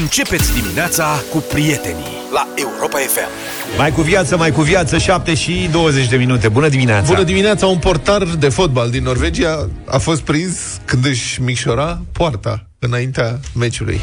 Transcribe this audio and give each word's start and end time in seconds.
Începeți 0.00 0.54
dimineața 0.54 1.22
cu 1.30 1.38
prietenii 1.38 2.16
la 2.32 2.48
Europa 2.54 2.98
FM. 2.98 3.28
Mai 3.78 3.92
cu 3.92 4.00
viață, 4.00 4.36
mai 4.36 4.50
cu 4.50 4.60
viață, 4.60 4.98
7 4.98 5.34
și 5.34 5.68
20 5.72 6.08
de 6.08 6.16
minute. 6.16 6.48
Bună 6.48 6.68
dimineața! 6.68 7.06
Bună 7.06 7.22
dimineața! 7.22 7.66
Un 7.66 7.78
portar 7.78 8.22
de 8.22 8.48
fotbal 8.48 8.90
din 8.90 9.02
Norvegia 9.02 9.68
a 9.86 9.98
fost 9.98 10.20
prins 10.20 10.56
când 10.84 11.06
își 11.06 11.42
micșora 11.42 12.00
poarta 12.12 12.66
înaintea 12.78 13.40
meciului. 13.52 14.00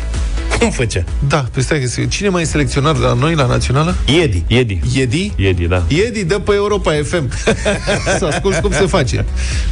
Cum 0.59 0.69
făcea? 0.69 1.04
Da, 1.27 1.46
pe 1.54 1.62
stai 1.62 1.80
că 1.80 2.05
cine 2.05 2.30
mai 2.30 2.42
e 2.42 2.46
selecționar 2.46 2.98
la 2.98 3.14
noi, 3.14 3.36
la 3.36 3.46
națională? 3.46 3.96
Iedi. 4.05 4.44
Iedi. 4.48 4.80
Iedi? 4.94 5.32
Iedi, 5.36 5.68
da. 5.68 5.84
Iedi 5.88 6.23
dă 6.23 6.39
pe 6.39 6.54
Europa 6.54 6.92
FM. 7.04 7.32
să 8.18 8.26
asculti 8.32 8.60
cum 8.60 8.71
se 8.71 8.86
face. 8.86 9.26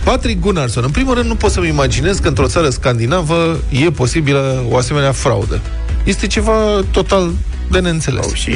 Patrick 0.04 0.40
Gunnarsson. 0.40 0.84
În 0.84 0.92
primul 0.92 1.14
rând, 1.14 1.28
nu 1.28 1.36
pot 1.36 1.52
să-mi 1.52 1.68
imaginez 1.68 2.20
că 2.20 2.28
într-o 2.28 2.48
țară 2.48 2.70
scandinavă 2.70 3.60
e 3.70 3.92
posibilă 3.92 4.66
o 4.70 4.78
asemenea 4.78 5.12
fraudă. 5.12 5.62
Este 6.04 6.28
ceva 6.28 6.54
total 6.92 7.32
de 7.72 7.80
neînțeles. 7.80 8.26
Au 8.26 8.34
și... 8.34 8.54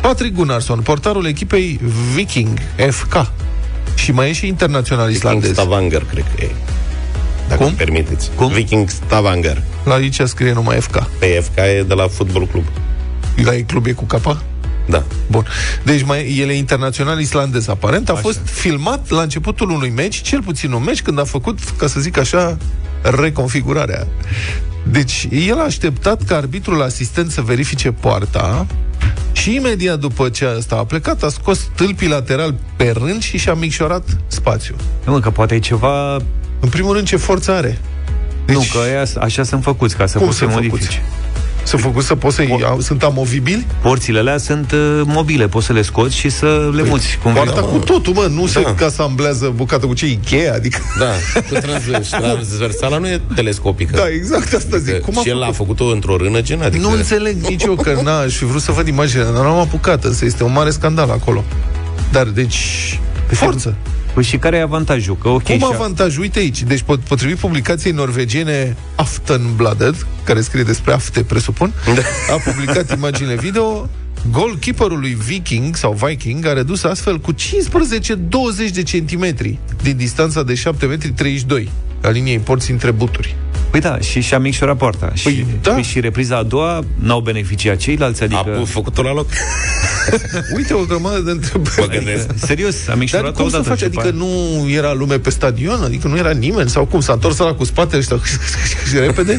Patrick 0.00 0.34
Gunnarsson, 0.34 0.80
portarul 0.80 1.26
echipei 1.26 1.80
Viking 2.14 2.58
FK. 2.90 3.30
Și 3.94 4.12
mai 4.12 4.28
e 4.28 4.32
și 4.32 4.46
internațional 4.46 5.06
Viking 5.06 5.24
islandez. 5.24 5.52
Stavanger, 5.52 6.04
cred 6.04 6.24
că 6.36 6.44
e. 6.44 6.50
Dacă 7.48 7.56
Cum? 7.60 7.66
îmi 7.66 7.76
permiteți. 7.76 8.30
Cum? 8.34 8.48
Viking 8.48 8.88
Stavanger. 8.88 9.62
La 9.84 9.94
aici 9.94 10.20
scrie 10.20 10.52
numai 10.52 10.80
FK. 10.80 10.96
PFK 10.96 11.56
e 11.56 11.84
de 11.86 11.94
la 11.94 12.08
Football 12.08 12.46
Club. 12.46 12.64
La 13.44 13.54
ei 13.54 13.62
club 13.62 13.86
e 13.86 13.92
cu 13.92 14.04
capa? 14.04 14.42
Da. 14.86 15.02
Bun. 15.30 15.46
Deci 15.82 16.02
mai, 16.02 16.36
el 16.38 16.48
e 16.48 16.56
internațional 16.56 17.20
islandez, 17.20 17.68
aparent. 17.68 18.08
A 18.08 18.12
așa. 18.12 18.20
fost 18.20 18.40
filmat 18.44 19.10
la 19.10 19.22
începutul 19.22 19.70
unui 19.70 19.90
meci, 19.90 20.20
cel 20.22 20.42
puțin 20.42 20.72
un 20.72 20.82
meci, 20.82 21.02
când 21.02 21.18
a 21.18 21.24
făcut, 21.24 21.58
ca 21.76 21.86
să 21.86 22.00
zic 22.00 22.18
așa, 22.18 22.56
reconfigurarea. 23.02 24.06
Deci, 24.90 25.28
el 25.30 25.58
a 25.58 25.62
așteptat 25.62 26.22
ca 26.22 26.36
arbitrul 26.36 26.82
asistent 26.82 27.30
să 27.30 27.40
verifice 27.40 27.90
poarta 27.92 28.66
și 29.32 29.54
imediat 29.54 29.98
după 29.98 30.28
ce 30.28 30.44
asta 30.44 30.76
a 30.76 30.84
plecat, 30.84 31.22
a 31.22 31.28
scos 31.28 31.68
tâlpii 31.74 32.08
lateral 32.08 32.54
pe 32.76 32.92
rând 32.98 33.22
și 33.22 33.38
și-a 33.38 33.54
micșorat 33.54 34.04
spațiul. 34.26 34.76
Nu, 35.04 35.12
mă, 35.12 35.20
că 35.20 35.30
poate 35.30 35.54
e 35.54 35.58
ceva... 35.58 36.14
În 36.60 36.68
primul 36.70 36.94
rând, 36.94 37.06
ce 37.06 37.16
forță 37.16 37.52
are? 37.52 37.78
Deci, 38.46 38.56
nu, 38.56 38.62
că 38.72 38.78
aia, 38.78 39.04
așa 39.20 39.42
sunt 39.42 39.62
făcuți, 39.62 39.96
ca 39.96 40.06
să 40.06 40.16
Cum 40.18 40.26
poți 40.26 40.38
să 40.38 40.44
sunt 40.44 40.54
modifici. 40.56 40.80
făcuți? 40.94 41.00
Sunt 41.64 41.80
făcut 41.80 42.04
să 42.04 42.14
poți 42.14 42.34
să 42.34 42.42
iau, 42.42 42.80
sunt 42.80 43.02
amovibili? 43.02 43.66
Porțile 43.82 44.18
alea 44.18 44.38
sunt 44.38 44.72
uh, 44.72 45.00
mobile, 45.04 45.46
poți 45.48 45.66
să 45.66 45.72
le 45.72 45.82
scoți 45.82 46.16
și 46.16 46.28
să 46.28 46.70
le 46.74 46.82
muți. 46.82 47.18
Cum 47.22 47.32
vrei. 47.32 47.44
Poarta 47.44 47.62
cu 47.62 47.78
totul, 47.78 48.12
mă, 48.12 48.26
nu 48.30 48.48
Da. 48.54 48.74
se 48.78 48.84
asamblează 48.84 49.52
bucată 49.54 49.86
cu 49.86 49.94
ce 49.94 50.06
Ikea, 50.06 50.54
adică... 50.54 50.78
Da, 50.98 51.10
cu 51.48 51.54
transvers. 51.66 52.08
transversala 52.08 52.98
nu 52.98 53.06
e 53.08 53.20
telescopică. 53.34 53.96
Da, 53.96 54.08
exact 54.08 54.52
asta 54.54 54.76
zic. 54.78 54.92
Că 54.94 54.98
Cum 54.98 55.18
a 55.18 55.20
și 55.22 55.28
el 55.28 55.42
a 55.42 55.44
făcut? 55.52 55.56
făcut-o 55.56 55.84
într-o 55.92 56.16
rână 56.16 56.40
gen, 56.40 56.62
adică... 56.62 56.82
Nu 56.86 56.90
înțeleg 56.90 57.36
nici 57.48 57.62
eu 57.62 57.74
că 57.74 58.00
n-aș 58.02 58.34
fi 58.34 58.44
vrut 58.44 58.62
să 58.62 58.72
văd 58.72 58.86
imaginea, 58.86 59.24
dar 59.24 59.42
n-am 59.42 59.58
apucat, 59.58 60.04
însă 60.04 60.24
este 60.24 60.44
un 60.44 60.52
mare 60.52 60.70
scandal 60.70 61.10
acolo. 61.10 61.44
Dar, 62.12 62.26
deci, 62.26 63.00
forță. 63.30 63.74
Păi 64.14 64.22
și 64.22 64.36
care 64.36 64.56
e 64.56 64.60
avantajul? 64.62 65.16
Că 65.16 65.28
ok, 65.28 65.42
Cum 65.42 65.58
și- 65.58 65.64
avantajul? 65.72 66.20
Uite 66.22 66.38
aici, 66.38 66.62
deci 66.62 66.80
pot- 66.82 67.00
potrivit 67.00 67.36
publicației 67.36 67.92
norvegiene 67.92 68.76
Aftenbladet, 68.94 70.06
care 70.24 70.40
scrie 70.40 70.62
despre 70.62 70.92
afte, 70.92 71.22
presupun, 71.22 71.72
a 72.30 72.50
publicat 72.50 72.92
imaginile 72.96 73.34
video, 73.34 73.88
Goalkeeperul 74.30 74.98
lui 75.00 75.16
Viking 75.26 75.76
sau 75.76 75.92
Viking 76.06 76.46
a 76.46 76.52
redus 76.52 76.82
astfel 76.84 77.18
cu 77.20 77.32
15-20 77.32 77.36
de 78.72 78.82
centimetri 78.82 79.58
din 79.82 79.96
distanța 79.96 80.42
de 80.42 80.54
7 80.54 80.86
metri 80.86 81.10
32 81.10 81.70
a 82.02 82.08
liniei 82.08 82.38
porții 82.38 82.72
între 82.72 82.90
buturi. 82.90 83.36
Păi 83.74 83.82
da, 83.82 83.98
și 83.98 84.20
și-a 84.20 84.38
micșorat 84.38 84.76
poarta. 84.76 85.06
Păi 85.22 85.32
și, 85.32 85.44
da. 85.62 85.70
păi 85.72 85.82
și 85.82 86.00
repriza 86.00 86.36
a 86.36 86.42
doua 86.42 86.84
n-au 86.94 87.20
beneficiat 87.20 87.76
ceilalți, 87.76 88.22
A 88.22 88.24
adică... 88.24 88.56
pu- 88.58 88.64
făcut-o 88.64 89.02
la 89.02 89.12
loc. 89.12 89.26
Uite 90.56 90.74
o 90.74 90.84
grămadă 90.84 91.16
de 91.18 91.22
Mă 91.24 91.30
întrebări. 91.30 91.96
gândesc. 91.96 92.26
Serios, 92.46 92.74
a 92.82 92.86
Dar 92.86 92.96
micșorat 92.96 93.32
cum 93.34 93.48
să 93.48 93.56
odată 93.56 93.68
faci? 93.68 93.78
și 93.78 93.84
după 93.84 94.00
Adică 94.00 94.14
aia- 94.16 94.18
nu 94.62 94.70
era 94.70 94.92
lume 94.92 95.18
pe 95.18 95.30
stadion? 95.30 95.80
Adică 95.82 96.08
nu 96.08 96.16
era 96.16 96.30
nimeni? 96.30 96.70
Sau 96.70 96.84
cum? 96.84 97.00
S-a 97.00 97.12
întors 97.12 97.36
la 97.36 97.54
cu 97.54 97.64
spatele 97.64 97.98
ăștia 97.98 98.16
și 98.90 98.98
repede? 99.06 99.36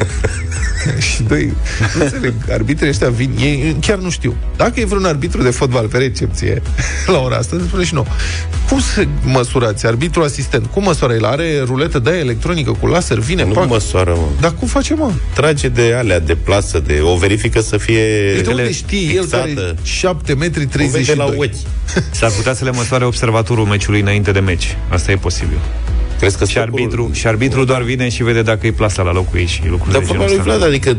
și 0.99 1.23
doi, 1.23 1.53
nu 1.97 2.03
înțeleg, 2.03 2.33
arbitrii 2.51 2.89
ăștia 2.89 3.09
vin, 3.09 3.31
ei 3.39 3.75
chiar 3.81 3.97
nu 3.97 4.09
știu. 4.09 4.35
Dacă 4.57 4.79
e 4.79 4.85
vreun 4.85 5.05
arbitru 5.05 5.41
de 5.43 5.49
fotbal 5.49 5.87
pe 5.87 5.97
recepție 5.97 6.61
la 7.07 7.17
ora 7.19 7.35
asta, 7.35 7.55
ne 7.55 7.61
spune 7.67 7.83
și 7.83 7.93
nou. 7.93 8.07
Cum 8.69 8.79
se 8.79 9.07
măsurați? 9.23 9.85
Arbitru 9.85 10.21
asistent, 10.23 10.65
cum 10.65 10.83
măsoară? 10.83 11.13
El 11.13 11.25
are 11.25 11.59
ruletă 11.63 11.99
de 11.99 12.09
aia 12.09 12.19
electronică 12.19 12.71
cu 12.71 12.87
laser, 12.87 13.19
vine, 13.19 13.43
Nu 13.45 13.51
pac. 13.51 13.67
măsoară, 13.69 14.11
mă. 14.11 14.24
Dar 14.39 14.53
cum 14.53 14.67
face, 14.67 14.93
mă? 14.93 15.11
Trage 15.33 15.67
de 15.67 15.93
alea, 15.97 16.19
de 16.19 16.35
plasă, 16.35 16.79
de... 16.79 16.99
O 17.01 17.15
verifică 17.15 17.61
să 17.61 17.77
fie... 17.77 18.33
Deci 18.33 18.43
de 18.43 18.49
unde 18.49 18.71
știe 18.71 19.13
el 19.13 19.25
care 19.25 19.47
fixată. 19.47 19.75
e 19.83 19.87
7 19.87 20.33
metri 20.33 20.63
O 20.63 20.67
vede 20.67 20.87
32? 20.89 21.15
la 21.15 21.25
ochi. 21.25 21.53
S-ar 22.19 22.31
putea 22.31 22.53
să 22.53 22.63
le 22.63 22.71
măsoare 22.71 23.05
observatorul 23.05 23.65
meciului 23.65 23.99
înainte 23.99 24.31
de 24.31 24.39
meci. 24.39 24.77
Asta 24.89 25.11
e 25.11 25.15
posibil. 25.15 25.57
Crezi 26.19 26.37
că 26.37 26.45
Și 26.45 26.57
arbitru, 26.57 27.09
și 27.13 27.27
arbitru 27.27 27.63
doar 27.63 27.81
vine 27.81 28.09
și 28.09 28.23
vede 28.23 28.41
dacă 28.41 28.67
e 28.67 28.71
plasa 28.71 29.01
la 29.03 29.11
locul 29.11 29.39
ei 29.39 29.45
și 29.45 29.61
lucruri 29.67 29.91
Dar 29.91 30.01
de 30.01 30.05
vorba 30.07 30.25
genul 30.25 30.43
lui 30.43 30.51
ăsta. 30.51 30.57
Vlad, 30.57 30.69
adică 30.69 30.97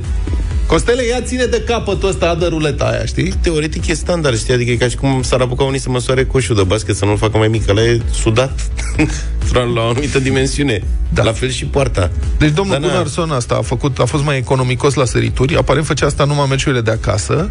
Costele, 0.66 1.06
ia 1.06 1.20
ține 1.20 1.44
de 1.44 1.62
capătul 1.66 2.08
ăsta, 2.08 2.28
adă 2.28 2.46
ruleta 2.46 2.84
aia, 2.84 3.04
știi? 3.04 3.32
teoretic 3.40 3.86
e 3.86 3.94
standard, 3.94 4.38
știi? 4.38 4.54
Adică 4.54 4.70
e 4.70 4.76
ca 4.76 4.88
și 4.88 4.96
cum 4.96 5.22
s-ar 5.22 5.40
apuca 5.40 5.64
unii 5.64 5.80
să 5.80 5.90
măsoare 5.90 6.24
coșul 6.24 6.56
de 6.56 6.62
basket, 6.62 6.96
să 6.96 7.04
nu-l 7.04 7.16
facă 7.16 7.36
mai 7.38 7.48
mic, 7.48 7.68
ăla 7.68 7.82
e 7.82 8.00
sudat 8.12 8.70
la 9.52 9.80
o 9.80 9.88
anumită 9.88 10.18
dimensiune. 10.18 10.82
Da. 11.08 11.22
La 11.22 11.32
fel 11.32 11.50
și 11.50 11.64
poarta. 11.64 12.10
Deci 12.38 12.50
domnul 12.50 12.72
Dar 12.72 12.82
na. 12.82 12.86
Gunnarsson 12.86 13.30
asta 13.30 13.54
a, 13.54 13.62
făcut, 13.62 13.98
a 13.98 14.04
fost 14.04 14.24
mai 14.24 14.36
economicos 14.36 14.94
la 14.94 15.04
sărituri, 15.04 15.56
aparent 15.56 15.86
făcea 15.86 16.06
asta 16.06 16.24
numai 16.24 16.46
meciurile 16.48 16.80
de 16.80 16.90
acasă. 16.90 17.50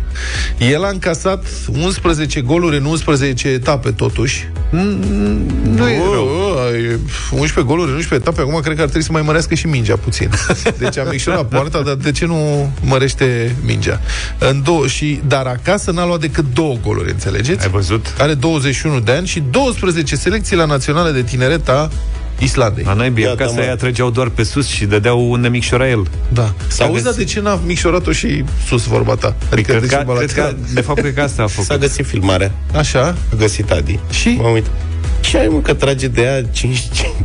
El 0.58 0.84
a 0.84 0.90
încasat 0.90 1.46
11 1.82 2.42
goluri 2.42 2.78
în 2.78 2.86
11 2.86 3.48
etape, 3.48 3.92
totuși. 3.92 4.48
Nu 4.70 5.88
e 5.88 5.98
rău. 6.12 6.30
11 7.32 7.62
goluri 7.62 7.90
în 7.90 7.96
11 7.96 8.14
etape, 8.14 8.42
acum 8.42 8.62
cred 8.62 8.76
că 8.76 8.82
ar 8.82 8.88
trebui 8.88 9.06
să 9.06 9.12
mai 9.12 9.22
mărească 9.22 9.56
și 9.56 9.68
mingea 9.68 9.96
puțin. 9.96 10.30
Deci 10.78 10.98
a 10.98 11.04
micșorat 11.04 11.48
poarta, 11.48 11.82
dar 11.82 11.94
de 11.94 12.12
ce 12.12 12.26
nu 12.26 12.72
mărește 12.82 13.56
mingea? 13.66 14.02
În 14.38 14.62
două, 14.64 14.88
și, 14.88 15.22
dar 15.28 15.46
acasă 15.46 15.92
n-a 15.92 16.06
luat 16.06 16.20
decât 16.20 16.46
două 16.54 16.76
goluri, 16.84 17.12
înțelegeți? 17.12 17.64
Ai 17.64 17.70
văzut? 17.70 18.14
Are 18.18 18.34
21 18.34 19.00
de 19.00 19.12
ani 19.12 19.28
și 19.28 19.44
12 19.50 20.16
selecții 20.16 20.56
la 20.56 20.66
naționale 20.66 21.12
de 21.12 21.22
tineret 21.22 21.70
a 21.70 21.90
Islandei. 22.40 22.84
La 22.84 22.94
noi, 22.94 23.14
Iată, 23.18 23.32
acasă 23.32 23.54
mă. 23.56 23.62
aia 23.62 23.76
trăgeau 23.76 24.10
doar 24.10 24.30
pe 24.30 24.44
sus 24.44 24.68
și 24.68 24.86
dădeau 24.86 25.30
unde 25.32 25.48
micșora 25.48 25.90
el. 25.90 26.08
Da. 26.34 26.54
S-a 26.68 26.86
Auzi, 26.86 27.04
dar 27.04 27.14
găsit. 27.14 27.28
de 27.28 27.34
ce 27.34 27.40
n-a 27.42 27.60
micșorat-o 27.66 28.12
și 28.12 28.44
sus 28.68 28.84
vorba 28.86 29.16
ta? 29.16 29.36
Adică 29.52 29.72
Cred 29.72 29.82
de 29.82 29.88
că, 29.88 29.96
ce 29.96 30.04
cred 30.18 30.32
că, 30.32 30.42
lateral? 30.42 30.58
de 30.74 30.82
fapt, 30.82 31.00
cred 31.00 31.14
că 31.14 31.22
asta 31.22 31.44
a 31.44 31.48
S-a 31.56 31.62
făcut. 31.64 31.80
găsit 31.82 32.06
filmarea. 32.06 32.52
Așa? 32.74 33.16
A 33.32 33.36
găsit 33.38 33.72
Adi. 33.72 34.00
Și? 34.10 34.30
M-am 34.42 34.54
uitat. 34.54 34.72
Ce 35.22 35.38
ai, 35.38 35.48
mă, 35.48 35.60
că 35.60 35.74
trage 35.74 36.08
de 36.08 36.22
ea 36.22 36.42
5, 36.44 36.80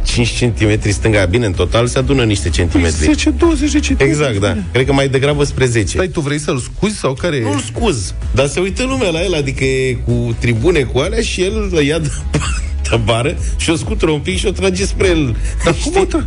5 0.04 0.44
cm 0.56 0.90
stânga. 0.90 1.24
Bine, 1.24 1.46
în 1.46 1.52
total 1.52 1.86
se 1.86 1.98
adună 1.98 2.22
niște 2.24 2.48
centimetri. 2.48 3.06
10-20 3.06 3.08
de 3.08 3.66
centimetri. 3.66 4.04
Exact, 4.06 4.38
da. 4.38 4.56
Cred 4.72 4.86
că 4.86 4.92
mai 4.92 5.08
degrabă 5.08 5.44
spre 5.44 5.66
10. 5.66 5.86
Stai, 5.86 6.08
tu 6.08 6.20
vrei 6.20 6.38
să-l 6.38 6.58
scuzi 6.58 6.96
sau 6.98 7.12
care 7.12 7.36
e? 7.36 7.42
Nu-l 7.42 7.60
scuz, 7.74 8.14
dar 8.34 8.46
se 8.46 8.60
uită 8.60 8.82
lumea 8.84 9.10
la 9.10 9.22
el, 9.22 9.34
adică 9.34 9.64
e 9.64 9.92
cu 10.04 10.36
tribune 10.38 10.80
cu 10.82 10.98
alea 10.98 11.20
și 11.20 11.42
el 11.42 11.68
îl 11.72 11.82
ia 11.82 11.98
de, 11.98 12.10
de 12.30 12.38
bară 12.96 13.36
și 13.56 13.70
o 13.70 13.74
scutură 13.74 14.10
un 14.10 14.20
pic 14.20 14.38
și 14.38 14.46
o 14.46 14.50
trage 14.50 14.84
spre 14.84 15.08
el. 15.08 15.36
Dar 15.64 15.74
cum 15.84 15.92
o 15.96 16.04
tra- 16.04 16.26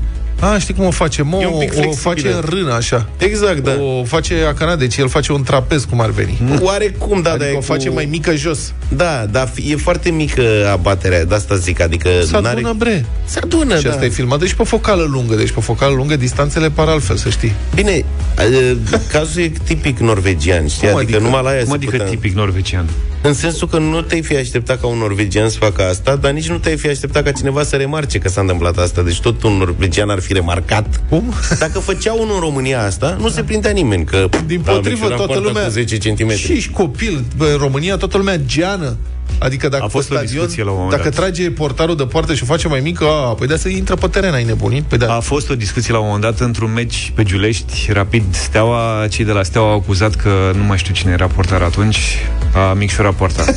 A, 0.52 0.58
știi 0.58 0.74
cum 0.74 0.86
o 0.86 0.92
face? 0.92 1.22
Mă, 1.22 1.38
E 1.42 1.46
un 1.48 1.60
pic 1.60 1.70
o 1.70 1.74
flexibilă. 1.74 1.96
face 2.14 2.28
în 2.28 2.42
rână, 2.50 2.74
așa. 2.74 3.10
Exact, 3.18 3.58
da. 3.64 3.72
O 4.00 4.04
face 4.04 4.34
acana, 4.48 4.76
deci 4.76 4.98
el 4.98 5.10
face 5.10 5.32
un 5.32 5.44
trapez, 5.44 5.84
cum 5.84 6.00
ar 6.02 6.10
veni. 6.10 6.42
Oarecum, 6.62 7.22
da, 7.22 7.30
adică 7.30 7.46
dar 7.46 7.54
e 7.54 7.58
o 7.58 7.62
face 7.62 7.88
cu... 7.88 7.94
mai 7.94 8.06
mică 8.06 8.36
jos. 8.36 8.74
Da, 8.96 9.26
dar 9.32 9.48
fi- 9.54 9.72
e 9.72 9.76
foarte 9.76 10.10
mică 10.10 10.42
abaterea, 10.72 11.26
de 11.26 11.36
asta 11.36 11.56
zic, 11.56 11.82
adică... 11.82 12.10
Se 12.26 12.32
n-are- 12.40 12.48
adună, 12.48 12.74
bre. 12.78 13.06
Se 13.26 13.40
adună, 13.44 13.78
Și 13.78 13.84
da. 13.84 13.90
asta 13.90 14.06
e 14.06 14.10
filmat, 14.10 14.40
deci 14.40 14.54
pe 14.54 14.64
focală 14.64 15.04
lungă. 15.12 15.36
Deci 15.36 15.52
pe 15.52 15.62
focală 15.62 15.94
lungă 15.96 16.16
distanțele 16.16 16.70
par 16.70 16.88
altfel, 16.88 17.16
să 17.16 17.30
știi. 17.30 17.54
Bine, 17.76 17.92
e, 17.92 18.06
cazul 19.12 19.42
e 19.42 19.52
tipic 19.64 20.00
norvegian, 20.00 20.68
știi? 20.68 20.88
Cum 20.88 20.98
Adică, 20.98 21.02
adică? 21.16 21.20
numai 21.30 21.44
la 21.44 21.50
aia 21.50 21.60
Cum 21.60 21.68
se 21.70 21.74
adică 21.76 21.92
putea... 21.92 22.06
tipic 22.08 22.34
norvegian? 22.36 22.86
În 23.22 23.34
sensul 23.34 23.68
că 23.68 23.78
nu 23.78 24.02
te-ai 24.02 24.22
fi 24.22 24.36
așteptat 24.36 24.82
ca 24.82 24.88
un 24.88 24.98
norvegian 24.98 25.50
să 25.50 25.58
facă 25.58 25.84
asta, 25.84 26.16
dar 26.16 26.32
nici 26.32 26.48
nu 26.50 26.58
te-ai 26.58 26.78
fi 26.78 26.88
așteptat 26.88 27.24
ca 27.24 27.32
cineva 27.32 27.64
să 27.64 27.76
remarce 27.76 28.18
că 28.18 28.30
s-a 28.30 28.42
întâmplat 28.42 28.78
asta. 28.78 29.02
Deci 29.02 29.20
tot 29.20 29.44
un 29.44 29.52
norvegian 29.54 30.10
ar 30.10 30.20
fi 30.20 30.33
remarcat. 30.34 31.02
Cum? 31.10 31.34
Dacă 31.60 31.80
făcea 31.80 32.14
unul 32.14 32.34
în 32.34 32.40
România 32.40 32.84
asta, 32.84 33.18
nu 33.20 33.30
se 33.30 33.44
prindea 33.44 33.72
nimeni, 33.72 34.06
că 34.06 34.30
Din 34.46 34.62
a 34.66 34.72
potrivă, 34.72 34.90
micșorat 34.90 35.18
toată 35.18 35.32
poarta 35.32 35.48
lumea... 35.48 35.64
Cu 35.64 35.70
10 35.70 35.98
cm. 35.98 36.30
Și 36.30 36.52
ești 36.52 36.72
copil. 36.72 37.24
Bă, 37.38 37.46
în 37.52 37.58
România 37.58 37.98
toată 37.98 38.18
lumea 38.18 38.38
geană. 38.38 38.98
Adică 39.40 39.70
dacă 39.70 39.84
A 39.84 39.88
fost 39.88 40.08
pe 40.08 40.14
o 40.14 40.18
stadion, 40.18 40.38
discuție 40.38 40.64
la 40.64 40.70
un 40.70 40.76
moment 40.76 40.96
dacă 40.96 41.10
dat. 41.10 41.20
trage 41.20 41.50
portarul 41.52 41.96
de 41.96 42.04
poartă 42.04 42.34
și 42.34 42.44
o 42.44 42.46
face 42.46 42.68
mai 42.68 42.80
mică, 42.80 43.04
a, 43.06 43.34
păi 43.34 43.48
da 43.48 43.56
să 43.56 43.68
intră 43.70 43.96
pe 43.96 44.08
teren, 44.08 44.34
ai 44.34 44.44
nebunit? 44.44 44.84
Păi 44.84 44.98
da. 44.98 45.16
A 45.16 45.20
fost 45.20 45.50
o 45.50 45.56
discuție 45.56 45.94
la 45.94 46.00
un 46.00 46.06
moment 46.06 46.24
dat 46.24 46.40
într-un 46.40 46.74
meci 46.74 47.12
pe 47.16 47.24
Giulești, 47.24 47.88
rapid 47.92 48.24
Steaua, 48.30 49.08
cei 49.10 49.26
de 49.26 49.32
la 49.32 49.44
Steaua 49.44 49.70
au 49.70 49.76
acuzat 49.78 50.16
că 50.16 50.52
nu 50.58 50.64
mai 50.64 50.78
știu 50.78 50.94
cine 50.94 51.12
era 51.12 51.28
portar 51.28 51.62
atunci, 51.62 51.98
a 52.54 52.74
micșorat 52.74 53.14
poarta. 53.14 53.44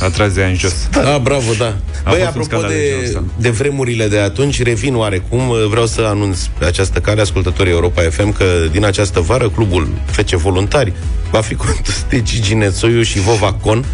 A 0.00 0.08
tras 0.08 0.32
de 0.32 0.40
ea 0.40 0.46
în 0.46 0.54
jos. 0.56 0.74
Da, 0.90 1.14
ah, 1.14 1.20
bravo, 1.22 1.52
da. 1.58 1.76
A 2.04 2.10
Băi, 2.10 2.12
fost 2.12 2.20
un 2.20 2.26
apropo 2.26 2.44
scandal 2.44 2.70
de 2.70 2.76
genul 2.86 3.00
de, 3.00 3.06
ăsta. 3.06 3.24
de 3.36 3.50
vremurile 3.50 4.08
de 4.08 4.18
atunci, 4.18 4.62
revin 4.62 4.94
oarecum. 4.94 5.40
Vreau 5.70 5.86
să 5.86 6.00
anunț 6.06 6.38
pe 6.58 6.64
această 6.64 6.98
cale, 6.98 7.20
ascultătorii 7.20 7.72
Europa 7.72 8.02
FM, 8.02 8.32
că 8.32 8.44
din 8.72 8.84
această 8.84 9.20
vară, 9.20 9.48
clubul 9.50 9.88
FC 10.06 10.30
Voluntari 10.30 10.92
va 11.30 11.40
fi 11.40 11.54
condus 11.54 12.04
de 12.08 12.22
Gigi 12.22 12.54
Nețoiu 12.54 13.02
și 13.02 13.18
Vova 13.20 13.52
Con. 13.52 13.84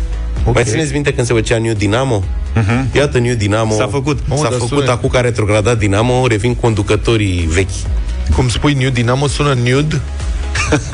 Okay. 0.46 0.52
Mai 0.62 0.64
țineți 0.72 0.92
minte 0.92 1.12
când 1.12 1.26
se 1.26 1.32
făcea 1.32 1.58
New 1.58 1.72
Dinamo? 1.74 2.22
Uh-huh. 2.56 2.94
Iată 2.96 3.18
New 3.18 3.34
Dinamo. 3.34 3.74
S-a 3.74 3.86
făcut. 3.86 4.18
S-a 4.18 4.24
Mamă, 4.28 4.42
dar 4.42 4.52
făcut 4.52 4.68
sună- 4.82 4.90
acum 4.90 5.08
care 5.08 5.28
retrogradat 5.28 5.78
Dinamo, 5.78 6.26
revin 6.26 6.54
conducătorii 6.54 7.48
vechi. 7.52 7.68
Cum 8.36 8.48
spui, 8.48 8.72
New 8.74 8.90
Dinamo 8.90 9.26
sună 9.26 9.56
nude? 9.64 10.00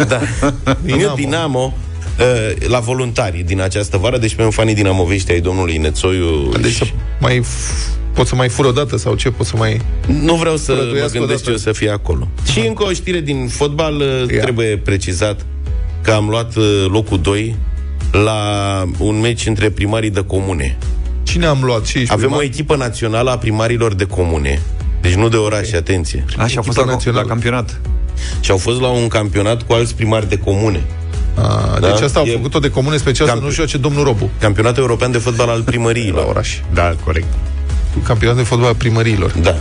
Da. 0.08 0.20
New 0.97 1.12
Dinamo 1.14 1.75
uh, 2.19 2.67
la 2.69 2.79
voluntari 2.79 3.43
din 3.47 3.61
această 3.61 3.97
vară, 3.97 4.19
deci 4.19 4.35
pentru 4.35 4.55
fanii 4.55 4.75
dinamovești 4.75 5.32
ai 5.32 5.41
domnului 5.41 5.76
Nețoiu 5.76 6.49
Deci 6.61 6.73
să 6.73 6.85
mai 7.20 7.41
f- 7.41 7.88
poți 8.14 8.29
să 8.29 8.35
mai 8.35 8.49
furi 8.49 8.69
o 8.69 8.73
dată 8.73 8.96
sau 8.96 9.14
ce? 9.14 9.31
Poți 9.31 9.49
să 9.49 9.56
mai... 9.56 9.81
Nu 10.23 10.35
vreau 10.35 10.56
să 10.56 10.73
mă 10.73 10.79
Prăduiască 10.79 11.19
gândesc 11.19 11.41
odată. 11.46 11.50
eu 11.50 11.56
să 11.56 11.73
fie 11.73 11.91
acolo. 11.91 12.29
Și 12.53 12.58
încă 12.67 12.85
o 12.85 12.93
știre 12.93 13.20
din 13.20 13.49
fotbal, 13.49 13.94
uh, 13.96 14.32
Ia. 14.35 14.41
trebuie 14.41 14.76
precizat 14.76 15.46
că 16.00 16.11
am 16.11 16.29
luat 16.29 16.56
uh, 16.56 16.87
locul 16.88 17.20
2 17.20 17.56
la 18.12 18.38
un 18.98 19.20
meci 19.20 19.46
între 19.46 19.70
primarii 19.70 20.10
de 20.10 20.20
comune. 20.24 20.76
Cine 21.22 21.46
am 21.46 21.58
luat? 21.62 21.84
Și 21.84 21.98
ești 21.98 22.12
Avem 22.12 22.24
primar? 22.24 22.40
o 22.40 22.42
echipă 22.44 22.76
națională 22.76 23.30
a 23.30 23.38
primarilor 23.38 23.94
de 23.94 24.04
comune. 24.04 24.62
Deci 25.00 25.14
nu 25.14 25.28
de 25.28 25.36
orașe, 25.36 25.76
atenție. 25.76 26.24
Așa 26.38 26.60
a 26.60 26.62
fost 26.62 26.66
Echipa 26.78 26.84
la, 26.84 26.92
națională. 26.92 27.22
la 27.22 27.28
campionat. 27.28 27.80
Și 28.40 28.50
au 28.50 28.56
fost 28.56 28.80
la 28.80 28.88
un 28.88 29.08
campionat 29.08 29.62
cu 29.62 29.72
alți 29.72 29.94
primari 29.94 30.28
de 30.28 30.36
comune. 30.38 30.82
A, 31.34 31.78
deci 31.80 31.98
Da? 31.98 32.04
asta 32.04 32.18
au 32.18 32.24
E- 32.26 32.30
făcut-o 32.32 32.58
de 32.58 32.70
comune 32.70 32.96
special 32.96 33.26
să 33.26 33.32
Camp- 33.34 33.42
nu 33.42 33.50
joace 33.50 33.76
domnul 33.76 34.04
Robu 34.04 34.30
Campionatul 34.40 34.82
european 34.82 35.10
de 35.10 35.18
fotbal 35.18 35.48
al 35.48 35.56
la 35.64 35.64
primăriilor. 35.64 36.24
oraș. 36.28 36.58
Da, 36.74 36.94
corect. 37.04 37.26
Campionat 38.04 38.36
de 38.36 38.42
fotbal 38.42 38.68
al 38.68 38.74
primăriilor. 38.74 39.30
Da. 39.42 39.56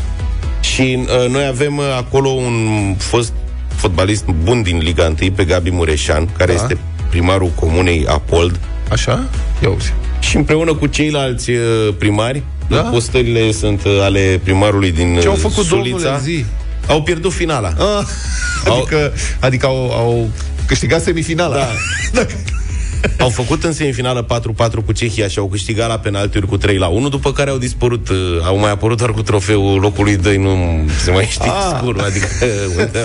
Și 0.61 0.97
uh, 1.23 1.29
noi 1.31 1.45
avem 1.45 1.77
uh, 1.77 1.83
acolo 1.97 2.29
un 2.29 2.55
fost 2.97 3.33
fotbalist 3.75 4.25
bun 4.43 4.61
din 4.61 4.77
Liga 4.77 5.13
1 5.21 5.31
pe 5.31 5.43
Gabi 5.45 5.69
Mureșan, 5.71 6.29
care 6.37 6.53
Da. 6.55 6.61
este 6.63 6.77
primarul 7.09 7.51
comunei 7.55 8.05
Apold. 8.07 8.59
Așa? 8.91 9.29
Ia 9.63 9.69
uzi. 9.69 9.93
Și 10.19 10.35
împreună 10.35 10.73
cu 10.73 10.85
ceilalți 10.87 11.49
uh, 11.49 11.93
primari, 11.97 12.43
Da? 12.67 12.81
postările 12.81 13.51
sunt 13.51 13.83
uh, 13.85 13.99
ale 14.01 14.39
primarului 14.43 14.91
din 14.91 15.17
Ce 15.21 15.27
au 15.27 15.33
uh, 15.33 15.39
făcut 15.39 15.65
Sulița, 15.65 15.97
domnule 15.97 16.19
zi? 16.23 16.45
au 16.87 17.01
pierdut 17.01 17.31
finala. 17.33 17.67
Ah, 17.77 18.05
adică, 18.73 19.13
adică 19.39 19.65
au, 19.65 19.91
au 19.91 20.29
câștigat 20.65 21.01
semifinala. 21.01 21.57
Da. 22.11 22.25
Au 23.19 23.29
făcut 23.29 23.63
în 23.63 23.73
semifinală 23.73 24.25
4-4 24.25 24.85
cu 24.85 24.91
Cehia 24.91 25.27
și 25.27 25.39
au 25.39 25.47
câștigat 25.47 25.87
la 25.89 25.99
penaltiuri 25.99 26.47
cu 26.47 26.57
3 26.57 26.77
la 26.77 26.87
1, 26.87 27.09
după 27.09 27.31
care 27.31 27.49
au 27.49 27.57
dispărut, 27.57 28.09
uh, 28.09 28.17
au 28.43 28.57
mai 28.57 28.71
apărut 28.71 28.97
doar 28.97 29.11
cu 29.11 29.21
trofeul 29.21 29.79
locului 29.79 30.15
2, 30.17 30.37
nu 30.37 30.79
se 31.03 31.11
mai 31.11 31.25
știe 31.31 31.49
Ah. 31.49 31.75
scurul, 31.77 32.01
adică 32.01 32.27
da, 32.91 32.99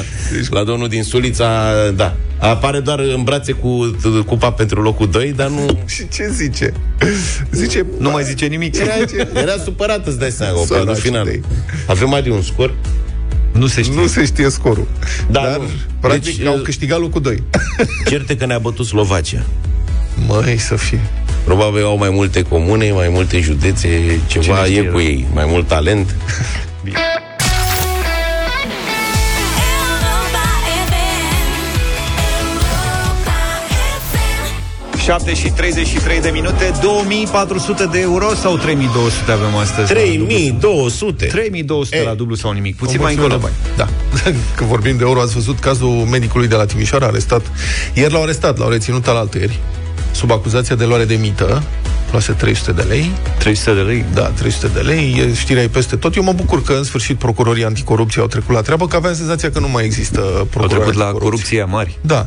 la 0.51 0.65
domnul 0.65 0.89
din 0.89 1.03
Sulița, 1.03 1.73
da. 1.91 2.17
Apare 2.39 2.81
doar 2.81 2.99
în 2.99 3.23
brațe 3.23 3.53
cu 3.53 3.69
uh, 3.69 4.21
cupa 4.27 4.53
pentru 4.53 4.83
locul 4.83 5.09
2, 5.11 5.33
dar 5.37 5.49
nu... 5.49 5.79
Și 5.87 6.09
ce 6.09 6.29
zice? 6.33 6.73
Zice... 7.51 7.87
Nu 7.99 8.11
mai 8.11 8.25
zice 8.25 8.47
nimic. 8.47 8.77
Era, 8.77 8.93
era 9.41 9.53
supărat, 9.65 10.07
îți 10.07 10.19
dai 10.19 10.31
seama, 10.31 10.53
că 10.53 10.59
au 10.59 10.65
Săraci 10.65 10.83
pierdut 10.85 11.03
final. 11.03 11.25
de 11.25 11.31
ei. 11.31 11.43
Avem 11.87 12.09
mai 12.09 12.23
de 12.23 12.31
un 12.31 12.43
scor? 12.43 12.75
Nu 13.53 13.67
se 13.67 13.83
știe. 13.83 13.95
Nu 14.01 14.07
se 14.07 14.25
știe 14.25 14.49
scorul. 14.51 14.87
Da, 15.31 15.41
Dar, 15.43 15.57
nu. 15.57 15.65
practic, 16.01 16.37
Deci, 16.37 16.47
au 16.47 16.55
uh, 16.57 16.63
câștigat 16.63 17.01
locul 17.01 17.21
2. 17.21 17.43
Certe 18.09 18.37
că 18.37 18.47
ne-a 18.47 18.59
bătut 18.59 18.87
Slovacia. 18.87 19.43
Măi, 20.27 20.59
să 20.59 20.77
fie. 20.77 21.01
Probabil 21.45 21.85
au 21.85 21.97
mai 21.99 22.11
multe 22.11 22.43
comune, 22.43 22.93
mai 22.93 23.09
multe 23.09 23.41
județe, 23.41 23.89
ceva 24.27 24.45
Cine 24.45 24.65
știe, 24.65 24.81
e 24.81 24.83
cu 24.85 24.97
da. 24.97 25.03
ei, 25.03 25.27
mai 25.35 25.45
mult 25.47 25.67
talent. 25.69 26.15
Europa 26.85 26.95
FM. 30.89 30.93
Europa 32.51 33.29
FM. 34.93 34.99
7 34.99 35.35
și 35.35 35.49
33 35.49 36.21
de 36.21 36.31
minute, 36.31 36.73
2400 36.83 37.89
de 37.93 38.01
euro 38.01 38.35
sau 38.35 38.57
3200 38.57 39.33
avem 39.33 39.55
astăzi? 39.57 39.93
3200. 39.93 41.27
3200 41.27 41.97
Ei, 41.97 42.05
la 42.05 42.15
dublu 42.15 42.35
sau 42.35 42.53
nimic. 42.53 42.77
Puțin 42.77 42.99
O 42.99 43.03
mai 43.03 43.15
mulțime 43.15 43.35
încolo. 43.35 43.51
de 43.51 43.55
bani. 43.77 43.89
Da. 44.23 44.31
Că 44.57 44.65
vorbim 44.65 44.97
de 44.97 45.05
euro, 45.07 45.21
ați 45.21 45.35
văzut 45.35 45.59
cazul 45.59 45.89
medicului 45.89 46.49
de 46.49 46.55
la 46.55 46.65
Timișoara 46.65 47.07
arestat. 47.07 47.43
Ieri 47.95 48.13
l-au 48.13 48.23
arestat, 48.23 48.59
l-au 48.59 48.69
reținut 48.69 49.07
al 49.07 49.29
ieri 49.35 49.59
sub 50.15 50.31
acuzația 50.31 50.77
de 50.77 50.85
luare 50.85 51.05
de 51.05 51.15
mită. 51.15 51.63
Luase 52.11 52.33
300 52.33 52.73
de 52.73 52.83
lei. 52.83 53.11
300 53.39 53.75
de 53.75 53.81
lei. 53.81 54.05
Da, 54.15 54.23
300 54.23 54.67
de 54.75 54.81
lei, 54.81 55.17
e- 55.29 55.35
știrea 55.35 55.63
e 55.63 55.69
peste 55.69 55.97
tot. 55.97 56.15
Eu 56.17 56.23
mă 56.23 56.33
bucur 56.33 56.63
că 56.63 56.73
în 56.73 56.83
sfârșit 56.85 57.19
procurorii 57.19 57.65
anticorupție 57.65 58.21
au 58.21 58.27
trecut 58.27 58.55
la 58.55 58.61
treabă, 58.61 58.87
că 58.87 58.97
aveam 58.97 59.15
senzația 59.15 59.51
că 59.51 59.59
nu 59.59 59.69
mai 59.69 59.85
există 59.85 60.21
Au 60.21 60.45
procurori 60.45 60.81
trecut 60.81 60.95
la 60.95 61.05
anticorupție. 61.05 61.59
corupție 61.59 61.65
mari. 61.65 61.99
Da. 62.01 62.27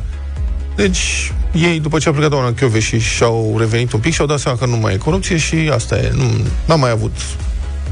Deci, 0.75 1.31
ei, 1.53 1.79
după 1.79 1.97
ce 1.99 2.09
a 2.09 2.11
plecat 2.11 2.29
doamna 2.29 2.53
Chiove 2.53 2.79
și 2.79 2.99
și-au 2.99 3.55
revenit 3.57 3.91
un 3.93 3.99
pic, 3.99 4.13
și-au 4.13 4.27
dat 4.27 4.39
seama 4.39 4.57
că 4.57 4.65
nu 4.65 4.75
mai 4.77 4.93
e 4.93 4.97
corupție 4.97 5.37
și 5.37 5.55
asta 5.73 5.97
e. 5.97 6.11
Nu, 6.15 6.23
n-a 6.65 6.75
mai 6.75 6.89
avut 6.89 7.15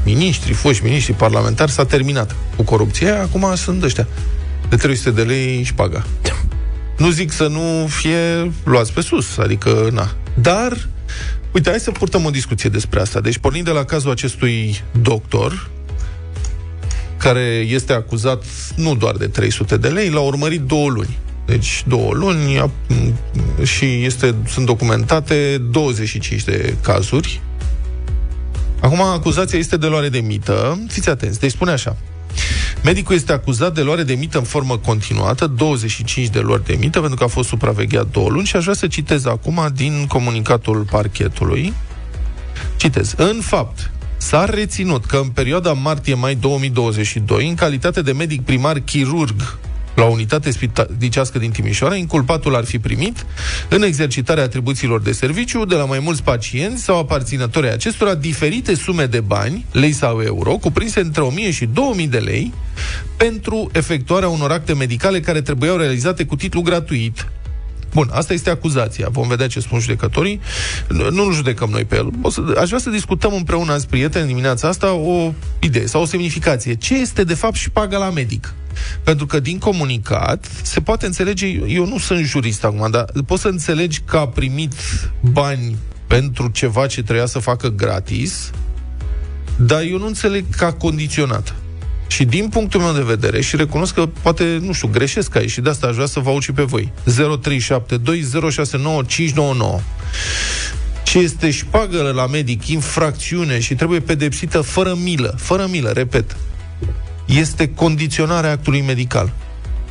miniștri, 0.04 0.52
foști 0.52 0.84
miniștri, 0.84 1.12
parlamentari, 1.12 1.70
s-a 1.70 1.84
terminat 1.84 2.34
cu 2.56 2.62
corupția, 2.62 3.20
acum 3.20 3.52
sunt 3.54 3.82
ăștia. 3.82 4.06
De 4.68 4.76
300 4.76 5.10
de 5.10 5.22
lei 5.22 5.62
și 5.62 5.74
paga. 5.74 6.04
Nu 6.98 7.10
zic 7.10 7.30
să 7.32 7.46
nu 7.46 7.86
fie 7.86 8.52
luați 8.64 8.92
pe 8.92 9.00
sus, 9.00 9.36
adică, 9.38 9.88
na. 9.92 10.14
Dar, 10.34 10.88
uite, 11.52 11.70
hai 11.70 11.78
să 11.80 11.90
purtăm 11.90 12.24
o 12.24 12.30
discuție 12.30 12.70
despre 12.70 13.00
asta. 13.00 13.20
Deci, 13.20 13.38
pornind 13.38 13.64
de 13.64 13.70
la 13.70 13.84
cazul 13.84 14.10
acestui 14.10 14.80
doctor, 15.00 15.70
care 17.16 17.40
este 17.68 17.92
acuzat 17.92 18.44
nu 18.76 18.94
doar 18.94 19.16
de 19.16 19.26
300 19.26 19.76
de 19.76 19.88
lei, 19.88 20.10
l-a 20.10 20.20
urmărit 20.20 20.60
două 20.60 20.88
luni. 20.88 21.18
Deci 21.46 21.84
două 21.86 22.12
luni 22.12 22.58
a, 22.58 22.70
m- 22.90 23.64
și 23.64 24.04
este, 24.04 24.34
sunt 24.48 24.66
documentate 24.66 25.58
25 25.70 26.44
de 26.44 26.74
cazuri. 26.82 27.40
Acum, 28.80 29.00
acuzația 29.00 29.58
este 29.58 29.76
de 29.76 29.86
luare 29.86 30.08
de 30.08 30.18
mită. 30.20 30.84
Fiți 30.88 31.08
atenți, 31.08 31.40
deci 31.40 31.50
spune 31.50 31.70
așa. 31.70 31.96
Medicul 32.82 33.14
este 33.14 33.32
acuzat 33.32 33.74
de 33.74 33.82
luare 33.82 34.02
de 34.02 34.14
mită 34.14 34.38
în 34.38 34.44
formă 34.44 34.78
continuată, 34.78 35.46
25 35.46 36.28
de 36.28 36.40
luări 36.40 36.64
de 36.64 36.76
mită, 36.80 37.00
pentru 37.00 37.18
că 37.18 37.24
a 37.24 37.26
fost 37.26 37.48
supravegheat 37.48 38.10
două 38.10 38.28
luni 38.28 38.46
și 38.46 38.56
aș 38.56 38.62
vrea 38.62 38.74
să 38.74 38.86
citez 38.86 39.24
acum 39.26 39.68
din 39.74 40.06
comunicatul 40.08 40.86
parchetului. 40.90 41.72
Citez. 42.76 43.14
În 43.16 43.40
fapt, 43.40 43.90
s-a 44.16 44.44
reținut 44.44 45.04
că 45.04 45.16
în 45.16 45.28
perioada 45.28 45.72
martie-mai 45.72 46.34
2022, 46.34 47.48
în 47.48 47.54
calitate 47.54 48.02
de 48.02 48.12
medic 48.12 48.42
primar 48.42 48.78
chirurg 48.78 49.58
la 49.96 50.04
o 50.04 50.10
unitate 50.10 50.50
spitalicească 50.50 51.38
din 51.38 51.50
Timișoara, 51.50 51.94
inculpatul 51.94 52.56
ar 52.56 52.64
fi 52.64 52.78
primit, 52.78 53.26
în 53.68 53.82
exercitarea 53.82 54.42
atribuțiilor 54.42 55.00
de 55.00 55.12
serviciu, 55.12 55.64
de 55.64 55.74
la 55.74 55.84
mai 55.84 55.98
mulți 55.98 56.22
pacienți 56.22 56.82
sau 56.82 56.98
aparținători 56.98 57.66
ai 57.66 57.72
acestora, 57.72 58.14
diferite 58.14 58.74
sume 58.74 59.06
de 59.06 59.20
bani, 59.20 59.64
lei 59.72 59.92
sau 59.92 60.20
euro, 60.20 60.56
cuprinse 60.56 61.00
între 61.00 61.22
1000 61.22 61.50
și 61.50 61.66
2000 61.66 62.06
de 62.06 62.18
lei, 62.18 62.52
pentru 63.16 63.70
efectuarea 63.72 64.28
unor 64.28 64.50
acte 64.50 64.74
medicale 64.74 65.20
care 65.20 65.40
trebuiau 65.40 65.76
realizate 65.76 66.24
cu 66.24 66.36
titlu 66.36 66.60
gratuit, 66.60 67.26
Bun, 67.92 68.08
asta 68.12 68.32
este 68.32 68.50
acuzația. 68.50 69.08
Vom 69.10 69.28
vedea 69.28 69.46
ce 69.46 69.60
spun 69.60 69.78
judecătorii. 69.78 70.40
Nu 70.88 71.10
nu 71.10 71.32
judecăm 71.32 71.70
noi 71.70 71.84
pe 71.84 71.96
el. 71.96 72.10
O 72.22 72.30
să, 72.30 72.40
aș 72.58 72.66
vrea 72.66 72.78
să 72.78 72.90
discutăm 72.90 73.34
împreună 73.34 73.72
azi, 73.72 73.86
prieteni, 73.86 74.26
dimineața 74.26 74.68
asta, 74.68 74.92
o 74.92 75.32
idee 75.58 75.86
sau 75.86 76.02
o 76.02 76.04
semnificație. 76.04 76.74
Ce 76.74 76.94
este, 76.94 77.24
de 77.24 77.34
fapt, 77.34 77.54
și 77.54 77.70
paga 77.70 77.98
la 77.98 78.10
medic? 78.10 78.54
Pentru 79.02 79.26
că 79.26 79.40
din 79.40 79.58
comunicat 79.58 80.48
se 80.62 80.80
poate 80.80 81.06
înțelege, 81.06 81.46
eu 81.66 81.86
nu 81.86 81.98
sunt 81.98 82.24
jurist 82.24 82.64
acum, 82.64 82.90
dar 82.90 83.04
poți 83.26 83.42
să 83.42 83.48
înțelegi 83.48 84.00
că 84.04 84.16
a 84.16 84.28
primit 84.28 84.74
bani 85.20 85.76
pentru 86.06 86.48
ceva 86.48 86.86
ce 86.86 87.02
trebuia 87.02 87.26
să 87.26 87.38
facă 87.38 87.68
gratis, 87.68 88.50
dar 89.56 89.82
eu 89.82 89.98
nu 89.98 90.06
înțeleg 90.06 90.44
ca 90.56 90.72
condiționat. 90.72 91.54
Și 92.06 92.24
din 92.24 92.48
punctul 92.48 92.80
meu 92.80 92.92
de 92.92 93.02
vedere, 93.02 93.40
și 93.40 93.56
recunosc 93.56 93.94
că 93.94 94.08
poate, 94.22 94.58
nu 94.62 94.72
știu, 94.72 94.88
greșesc 94.88 95.36
aici 95.36 95.50
și 95.50 95.60
de 95.60 95.70
asta 95.70 95.86
aș 95.86 95.94
vrea 95.94 96.06
să 96.06 96.20
vă 96.20 96.30
aud 96.30 96.42
și 96.42 96.52
pe 96.52 96.62
voi. 96.62 96.92
0372069599 97.04 97.12
ce 101.04 101.18
este 101.18 101.50
șpagă 101.50 102.12
la 102.14 102.26
medic, 102.26 102.68
infracțiune 102.68 103.60
și 103.60 103.74
trebuie 103.74 104.00
pedepsită 104.00 104.60
fără 104.60 104.96
milă, 105.02 105.34
fără 105.38 105.66
milă, 105.70 105.90
repet, 105.90 106.36
este 107.24 107.68
condiționarea 107.68 108.50
actului 108.50 108.80
medical. 108.80 109.32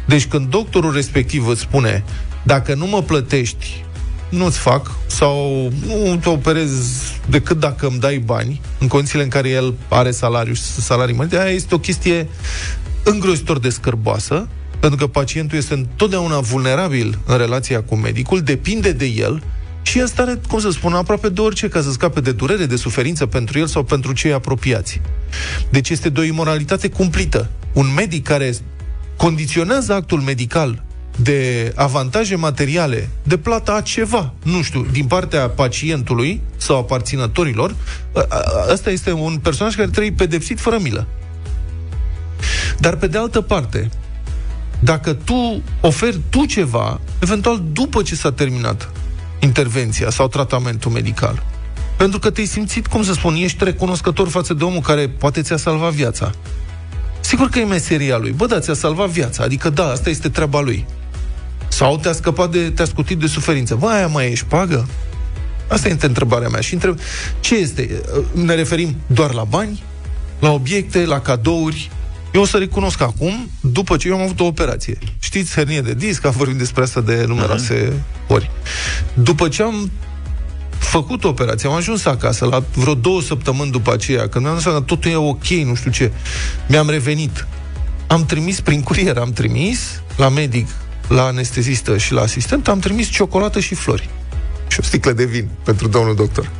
Deci 0.06 0.26
când 0.26 0.50
doctorul 0.50 0.94
respectiv 0.94 1.48
îți 1.48 1.62
spune 1.62 2.04
dacă 2.44 2.74
nu 2.74 2.86
mă 2.86 3.02
plătești, 3.02 3.85
nu-ți 4.36 4.60
fac 4.60 4.92
sau 5.08 5.72
nu 5.88 6.18
te 6.22 6.30
operez 6.30 6.72
decât 7.30 7.60
dacă 7.60 7.88
îmi 7.88 8.00
dai 8.00 8.18
bani, 8.18 8.62
în 8.80 8.88
condițiile 8.88 9.24
în 9.24 9.30
care 9.30 9.50
el 9.50 9.74
are 9.89 10.12
salariu 10.12 10.54
și 10.54 10.62
salarii 10.62 11.15
mari, 11.15 11.30
de 11.30 11.39
aia 11.39 11.51
este 11.51 11.75
o 11.75 11.80
chestie 11.80 12.27
îngrozitor 13.04 13.60
de 13.60 13.70
scârboasă, 13.70 14.48
pentru 14.80 15.00
că 15.00 15.08
pacientul 15.08 15.58
este 15.58 15.74
întotdeauna 15.74 16.39
vulnerabil 16.39 17.20
în 17.25 17.38
relația 17.38 17.84
cu 17.84 17.96
medicul, 17.96 18.42
depinde 18.42 18.92
de 18.92 19.06
el 19.06 19.44
și 19.82 20.00
el 20.00 20.08
stare, 20.08 20.42
cum 20.48 20.60
să 20.60 20.70
spun, 20.70 20.94
aproape 20.94 21.30
de 21.30 21.42
orice 21.42 21.68
ca 21.68 21.82
să 21.82 21.92
scape 21.92 22.20
de 22.20 22.32
durere, 22.32 22.65
de 22.65 22.75
suferință 22.75 23.25
pentru 23.25 23.60
el 23.60 23.68
sau 23.68 23.84
pentru 23.84 24.13
cei 24.13 24.34
apropiați. 24.34 25.01
Deci 25.70 25.89
este 25.89 26.10
de 26.10 26.20
o 26.20 26.24
imoralitate 26.24 26.89
cumplită. 26.89 27.50
Un 27.74 27.94
medic 27.96 28.24
care 28.24 28.54
condiționează 29.18 29.94
actul 29.94 30.20
medical 30.20 30.85
de 31.16 31.72
avantaje 31.76 32.36
materiale, 32.36 33.10
de 33.24 33.38
plata 33.38 33.74
a 33.74 33.82
ceva, 33.82 34.34
nu 34.44 34.62
știu, 34.62 34.86
din 34.92 35.06
partea 35.06 35.50
pacientului 35.50 36.42
sau 36.58 36.78
aparținătorilor, 36.78 37.76
a- 38.14 38.26
a- 38.30 38.44
ăsta 38.72 38.90
este 38.90 39.12
un 39.12 39.38
personaj 39.38 39.76
care 39.76 39.90
trebuie 39.90 40.12
pedepsit 40.12 40.60
fără 40.60 40.78
milă. 40.82 41.08
Dar 42.80 42.96
pe 42.96 43.08
de 43.08 43.18
altă 43.18 43.42
parte, 43.42 43.90
dacă 44.80 45.14
tu 45.14 45.62
oferi 45.82 46.20
tu 46.30 46.46
ceva, 46.46 47.00
eventual 47.20 47.64
după 47.72 48.02
ce 48.02 48.16
s-a 48.16 48.32
terminat 48.32 48.90
intervenția 49.40 50.10
sau 50.10 50.28
tratamentul 50.28 50.92
medical, 50.92 51.44
pentru 51.98 52.20
că 52.20 52.30
te-ai 52.30 52.46
simțit, 52.46 52.88
cum 52.88 53.04
să 53.04 53.14
spun, 53.14 53.36
ești 53.36 53.64
recunoscător 53.64 54.28
față 54.28 54.54
de 54.54 54.64
omul 54.64 54.82
care 54.82 55.10
poate 55.10 55.42
ți-a 55.42 55.58
salvat 55.58 55.92
viața. 55.92 56.32
Sigur 57.20 57.50
că 57.50 57.60
e 57.60 57.64
meseria 57.64 58.18
lui. 58.18 58.32
Bă, 58.32 58.46
da, 58.46 58.60
ți-a 58.60 58.74
salvat 58.74 59.10
viața. 59.10 59.44
Adică, 59.44 59.70
da, 59.70 59.90
asta 59.90 60.10
este 60.10 60.30
treaba 60.30 60.60
lui. 60.60 60.86
Sau 61.75 61.98
te-a 61.98 62.13
scăpat 62.13 62.51
de, 62.51 62.70
te-a 62.70 62.86
scutit 62.86 63.17
de 63.17 63.27
suferință. 63.27 63.75
Bă, 63.75 63.88
aia 63.88 64.08
mai 64.08 64.32
ești 64.32 64.46
pagă? 64.46 64.88
Asta 65.67 65.88
este 65.88 66.05
întrebarea 66.05 66.48
mea. 66.48 66.62
Și 66.62 66.74
întreb, 66.74 67.00
ce 67.39 67.55
este? 67.55 68.01
Ne 68.32 68.53
referim 68.53 68.96
doar 69.08 69.34
la 69.34 69.44
bani? 69.44 69.84
La 70.39 70.51
obiecte? 70.51 71.05
La 71.05 71.20
cadouri? 71.20 71.91
Eu 72.34 72.41
o 72.41 72.46
să 72.46 72.58
recunosc 72.58 73.01
acum, 73.01 73.50
după 73.62 73.98
ce 73.98 74.08
eu 74.08 74.15
am 74.15 74.22
avut 74.22 74.39
o 74.39 74.46
operație. 74.46 74.98
Știți, 75.20 75.53
hernie 75.53 75.82
de 75.82 75.94
disc, 75.94 76.25
am 76.25 76.34
vorbit 76.38 76.58
despre 76.58 76.84
asta 76.84 77.01
de 77.01 77.24
numeroase 77.27 77.94
ori. 78.27 78.51
După 79.13 79.48
ce 79.48 79.63
am 79.63 79.91
făcut 80.77 81.24
operația, 81.24 81.70
am 81.70 81.75
ajuns 81.75 82.05
acasă 82.05 82.46
la 82.46 82.63
vreo 82.74 82.94
două 82.94 83.22
săptămâni 83.22 83.72
după 83.72 83.94
aceea, 83.94 84.27
când 84.27 84.44
mi-am 84.44 84.53
dat 84.53 84.63
seama 84.63 84.77
că 84.77 84.84
totul 84.84 85.12
e 85.12 85.15
ok, 85.15 85.48
nu 85.48 85.75
știu 85.75 85.91
ce, 85.91 86.12
mi-am 86.67 86.89
revenit. 86.89 87.48
Am 88.08 88.25
trimis 88.25 88.62
prin 88.62 88.82
curier, 88.82 89.17
am 89.17 89.32
trimis 89.32 90.01
la 90.17 90.29
medic, 90.29 90.67
la 91.08 91.24
anestezistă 91.24 91.98
și 91.98 92.14
la 92.14 92.22
asistent, 92.22 92.68
am 92.68 92.80
trimis 92.80 93.08
ciocolată 93.08 93.60
și 93.60 93.76
flori. 93.76 94.10
Și 94.68 94.80
o 94.80 94.84
sticlă 94.84 95.12
de 95.12 95.26
vin 95.26 95.48
pentru 95.64 95.88
domnul 95.88 96.16
doctor. 96.16 96.52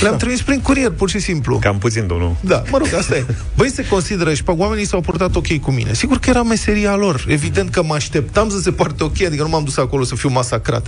Le-am 0.00 0.16
trimis 0.16 0.42
prin 0.42 0.60
curier, 0.60 0.90
pur 0.90 1.10
și 1.10 1.18
simplu. 1.18 1.58
Cam 1.58 1.78
puțin, 1.78 2.06
domnul. 2.06 2.36
Da, 2.40 2.62
mă 2.70 2.78
rog, 2.78 2.94
asta 2.98 3.16
e. 3.16 3.24
Băi, 3.56 3.70
se 3.70 3.86
consideră 3.86 4.34
și 4.34 4.42
pe 4.42 4.50
oamenii 4.50 4.86
s-au 4.86 5.00
purtat 5.00 5.34
ok 5.34 5.58
cu 5.60 5.70
mine. 5.70 5.94
Sigur 5.94 6.18
că 6.18 6.30
era 6.30 6.42
meseria 6.42 6.94
lor. 6.94 7.24
Evident 7.28 7.70
că 7.70 7.82
mă 7.82 7.94
așteptam 7.94 8.50
să 8.50 8.60
se 8.60 8.72
poarte 8.72 9.04
ok, 9.04 9.22
adică 9.22 9.42
nu 9.42 9.48
m-am 9.48 9.64
dus 9.64 9.76
acolo 9.76 10.04
să 10.04 10.14
fiu 10.14 10.28
masacrat. 10.28 10.86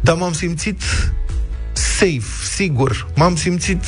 Dar 0.00 0.16
m-am 0.16 0.32
simțit 0.32 0.82
safe, 1.72 2.54
sigur. 2.54 3.08
M-am 3.14 3.36
simțit 3.36 3.84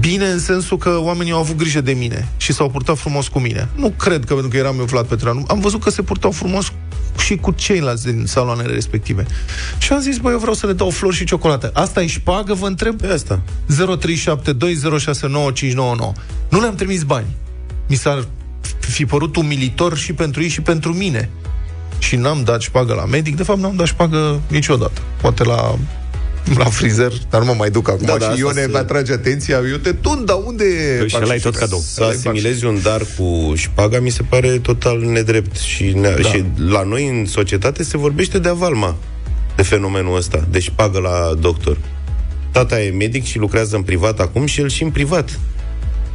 bine 0.00 0.26
în 0.26 0.38
sensul 0.38 0.78
că 0.78 0.98
oamenii 0.98 1.32
au 1.32 1.38
avut 1.38 1.56
grijă 1.56 1.80
de 1.80 1.92
mine 1.92 2.28
și 2.36 2.52
s-au 2.52 2.70
purtat 2.70 2.98
frumos 2.98 3.28
cu 3.28 3.38
mine. 3.38 3.68
Nu 3.74 3.90
cred 3.90 4.24
că 4.24 4.32
pentru 4.32 4.50
că 4.50 4.56
eram 4.56 4.78
eu 4.78 4.84
Vlad 4.84 5.06
Petreanu. 5.06 5.44
Am 5.48 5.60
văzut 5.60 5.82
că 5.82 5.90
se 5.90 6.02
purtau 6.02 6.30
frumos 6.30 6.72
și 7.18 7.36
cu 7.36 7.50
ceilalți 7.50 8.04
din 8.04 8.26
saloanele 8.26 8.72
respective. 8.72 9.26
Și 9.78 9.92
am 9.92 10.00
zis, 10.00 10.18
băi, 10.18 10.32
eu 10.32 10.38
vreau 10.38 10.54
să 10.54 10.66
le 10.66 10.72
dau 10.72 10.90
flori 10.90 11.16
și 11.16 11.24
ciocolată. 11.24 11.70
Asta 11.74 12.00
îi 12.00 12.06
șpagă, 12.06 12.54
vă 12.54 12.66
întreb? 12.66 13.00
Pe 13.00 13.06
asta. 13.06 13.40
0372069599. 13.72 13.76
Nu 16.48 16.60
le-am 16.60 16.74
trimis 16.74 17.02
bani. 17.02 17.26
Mi 17.88 17.96
s-ar 17.96 18.26
fi 18.78 19.06
părut 19.06 19.36
umilitor 19.36 19.96
și 19.96 20.12
pentru 20.12 20.42
ei 20.42 20.48
și 20.48 20.60
pentru 20.60 20.92
mine. 20.92 21.30
Și 21.98 22.16
n-am 22.16 22.42
dat 22.44 22.60
șpagă 22.60 22.94
la 22.94 23.04
medic. 23.04 23.36
De 23.36 23.42
fapt, 23.42 23.58
n-am 23.58 23.76
dat 23.76 23.86
șpagă 23.86 24.40
niciodată. 24.48 25.00
Poate 25.20 25.44
la 25.44 25.74
la 26.58 26.64
frizer, 26.64 27.12
dar 27.30 27.40
nu 27.40 27.46
mă 27.46 27.54
mai 27.58 27.70
duc 27.70 27.88
acum 27.88 28.06
Da, 28.06 28.12
da, 28.12 28.18
da, 28.18 28.24
și 28.24 28.30
asta 28.30 28.40
Ione 28.44 28.60
se- 28.60 28.68
mi 28.68 28.76
atrage 28.76 29.12
atenția, 29.12 29.60
eu 29.70 29.76
te 29.76 29.92
tund, 29.92 30.26
dar 30.26 30.36
unde 30.44 30.64
e 30.64 31.06
Și 31.06 31.16
ăla 31.22 31.34
e 31.34 31.38
tot 31.38 31.56
cadou. 31.56 31.78
Să 31.78 32.04
asimilezi 32.04 32.64
un 32.64 32.78
dar 32.82 33.02
cu 33.16 33.52
șpaga 33.56 34.00
mi 34.00 34.10
se 34.10 34.22
pare 34.22 34.58
total 34.58 34.98
nedrept 35.00 35.56
și, 35.56 35.84
ne- 35.84 36.14
Da. 36.22 36.28
și 36.28 36.44
la 36.56 36.82
noi 36.82 37.08
în 37.08 37.26
societate 37.26 37.82
se 37.84 37.96
vorbește 37.96 38.38
de 38.38 38.48
avalma 38.48 38.96
de 39.56 39.62
fenomenul 39.62 40.16
ăsta, 40.16 40.46
de 40.50 40.58
șpagă 40.58 40.98
la 40.98 41.34
doctor. 41.40 41.78
Tata 42.50 42.82
e 42.82 42.90
medic 42.90 43.24
și 43.24 43.38
lucrează 43.38 43.76
în 43.76 43.82
privat 43.82 44.20
acum 44.20 44.46
și 44.46 44.60
el 44.60 44.68
și 44.68 44.82
în 44.82 44.90
privat 44.90 45.38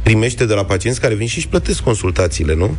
primește 0.02 0.44
de 0.46 0.54
la 0.54 0.64
pacienți 0.64 1.00
care 1.00 1.14
vin 1.14 1.26
și 1.26 1.36
își 1.38 1.48
plătesc 1.48 1.80
consultațiile, 1.80 2.54
nu? 2.54 2.76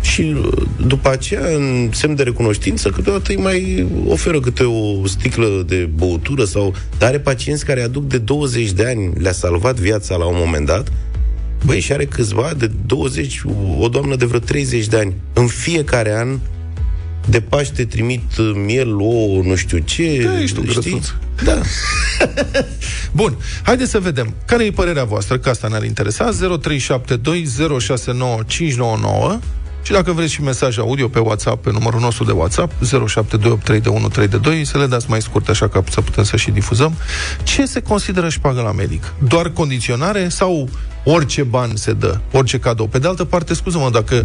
Și 0.00 0.20
uh, 0.20 0.62
după 0.86 1.10
aceea, 1.10 1.46
în 1.46 1.90
semn 1.92 2.14
de 2.14 2.22
recunoștință, 2.22 2.90
câteodată 2.90 3.32
îi 3.32 3.38
mai 3.38 3.86
oferă 4.06 4.40
câte 4.40 4.62
o 4.62 5.06
sticlă 5.06 5.64
de 5.66 5.88
băutură 5.94 6.44
sau... 6.44 6.74
Dar 6.98 7.08
are 7.08 7.18
pacienți 7.18 7.64
care 7.64 7.82
aduc 7.82 8.08
de 8.08 8.18
20 8.18 8.72
de 8.72 8.86
ani, 8.86 9.12
le-a 9.18 9.32
salvat 9.32 9.76
viața 9.76 10.16
la 10.16 10.24
un 10.24 10.36
moment 10.38 10.66
dat, 10.66 10.92
Băi, 11.64 11.80
și 11.80 11.92
are 11.92 12.04
câțiva 12.04 12.52
de 12.56 12.70
20, 12.86 13.42
o 13.78 13.88
doamnă 13.88 14.16
de 14.16 14.24
vreo 14.24 14.38
30 14.38 14.86
de 14.86 14.98
ani. 14.98 15.14
În 15.32 15.46
fiecare 15.46 16.16
an, 16.16 16.38
de 17.26 17.40
Paște 17.40 17.84
trimit 17.84 18.36
uh, 18.36 18.52
miel, 18.64 19.00
ouă, 19.00 19.42
nu 19.42 19.54
știu 19.54 19.78
ce. 19.78 20.22
Da, 20.24 20.40
ești 20.40 20.58
un 20.58 20.66
știi? 20.66 20.80
grăsuț. 20.80 21.06
Da. 21.44 21.60
Bun, 23.20 23.36
haideți 23.62 23.90
să 23.90 23.98
vedem. 23.98 24.34
Care 24.46 24.64
e 24.64 24.70
părerea 24.70 25.04
voastră? 25.04 25.38
Că 25.38 25.48
asta 25.48 25.68
ne-ar 25.68 25.84
interesa. 25.84 26.30
0372069599 26.30 26.34
și 29.88 29.94
dacă 29.94 30.12
vreți 30.12 30.32
și 30.32 30.42
mesaj 30.42 30.78
audio 30.78 31.08
pe 31.08 31.18
WhatsApp, 31.18 31.62
pe 31.62 31.70
numărul 31.70 32.00
nostru 32.00 32.24
de 32.24 32.32
WhatsApp, 32.32 32.72
07283132, 32.72 34.62
să 34.62 34.78
le 34.78 34.86
dați 34.86 35.06
mai 35.08 35.22
scurt, 35.22 35.48
așa 35.48 35.68
ca 35.68 35.82
să 35.90 36.00
putem 36.00 36.24
să 36.24 36.36
și 36.36 36.50
difuzăm. 36.50 36.94
Ce 37.42 37.66
se 37.66 37.80
consideră 37.80 38.28
șpagă 38.28 38.60
la 38.60 38.72
medic? 38.72 39.12
Doar 39.18 39.50
condiționare 39.50 40.28
sau 40.28 40.68
orice 41.04 41.42
bani 41.42 41.78
se 41.78 41.92
dă, 41.92 42.18
orice 42.32 42.58
cadou? 42.58 42.86
Pe 42.86 42.98
de 42.98 43.08
altă 43.08 43.24
parte, 43.24 43.54
scuză-mă, 43.54 43.90
dacă 43.90 44.24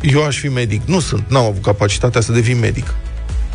eu 0.00 0.24
aș 0.24 0.38
fi 0.38 0.48
medic, 0.48 0.82
nu 0.84 1.00
sunt, 1.00 1.24
n-am 1.28 1.44
avut 1.44 1.62
capacitatea 1.62 2.20
să 2.20 2.32
devin 2.32 2.58
medic. 2.58 2.94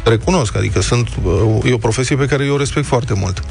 Recunosc, 0.03 0.55
adică 0.55 0.81
sunt, 0.81 1.09
uh, 1.23 1.69
e 1.69 1.73
o 1.73 1.77
profesie 1.77 2.15
pe 2.15 2.25
care 2.25 2.45
eu 2.45 2.53
o 2.53 2.57
respect 2.57 2.85
foarte 2.85 3.13
mult. 3.13 3.43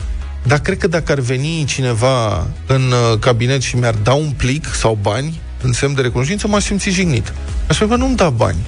Dar 0.42 0.58
cred 0.58 0.78
că 0.78 0.86
dacă 0.86 1.12
ar 1.12 1.20
veni 1.20 1.64
cineva 1.66 2.46
în 2.66 2.82
uh, 2.82 3.18
cabinet 3.18 3.62
și 3.62 3.76
mi-ar 3.76 3.94
da 3.94 4.12
un 4.12 4.30
plic 4.36 4.66
sau 4.74 4.98
bani, 5.02 5.40
în 5.64 5.73
semn 5.73 5.94
de 5.94 6.00
recunoștință, 6.00 6.49
m-aș 6.49 6.64
simți 6.64 6.90
jignit. 6.90 7.33
Aș 7.68 7.75
spune, 7.75 7.90
bă, 7.90 7.97
nu-mi 7.97 8.16
da 8.16 8.30
bani. 8.30 8.59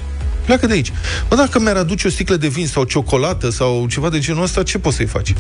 Pleacă 0.45 0.67
de 0.67 0.73
aici. 0.73 0.93
Bă, 1.29 1.37
dacă 1.37 1.61
mi-ar 1.61 1.77
aduce 1.77 2.07
o 2.07 2.11
sticlă 2.11 2.37
de 2.37 2.49
vin 2.49 2.67
sau 2.67 2.85
ciocolată 2.85 3.51
sau 3.51 3.87
ceva 3.91 4.09
de 4.09 4.19
genul 4.19 4.43
ăsta, 4.43 4.63
ce 4.63 4.79
poți 4.79 4.97
să-i 4.97 5.07
faci? 5.07 5.35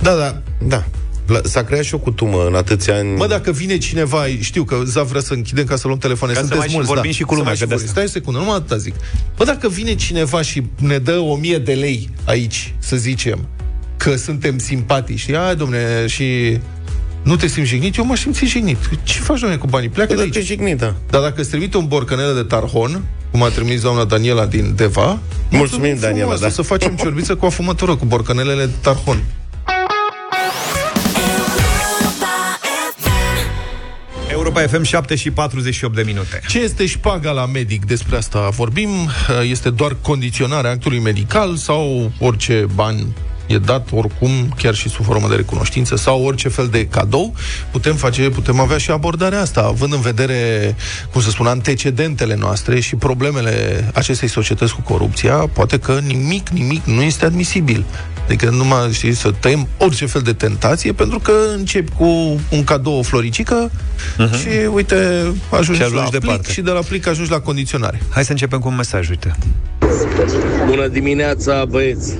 Da, 0.00 0.14
da, 0.14 0.42
da. 0.68 0.84
La, 1.26 1.40
s-a 1.44 1.64
creat 1.64 1.84
și 1.84 1.94
o 1.94 1.98
cutumă 1.98 2.44
în 2.46 2.54
atâția 2.54 2.94
ani. 2.96 3.16
Mă, 3.16 3.26
dacă 3.26 3.50
vine 3.50 3.78
cineva, 3.78 4.24
știu 4.40 4.64
că 4.64 4.82
Zav 4.84 5.08
vrea 5.08 5.20
să 5.20 5.32
închidem 5.34 5.64
ca 5.64 5.76
să 5.76 5.86
luăm 5.86 5.98
telefoane, 5.98 6.32
Ca 6.32 6.38
să 6.40 6.46
sunteți 6.46 6.58
mai 6.60 6.68
și 6.68 6.74
mulți, 6.74 6.92
vorbim 6.92 7.10
da. 7.10 7.16
și 7.16 7.22
cu 7.22 7.32
Să 7.32 7.38
lumea, 7.38 7.52
mai 7.52 7.60
că 7.60 7.66
de 7.66 7.74
vorbim. 7.74 7.88
asta. 7.88 8.00
Stai 8.00 8.04
o 8.04 8.18
secundă, 8.18 8.38
numai 8.38 8.56
atâta 8.56 8.76
zic. 8.76 8.94
Bă, 9.36 9.44
dacă 9.44 9.68
vine 9.68 9.94
cineva 9.94 10.42
și 10.42 10.62
ne 10.78 10.98
dă 10.98 11.18
o 11.18 11.36
mie 11.36 11.58
de 11.58 11.72
lei 11.72 12.10
aici, 12.24 12.74
să 12.78 12.96
zicem, 12.96 13.48
că 13.96 14.16
suntem 14.16 14.58
simpatici, 14.58 15.18
știi? 15.18 15.36
Hai, 15.36 15.56
domne, 15.56 16.06
și 16.06 16.58
nu 17.26 17.36
te 17.36 17.46
simți 17.46 17.68
jignit? 17.68 17.96
Eu 17.96 18.04
m-aș 18.04 18.20
simți 18.20 18.44
jignit. 18.44 18.76
Ce 19.02 19.18
faci, 19.20 19.40
domne, 19.40 19.56
cu 19.56 19.66
banii? 19.66 19.88
Pleacă 19.88 20.12
Bă, 20.14 20.16
de 20.18 20.22
dar 20.22 20.32
te 20.32 20.38
aici. 20.38 20.46
jignit, 20.46 20.76
da. 20.78 20.94
Dar 21.10 21.20
dacă 21.20 21.40
îți 21.40 21.50
trimite 21.50 21.76
un 21.76 21.86
borcanel 21.86 22.34
de 22.34 22.42
tarhon, 22.42 23.02
cum 23.30 23.42
a 23.42 23.48
trimis 23.48 23.80
doamna 23.80 24.04
Daniela 24.04 24.46
din 24.46 24.72
Deva, 24.76 25.18
Mulțumim, 25.50 25.96
Daniela, 26.00 26.20
frumos, 26.20 26.40
da. 26.40 26.46
O 26.46 26.50
să 26.50 26.62
facem 26.62 26.96
ciorbiță 26.96 27.34
cu 27.34 27.46
afumătură, 27.46 27.96
cu 27.96 28.04
borcanelele 28.04 28.64
de 28.64 28.72
tarhon. 28.80 29.22
Europa 34.30 34.60
FM. 34.60 34.60
Europa 34.60 34.60
FM 34.60 34.82
7 34.82 35.14
și 35.14 35.30
48 35.30 35.94
de 35.94 36.02
minute. 36.02 36.40
Ce 36.48 36.58
este 36.58 36.86
șpaga 36.86 37.30
la 37.30 37.46
medic? 37.46 37.84
Despre 37.84 38.16
asta 38.16 38.48
vorbim. 38.48 38.88
Este 39.50 39.70
doar 39.70 39.96
condiționarea 40.02 40.70
actului 40.70 40.98
medical 40.98 41.56
sau 41.56 42.12
orice 42.18 42.66
bani 42.74 43.06
e 43.46 43.58
dat 43.58 43.88
oricum, 43.92 44.30
chiar 44.56 44.74
și 44.74 44.88
sub 44.88 45.04
formă 45.04 45.28
de 45.28 45.34
recunoștință 45.34 45.96
sau 45.96 46.22
orice 46.24 46.48
fel 46.48 46.66
de 46.66 46.86
cadou, 46.86 47.34
putem 47.70 47.94
face, 47.94 48.22
putem 48.30 48.60
avea 48.60 48.78
și 48.78 48.90
abordarea 48.90 49.40
asta, 49.40 49.60
având 49.60 49.92
în 49.92 50.00
vedere, 50.00 50.74
cum 51.12 51.20
să 51.20 51.30
spun, 51.30 51.46
antecedentele 51.46 52.34
noastre 52.34 52.80
și 52.80 52.96
problemele 52.96 53.88
acestei 53.94 54.28
societăți 54.28 54.74
cu 54.74 54.80
corupția, 54.80 55.34
poate 55.34 55.78
că 55.78 55.98
nimic, 56.06 56.48
nimic 56.48 56.84
nu 56.84 57.02
este 57.02 57.24
admisibil. 57.24 57.84
Adică 58.24 58.50
numai, 58.50 58.92
știi, 58.92 59.14
să 59.14 59.30
tăiem 59.40 59.68
orice 59.78 60.06
fel 60.06 60.20
de 60.22 60.32
tentație, 60.32 60.92
pentru 60.92 61.18
că 61.18 61.32
începi 61.56 61.90
cu 61.90 62.04
un 62.50 62.64
cadou, 62.64 62.98
o 62.98 63.02
floricică 63.02 63.70
și, 64.40 64.48
uite, 64.72 64.96
ajungi, 65.50 65.80
Și 65.80 65.86
ajungi 65.86 65.94
la 65.94 66.02
plic 66.02 66.20
departe. 66.20 66.52
și 66.52 66.60
de 66.60 66.70
la 66.70 66.80
plic 66.80 67.06
ajungi 67.06 67.30
la 67.30 67.40
condiționare. 67.40 68.00
Hai 68.10 68.24
să 68.24 68.30
începem 68.30 68.58
cu 68.58 68.68
un 68.68 68.76
mesaj, 68.76 69.08
uite. 69.08 69.34
Bună 70.66 70.86
dimineața, 70.88 71.64
băieți! 71.64 72.14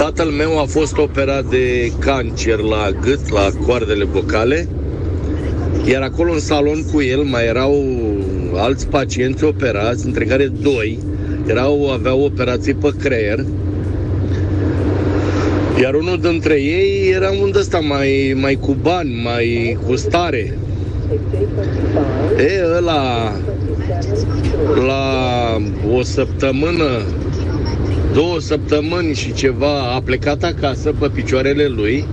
Tatăl 0.00 0.26
meu 0.26 0.58
a 0.58 0.64
fost 0.64 0.96
operat 0.96 1.44
de 1.44 1.92
cancer 1.98 2.58
la 2.58 2.90
gât, 3.00 3.30
la 3.30 3.50
coardele 3.66 4.04
vocale, 4.04 4.68
iar 5.84 6.02
acolo 6.02 6.32
în 6.32 6.38
salon 6.38 6.82
cu 6.92 7.02
el 7.02 7.22
mai 7.22 7.46
erau 7.46 7.84
alți 8.54 8.86
pacienți 8.86 9.44
operați, 9.44 10.06
între 10.06 10.24
care 10.24 10.46
doi 10.46 10.98
erau, 11.46 11.90
aveau 11.92 12.20
operații 12.20 12.74
pe 12.74 12.92
creier, 12.98 13.44
iar 15.80 15.94
unul 15.94 16.18
dintre 16.20 16.60
ei 16.60 17.10
era 17.10 17.30
un 17.30 17.52
ăsta 17.58 17.78
mai, 17.78 18.36
mai 18.40 18.54
cu 18.54 18.76
bani, 18.82 19.20
mai 19.24 19.78
cu 19.86 19.96
stare. 19.96 20.58
E, 22.38 22.76
ăla 22.76 23.32
la 24.86 25.56
o 25.96 26.02
săptămână 26.02 27.02
două 28.12 28.40
săptămâni 28.40 29.14
și 29.14 29.32
ceva 29.32 29.94
a 29.94 30.00
plecat 30.00 30.42
acasă 30.42 30.92
pe 30.98 31.10
picioarele 31.14 31.66
lui, 31.66 32.04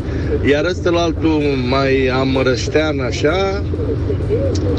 iar 0.49 0.65
ăsta 0.65 0.89
la 0.89 1.01
altul 1.01 1.41
mai 1.69 2.07
amărăștean 2.07 2.99
așa, 2.99 3.63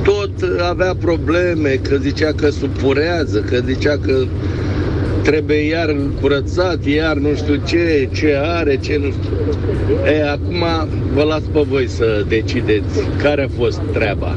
tot 0.02 0.30
avea 0.70 0.94
probleme, 0.94 1.80
că 1.82 1.96
zicea 1.96 2.32
că 2.32 2.50
supurează, 2.50 3.40
că 3.40 3.58
zicea 3.66 3.98
că 3.98 4.25
trebuie 5.22 5.66
iar 5.66 5.96
curățat, 6.20 6.84
iar 6.84 7.16
nu 7.16 7.34
știu 7.34 7.54
ce, 7.66 8.08
ce 8.14 8.38
are, 8.42 8.76
ce 8.76 9.00
nu 9.02 9.10
știu. 9.10 9.37
E, 10.06 10.30
acum 10.30 10.64
vă 11.14 11.22
las 11.22 11.42
pe 11.52 11.64
voi 11.68 11.88
să 11.88 12.25
decideți 12.28 13.00
care 13.22 13.42
a 13.42 13.58
fost 13.58 13.80
treaba. 13.92 14.37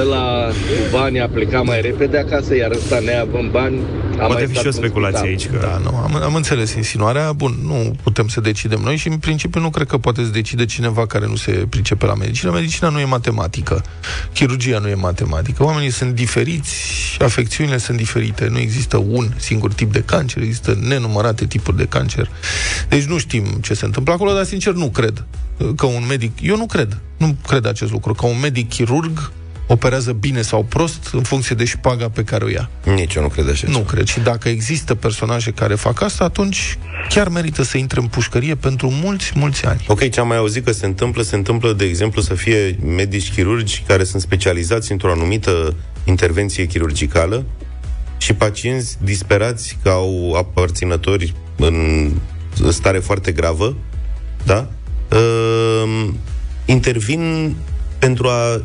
Ăla 0.00 0.46
cu 0.46 0.96
bani 0.96 1.20
a 1.20 1.28
plecat 1.28 1.64
mai 1.64 1.80
repede 1.80 2.18
acasă, 2.18 2.56
iar 2.56 2.70
ăsta 2.70 2.98
neavând 2.98 3.50
bani 3.50 3.78
a 4.20 4.26
Poate 4.26 4.32
mai 4.32 4.46
fi 4.46 4.50
stat 4.50 4.62
și 4.62 4.66
o 4.66 4.70
în 4.70 4.76
speculație 4.76 5.36
spital. 5.38 5.58
aici. 5.58 5.60
Că... 5.60 5.66
Da, 5.66 5.90
nu, 5.90 5.96
am, 5.96 6.22
am 6.22 6.34
înțeles 6.34 6.74
insinuarea. 6.74 7.32
Bun, 7.32 7.58
nu 7.62 7.96
putem 8.02 8.28
să 8.28 8.40
decidem 8.40 8.80
noi 8.80 8.96
și 8.96 9.08
în 9.08 9.18
principiu 9.18 9.60
nu 9.60 9.70
cred 9.70 9.86
că 9.86 9.98
poate 9.98 10.24
să 10.24 10.30
decide 10.30 10.64
cineva 10.64 11.06
care 11.06 11.26
nu 11.26 11.36
se 11.36 11.50
pricepe 11.50 12.06
la 12.06 12.14
medicină. 12.14 12.50
Medicina 12.50 12.88
nu 12.88 12.98
e 12.98 13.04
matematică. 13.04 13.84
Chirurgia 14.32 14.78
nu 14.78 14.88
e 14.88 14.94
matematică. 14.94 15.64
Oamenii 15.64 15.90
sunt 15.90 16.14
diferiți, 16.14 16.74
afecțiunile 17.18 17.78
sunt 17.78 17.96
diferite. 17.96 18.48
Nu 18.48 18.58
există 18.58 18.96
un 18.96 19.32
singur 19.36 19.72
tip 19.72 19.92
de 19.92 20.02
cancer, 20.02 20.42
există 20.42 20.78
nenumărate 20.80 21.46
tipuri 21.46 21.76
de 21.76 21.86
cancer. 21.86 22.28
Deci 22.88 23.04
nu 23.04 23.18
știm 23.18 23.44
ce 23.44 23.74
se 23.74 23.84
întâmplă 23.84 24.12
acolo, 24.12 24.32
dar 24.32 24.44
sincer 24.44 24.72
nu 24.72 24.88
cred 24.88 25.24
că 25.76 25.86
un 25.86 26.04
medic, 26.08 26.32
eu 26.42 26.56
nu 26.56 26.66
cred, 26.66 26.98
nu 27.16 27.36
cred 27.46 27.66
acest 27.66 27.92
lucru, 27.92 28.14
că 28.14 28.26
un 28.26 28.40
medic 28.40 28.68
chirurg 28.68 29.32
operează 29.66 30.12
bine 30.12 30.42
sau 30.42 30.62
prost 30.62 31.08
în 31.12 31.22
funcție 31.22 31.54
de 31.54 31.64
șpaga 31.64 32.08
pe 32.08 32.24
care 32.24 32.44
o 32.44 32.48
ia. 32.48 32.70
Nici 32.94 33.14
eu 33.14 33.22
nu 33.22 33.28
cred 33.28 33.48
așa. 33.48 33.66
Nu 33.68 33.78
cred. 33.78 34.06
Și 34.06 34.20
dacă 34.20 34.48
există 34.48 34.94
personaje 34.94 35.50
care 35.50 35.74
fac 35.74 36.02
asta, 36.02 36.24
atunci 36.24 36.78
chiar 37.08 37.28
merită 37.28 37.62
să 37.62 37.78
intre 37.78 38.00
în 38.00 38.06
pușcărie 38.06 38.54
pentru 38.54 38.90
mulți, 38.90 39.32
mulți 39.34 39.66
ani. 39.66 39.84
Ok, 39.88 40.10
ce 40.10 40.20
am 40.20 40.26
mai 40.26 40.36
auzit 40.36 40.64
că 40.64 40.72
se 40.72 40.86
întâmplă, 40.86 41.22
se 41.22 41.36
întâmplă, 41.36 41.72
de 41.72 41.84
exemplu, 41.84 42.20
să 42.20 42.34
fie 42.34 42.78
medici 42.84 43.32
chirurgi 43.32 43.82
care 43.86 44.04
sunt 44.04 44.22
specializați 44.22 44.92
într-o 44.92 45.10
anumită 45.10 45.74
intervenție 46.04 46.64
chirurgicală 46.66 47.44
și 48.16 48.32
pacienți 48.32 48.96
disperați 49.02 49.78
că 49.82 49.88
au 49.88 50.34
aparținători 50.36 51.34
în 51.56 52.10
stare 52.68 52.98
foarte 52.98 53.32
gravă, 53.32 53.76
da? 54.44 54.68
Uh, 55.10 56.08
intervin 56.64 57.54
pentru 57.98 58.28
a 58.28 58.62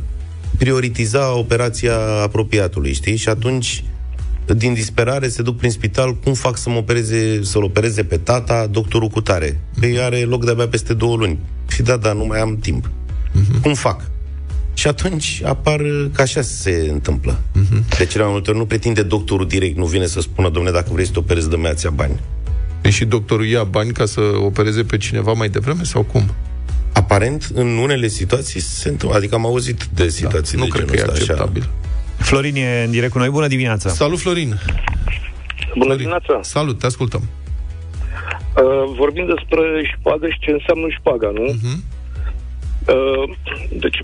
prioritiza 0.60 1.36
operația 1.36 1.98
apropiatului, 2.24 2.94
știi? 2.94 3.16
Și 3.16 3.30
atunci 3.30 3.84
din 4.56 4.74
disperare 4.74 5.28
se 5.28 5.42
duc 5.42 5.58
prin 5.58 5.72
spital, 5.72 6.16
cum 6.16 6.34
fac 6.34 6.58
să 6.58 6.70
mă 6.70 6.76
opereze, 6.78 7.44
să-l 7.44 7.64
opereze 7.64 8.04
pe 8.04 8.18
tata, 8.18 8.68
doctorul 8.72 9.08
cu 9.08 9.22
tare. 9.22 9.60
Păi 9.80 10.00
are 10.00 10.20
loc 10.20 10.46
de-abia 10.46 10.68
peste 10.68 10.94
două 10.94 11.16
luni. 11.16 11.40
Și 11.68 11.82
da, 11.82 11.98
da, 11.98 12.14
nu 12.14 12.26
mai 12.26 12.40
am 12.40 12.58
timp. 12.58 12.90
Uh-huh. 12.90 13.62
Cum 13.62 13.74
fac? 13.74 14.02
Și 14.74 14.88
atunci 14.88 15.42
apar 15.46 15.82
că 16.14 16.22
așa 16.22 16.42
se 16.42 16.88
întâmplă. 16.92 17.40
Uh-huh. 17.40 17.98
De 17.98 18.06
cele 18.06 18.24
mai 18.24 18.32
multe 18.32 18.50
ori 18.50 18.60
nu 18.60 18.66
pretinde 18.66 19.04
doctorul 19.04 19.48
direct, 19.48 19.78
nu 19.78 19.86
vine 19.86 20.06
să 20.06 20.22
spună, 20.22 20.50
domnule, 20.50 20.76
dacă 20.76 20.90
vrei 20.94 21.06
să 21.06 21.12
te 21.12 21.20
operezi, 21.20 21.50
dă-mi 21.50 21.68
ația 21.68 21.90
bani. 21.90 22.20
Deci 22.82 22.94
și 22.94 23.06
doctorul 23.06 23.46
ia 23.46 23.64
bani 23.64 23.92
ca 23.92 24.06
să 24.06 24.22
opereze 24.46 24.84
pe 24.84 24.98
cineva 24.98 25.34
mai 25.34 25.50
devreme 25.50 25.84
sau 25.84 26.04
cum? 26.04 26.32
Aparent, 27.10 27.50
în 27.54 27.78
unele 27.78 28.08
situații 28.08 28.60
se 28.60 28.90
întâmplă. 28.90 29.18
Adică 29.18 29.36
am 29.36 29.46
auzit 29.46 29.84
de 29.84 30.10
situații 30.10 30.58
Da, 30.58 30.64
nu 30.64 30.70
de 30.70 30.78
cred 30.78 30.90
că 30.90 30.96
genul 30.96 31.10
e 31.10 31.12
ăsta, 31.12 31.24
acceptabil. 31.34 31.62
Așa. 31.62 32.24
Florin 32.30 32.56
e 32.56 32.84
în 32.86 32.92
direct 32.92 33.12
cu 33.12 33.18
noi. 33.18 33.30
Bună 33.30 33.48
dimineața! 33.48 33.90
Salut, 33.90 34.20
Florin! 34.20 34.48
Bună 34.50 34.60
Florin. 35.74 35.98
dimineața! 35.98 36.40
Salut, 36.42 36.80
te 36.80 36.86
ascultăm. 36.86 37.24
Uh, 37.24 38.94
vorbim 39.02 39.26
despre 39.36 39.62
șpagă 39.94 40.26
și 40.30 40.40
ce 40.40 40.52
înseamnă 40.52 40.88
șpaga, 40.98 41.30
nu? 41.40 41.44
Mhm. 41.44 41.84
Uh, 42.94 43.36
deci, 43.84 44.00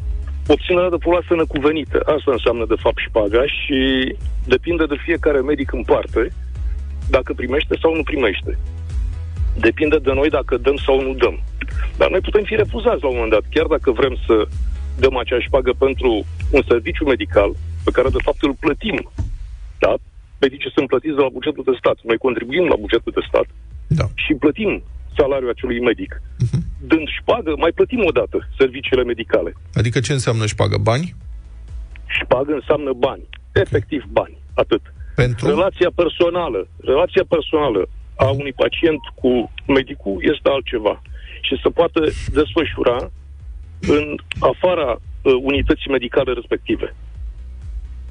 obținerea 0.48 0.90
de 0.90 1.04
poluație 1.06 1.36
necuvenită. 1.36 1.98
Asta 2.16 2.32
înseamnă, 2.32 2.66
de 2.68 2.80
fapt, 2.84 3.00
șpaga 3.08 3.44
și 3.46 3.80
depinde 4.54 4.86
de 4.86 4.98
fiecare 5.06 5.40
medic 5.40 5.72
în 5.72 5.84
parte 5.84 6.32
dacă 7.10 7.34
primește 7.34 7.76
sau 7.82 7.96
nu 7.96 8.04
primește. 8.04 8.58
Depinde 9.68 9.98
de 9.98 10.12
noi 10.14 10.30
dacă 10.30 10.58
dăm 10.58 10.78
sau 10.86 11.02
nu 11.02 11.14
dăm. 11.14 11.40
Dar 11.98 12.10
noi 12.10 12.20
putem 12.28 12.44
fi 12.44 12.56
refuzați 12.56 13.02
la 13.04 13.08
un 13.10 13.16
moment 13.16 13.34
dat, 13.38 13.46
chiar 13.50 13.66
dacă 13.76 13.92
vrem 13.92 14.16
să 14.26 14.36
dăm 15.04 15.18
acea 15.18 15.40
șpagă 15.40 15.72
pentru 15.86 16.26
un 16.52 16.62
serviciu 16.68 17.06
medical 17.06 17.52
pe 17.84 17.92
care, 17.92 18.10
de 18.10 18.22
fapt, 18.28 18.42
îl 18.44 18.54
plătim. 18.60 18.98
Da? 19.80 19.94
Medicii 20.40 20.72
sunt 20.76 20.88
plătiți 20.88 21.16
de 21.16 21.22
la 21.22 21.36
bugetul 21.38 21.64
de 21.70 21.76
stat. 21.82 21.98
Noi 22.04 22.18
contribuim 22.18 22.66
la 22.68 22.76
bugetul 22.76 23.12
de 23.16 23.24
stat 23.30 23.48
Da. 23.88 24.06
și 24.24 24.34
plătim 24.34 24.84
salariul 25.18 25.50
acelui 25.50 25.80
medic. 25.80 26.22
Mhm. 26.40 26.60
Dând 26.90 27.08
șpagă, 27.20 27.52
mai 27.58 27.72
plătim 27.72 28.02
o 28.06 28.12
dată 28.12 28.38
serviciile 28.58 29.04
medicale. 29.04 29.54
Adică 29.74 30.00
ce 30.00 30.12
înseamnă 30.14 30.46
șpagă? 30.46 30.78
Bani? 30.78 31.16
Șpagă 32.22 32.54
înseamnă 32.54 32.92
bani. 32.94 33.26
Efectiv 33.52 34.04
bani. 34.12 34.38
Atât. 34.54 34.82
Pentru? 35.16 35.48
Relația 35.48 35.92
personală, 35.96 36.68
relația 36.92 37.24
personală 37.28 37.82
a 38.16 38.30
unui 38.30 38.54
pacient 38.54 39.00
cu 39.16 39.52
medicul 39.68 40.16
este 40.32 40.50
altceva. 40.50 41.02
Și 41.46 41.60
să 41.62 41.70
poată 41.70 42.00
desfășura 42.40 42.98
în 43.96 44.16
afara 44.40 44.90
uh, 44.92 45.34
unității 45.42 45.92
medicale 45.92 46.32
respective. 46.34 46.96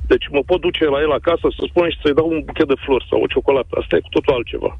Deci 0.07 0.29
mă 0.31 0.43
pot 0.47 0.61
duce 0.61 0.85
la 0.85 1.01
el 1.01 1.13
acasă 1.13 1.47
să 1.57 1.63
spunem 1.69 1.91
și 1.91 2.01
să-i 2.03 2.19
dau 2.19 2.29
un 2.29 2.43
buchet 2.45 2.69
de 2.69 2.83
flori 2.85 3.07
sau 3.11 3.21
o 3.23 3.27
ciocolată. 3.27 3.73
Asta 3.81 3.97
e 3.97 4.07
cu 4.07 4.09
totul 4.17 4.35
altceva. 4.35 4.79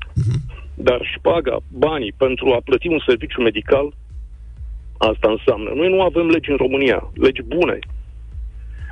Dar 0.75 1.01
șpaga, 1.15 1.57
banii 1.87 2.13
pentru 2.25 2.47
a 2.53 2.61
plăti 2.65 2.89
un 2.89 3.03
serviciu 3.07 3.41
medical, 3.41 3.87
asta 4.99 5.29
înseamnă. 5.31 5.71
Noi 5.75 5.89
nu 5.95 6.01
avem 6.03 6.27
legi 6.29 6.51
în 6.51 6.57
România, 6.57 7.11
legi 7.15 7.43
bune. 7.43 7.79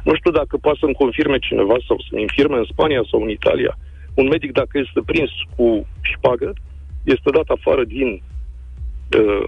Nu 0.05 0.15
știu 0.15 0.31
dacă 0.31 0.57
poate 0.57 0.79
să-mi 0.81 1.01
confirme 1.03 1.39
cineva 1.39 1.77
sau 1.87 1.97
să-mi 2.07 2.21
infirme 2.21 2.57
în 2.57 2.69
Spania 2.73 3.03
sau 3.11 3.23
în 3.23 3.29
Italia. 3.29 3.79
Un 4.15 4.27
medic, 4.29 4.53
dacă 4.53 4.79
este 4.79 5.01
prins 5.07 5.31
cu 5.57 5.87
șpagă, 6.01 6.53
este 7.05 7.31
dat 7.31 7.49
afară 7.57 7.85
din 7.85 8.23
uh, 9.19 9.43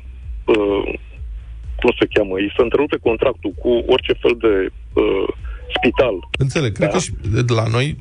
uh, 0.45 0.95
cum 1.81 1.91
se 1.99 2.07
cheamă, 2.15 2.35
îi 2.37 2.53
se 2.57 2.63
întrerupe 2.63 2.97
contractul 3.09 3.53
cu 3.63 3.71
orice 3.95 4.13
fel 4.23 4.35
de 4.45 4.53
uh, 4.93 5.27
spital. 5.77 6.15
Înțeleg. 6.39 6.73
Cred 6.73 6.89
Da. 6.89 6.95
că 6.95 7.01
și 7.01 7.11
de 7.47 7.53
la 7.53 7.67
noi, 7.71 7.97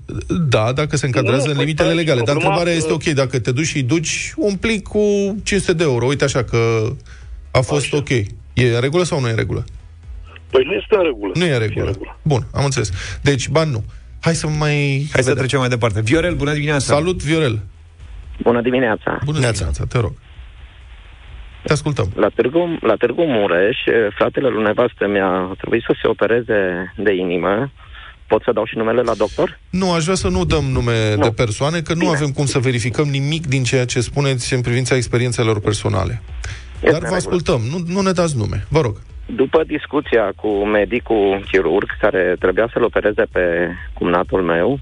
da, 0.50 0.72
dacă 0.74 0.96
se 0.96 1.06
încadrează 1.06 1.44
Nu, 1.44 1.50
în 1.50 1.56
păi, 1.56 1.64
limitele 1.66 1.90
stai, 1.90 2.00
legale. 2.02 2.22
Dar 2.22 2.36
problema, 2.36 2.54
întrebarea 2.54 2.78
este 2.80 2.94
uh, 2.94 3.00
ok, 3.08 3.14
dacă 3.14 3.40
te 3.40 3.52
duci 3.52 3.66
și 3.66 3.76
îi 3.78 3.84
duci 3.84 4.34
un 4.38 4.56
plic 4.56 4.84
cu 4.88 5.00
500 5.44 5.74
de 5.74 5.84
euro, 5.84 6.06
uite 6.06 6.24
așa 6.24 6.44
că 6.44 6.90
a 7.52 7.60
fost 7.60 7.86
Așa. 7.86 7.98
ok. 7.98 8.10
E 8.54 8.76
în 8.76 8.82
regulă 8.82 9.04
sau 9.04 9.20
nu 9.20 9.28
e 9.28 9.30
în 9.30 9.36
regulă? 9.36 9.64
Păi 10.50 10.64
nu 10.66 10.74
este 10.74 10.96
în 10.96 11.04
regulă. 11.04 11.32
Nu 11.36 11.46
e 11.46 11.54
în 11.54 11.60
regulă. 11.60 11.92
Bun, 12.22 12.42
am 12.54 12.64
înțeles. 12.64 12.92
Deci, 13.22 13.50
bani 13.50 13.72
nu. 13.72 13.84
Hai 14.20 14.36
să 14.36 14.48
mai... 14.48 15.08
Hai 15.12 15.24
să 15.24 15.36
trecem 15.36 15.60
mai 15.60 15.70
departe. 15.70 16.02
Viorel, 16.02 16.36
bună 16.36 16.54
dimineața! 16.54 16.94
Salut, 16.94 17.24
Viorel. 17.24 17.60
Bună 18.42 18.62
dimineața! 18.62 19.20
Bună 19.26 19.40
dimineața, 19.40 19.86
te 19.90 20.00
rog. 20.00 20.14
Te 21.64 21.74
ascultăm. 21.74 22.08
La 22.16 22.28
Târgu, 22.36 22.78
la 22.82 22.96
Târgu 22.96 23.24
Mureș, 23.26 23.78
eh, 23.86 24.08
fratele 24.16 24.48
lui 24.48 24.64
nevastă 24.64 25.08
mi-a 25.08 25.54
trebuit 25.58 25.84
să 25.84 25.96
se 26.02 26.08
opereze 26.08 26.94
de 26.98 27.14
inimă. 27.14 27.72
Pot 28.28 28.42
să 28.44 28.52
dau 28.52 28.66
și 28.66 28.78
numele 28.78 29.02
la 29.02 29.14
doctor? 29.14 29.60
Nu, 29.70 29.92
aș 29.92 30.04
vrea 30.04 30.16
să 30.16 30.28
nu 30.28 30.46
dăm 30.46 30.64
nume 30.64 31.16
Nu. 31.16 31.22
de 31.22 31.30
persoane, 31.36 31.80
că 31.82 31.94
nu 31.94 32.00
Bine. 32.00 32.12
avem 32.16 32.30
cum 32.30 32.46
să 32.46 32.60
verificăm 32.60 33.08
nimic 33.08 33.48
din 33.48 33.64
ceea 33.64 33.86
ce 33.86 34.00
spuneți 34.00 34.54
în 34.54 34.62
privința 34.62 34.96
experiențelor 34.96 35.60
personale. 35.60 36.22
Este 36.74 36.92
Dar 36.92 36.94
în 36.94 37.10
vă 37.10 37.16
regulă. 37.16 37.16
ascultăm, 37.16 37.62
nu, 37.72 37.78
nu 37.94 38.02
ne 38.02 38.12
dați 38.12 38.38
nume, 38.38 38.66
vă 38.70 38.82
rog. 38.82 38.96
După 39.26 39.64
discuția 39.68 40.32
cu 40.36 40.48
medicul 40.66 41.44
chirurg 41.52 41.88
care 42.00 42.36
trebuia 42.40 42.70
să-l 42.74 42.84
opereze 42.84 43.24
pe 43.32 43.70
cumnatul 43.94 44.42
meu, 44.42 44.80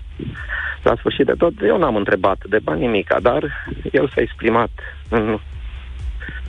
la 0.84 0.96
sfârșit 0.98 1.26
de 1.26 1.34
tot, 1.38 1.54
eu 1.64 1.78
n-am 1.78 1.96
întrebat 1.96 2.38
de 2.50 2.60
bani 2.64 2.82
nimica, 2.82 3.20
dar 3.22 3.68
el 3.92 4.08
s-a 4.16 4.22
exprimat 4.22 4.70
în 5.10 5.40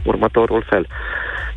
următorul 0.05 0.65
fel. 0.69 0.87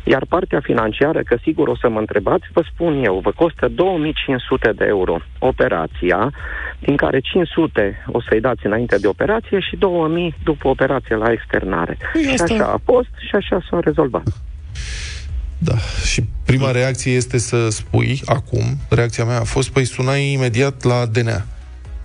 Iar 0.04 0.24
partea 0.28 0.60
financiară, 0.60 1.20
că 1.22 1.36
sigur 1.42 1.68
o 1.68 1.76
să 1.76 1.88
mă 1.88 1.98
întrebați, 1.98 2.46
vă 2.52 2.62
spun 2.72 3.04
eu, 3.04 3.20
vă 3.22 3.32
costă 3.36 3.68
2500 3.68 4.72
de 4.76 4.84
euro 4.88 5.16
operația, 5.38 6.32
din 6.78 6.96
care 6.96 7.20
500 7.20 8.04
o 8.06 8.20
să-i 8.28 8.40
dați 8.40 8.66
înainte 8.66 8.98
de 8.98 9.06
operație 9.06 9.60
și 9.60 9.76
2000 9.76 10.34
după 10.44 10.68
operație 10.68 11.16
la 11.16 11.32
externare. 11.32 11.96
Păi 12.12 12.22
și 12.22 12.28
asta- 12.28 12.54
așa 12.54 12.64
a 12.64 12.80
fost 12.84 13.10
și 13.28 13.34
așa 13.34 13.58
s-a 13.70 13.78
rezolvat. 13.80 14.22
Da, 15.58 15.74
și 16.04 16.24
prima 16.44 16.70
reacție 16.70 17.12
este 17.12 17.38
să 17.38 17.68
spui 17.68 18.20
acum, 18.24 18.62
reacția 18.90 19.24
mea 19.24 19.40
a 19.40 19.44
fost, 19.44 19.70
păi 19.70 19.84
sunai 19.84 20.32
imediat 20.32 20.82
la 20.82 21.06
DNA. 21.06 21.44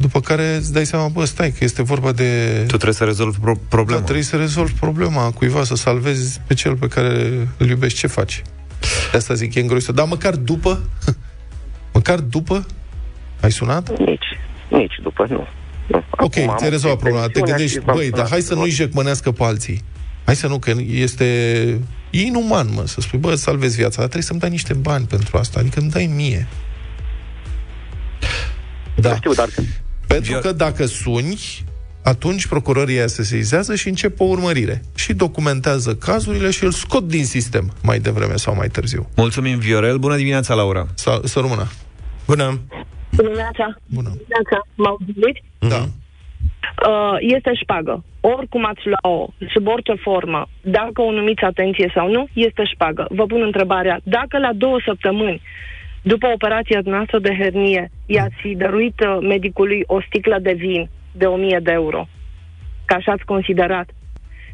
După 0.02 0.20
care 0.20 0.56
îți 0.56 0.74
dai 0.74 0.86
seama, 0.86 1.08
bă, 1.08 1.26
stai, 1.26 1.52
că 1.52 1.64
este 1.64 1.82
vorba 1.84 2.12
de... 2.12 2.58
Tu 2.62 2.66
trebuie 2.66 2.94
să 2.94 3.04
rezolvi 3.04 3.38
pro- 3.40 3.54
Da, 3.54 3.60
problema. 3.70 4.02
trebuie 4.02 4.24
să 4.24 4.36
rezolvi 4.38 4.74
problema 4.74 5.32
cuiva, 5.32 5.64
să 5.64 5.76
salvezi 5.76 6.42
pe 6.48 6.54
cel 6.54 6.76
pe 6.76 6.88
care 6.88 7.48
îl 7.58 7.68
iubești. 7.70 8.00
Ce 8.00 8.08
faci? 8.08 8.42
De 9.12 9.18
asta 9.18 9.34
zic, 9.34 9.56
e 9.56 9.60
îngrozitor. 9.60 9.96
Dar 9.96 10.06
măcar 10.08 10.36
după, 10.36 10.82
măcar 11.94 12.20
după, 12.20 12.66
ai 13.42 13.52
sunat? 13.52 14.00
Nici, 14.00 14.26
nici 14.70 14.94
după, 15.04 15.26
nu. 15.30 15.48
Nu. 15.88 16.04
Ok, 16.12 16.38
Acum 16.38 16.50
am 16.50 16.58
ți-ai 16.58 16.70
rezolvat 16.70 16.98
o 16.98 17.02
problema. 17.02 17.26
Te 17.26 17.32
pensiune 17.32 17.52
gândești, 17.52 17.78
și 17.78 17.84
v-am 17.86 17.96
băi, 17.96 18.10
dar 18.10 18.16
sunat 18.16 18.30
hai 18.32 18.42
să 18.42 18.48
să 18.48 18.54
nu-i 18.54 18.70
vă- 18.70 18.76
jecmănească 18.76 19.32
pe 19.32 19.44
alții. 19.44 19.84
Hai 20.26 20.36
să 20.36 20.48
nu, 20.48 20.60
că 20.60 20.74
este 20.88 21.26
e 22.10 22.22
inuman, 22.22 22.68
mă, 22.74 22.84
să 22.86 23.02
spui, 23.02 23.20
bă, 23.20 23.36
salvezi 23.36 23.76
viața, 23.76 23.96
dar 23.96 24.04
trebuie 24.04 24.24
să-mi 24.24 24.40
dai 24.40 24.50
niște 24.50 24.74
bani 24.74 25.06
pentru 25.06 25.38
asta, 25.38 25.60
adică 25.60 25.80
îmi 25.80 25.90
dai 25.90 26.12
mie. 26.16 26.48
Da. 28.96 29.10
Nu 29.10 29.16
știu, 29.16 29.34
dar 29.34 29.48
Pentru 30.12 30.39
că 30.41 30.52
dacă 30.52 30.86
suni, 30.86 31.38
atunci 32.04 32.47
procurorii 32.47 32.97
aia 32.97 33.08
se 33.08 33.24
seizează 33.24 33.76
și 33.76 33.88
încep 33.88 34.19
o 34.19 34.24
urmărire. 34.24 34.82
Și 34.95 35.13
documentează 35.13 35.95
cazurile 35.95 36.50
și 36.50 36.63
îl 36.63 36.71
scot 36.71 37.04
din 37.04 37.26
sistem 37.26 37.71
mai 37.84 38.00
devreme 38.00 38.36
sau 38.36 38.56
mai 38.56 38.67
târziu. 38.67 39.10
Mulțumim, 39.15 39.58
Viorel. 39.60 39.97
Bună 39.97 40.15
dimineața, 40.15 40.54
Laura. 40.54 40.86
Să, 40.93 41.19
să 41.24 41.39
rămână. 41.39 41.67
Bună! 42.28 42.60
Dimineața. 43.10 43.78
Bună. 43.86 44.10
Dimineața. 44.10 44.58
M-au 44.76 44.97
auzit? 45.00 45.43
Da. 45.60 45.82
Uh, 46.89 47.17
este 47.19 47.52
șpagă. 47.62 48.04
Oricum 48.21 48.65
ați 48.65 48.82
lua-o, 48.84 49.28
sub 49.54 49.67
orice 49.67 49.93
formă, 49.93 50.47
dacă 50.62 51.02
o 51.02 51.12
numiți 51.12 51.43
atenție 51.43 51.91
sau 51.95 52.12
nu, 52.12 52.28
este 52.34 52.63
șpagă. 52.74 53.08
Vă 53.10 53.26
pun 53.26 53.41
întrebarea, 53.41 54.00
dacă 54.04 54.38
la 54.38 54.52
două 54.54 54.78
săptămâni, 54.86 55.41
după 56.02 56.28
operația 56.28 56.80
noastră 56.84 57.20
de 57.20 57.36
hernie, 57.40 57.92
i-ați 58.06 58.36
fi 58.42 58.56
dăruit 58.56 59.00
uh, 59.00 59.18
medicului 59.22 59.84
o 59.86 60.02
sticlă 60.02 60.38
de 60.42 60.54
vin 60.54 60.90
de 61.12 61.26
1000 61.26 61.60
de 61.64 61.72
euro, 61.72 62.08
că 62.86 62.94
așa 62.94 63.12
ați 63.12 63.26
considerat, 63.26 63.90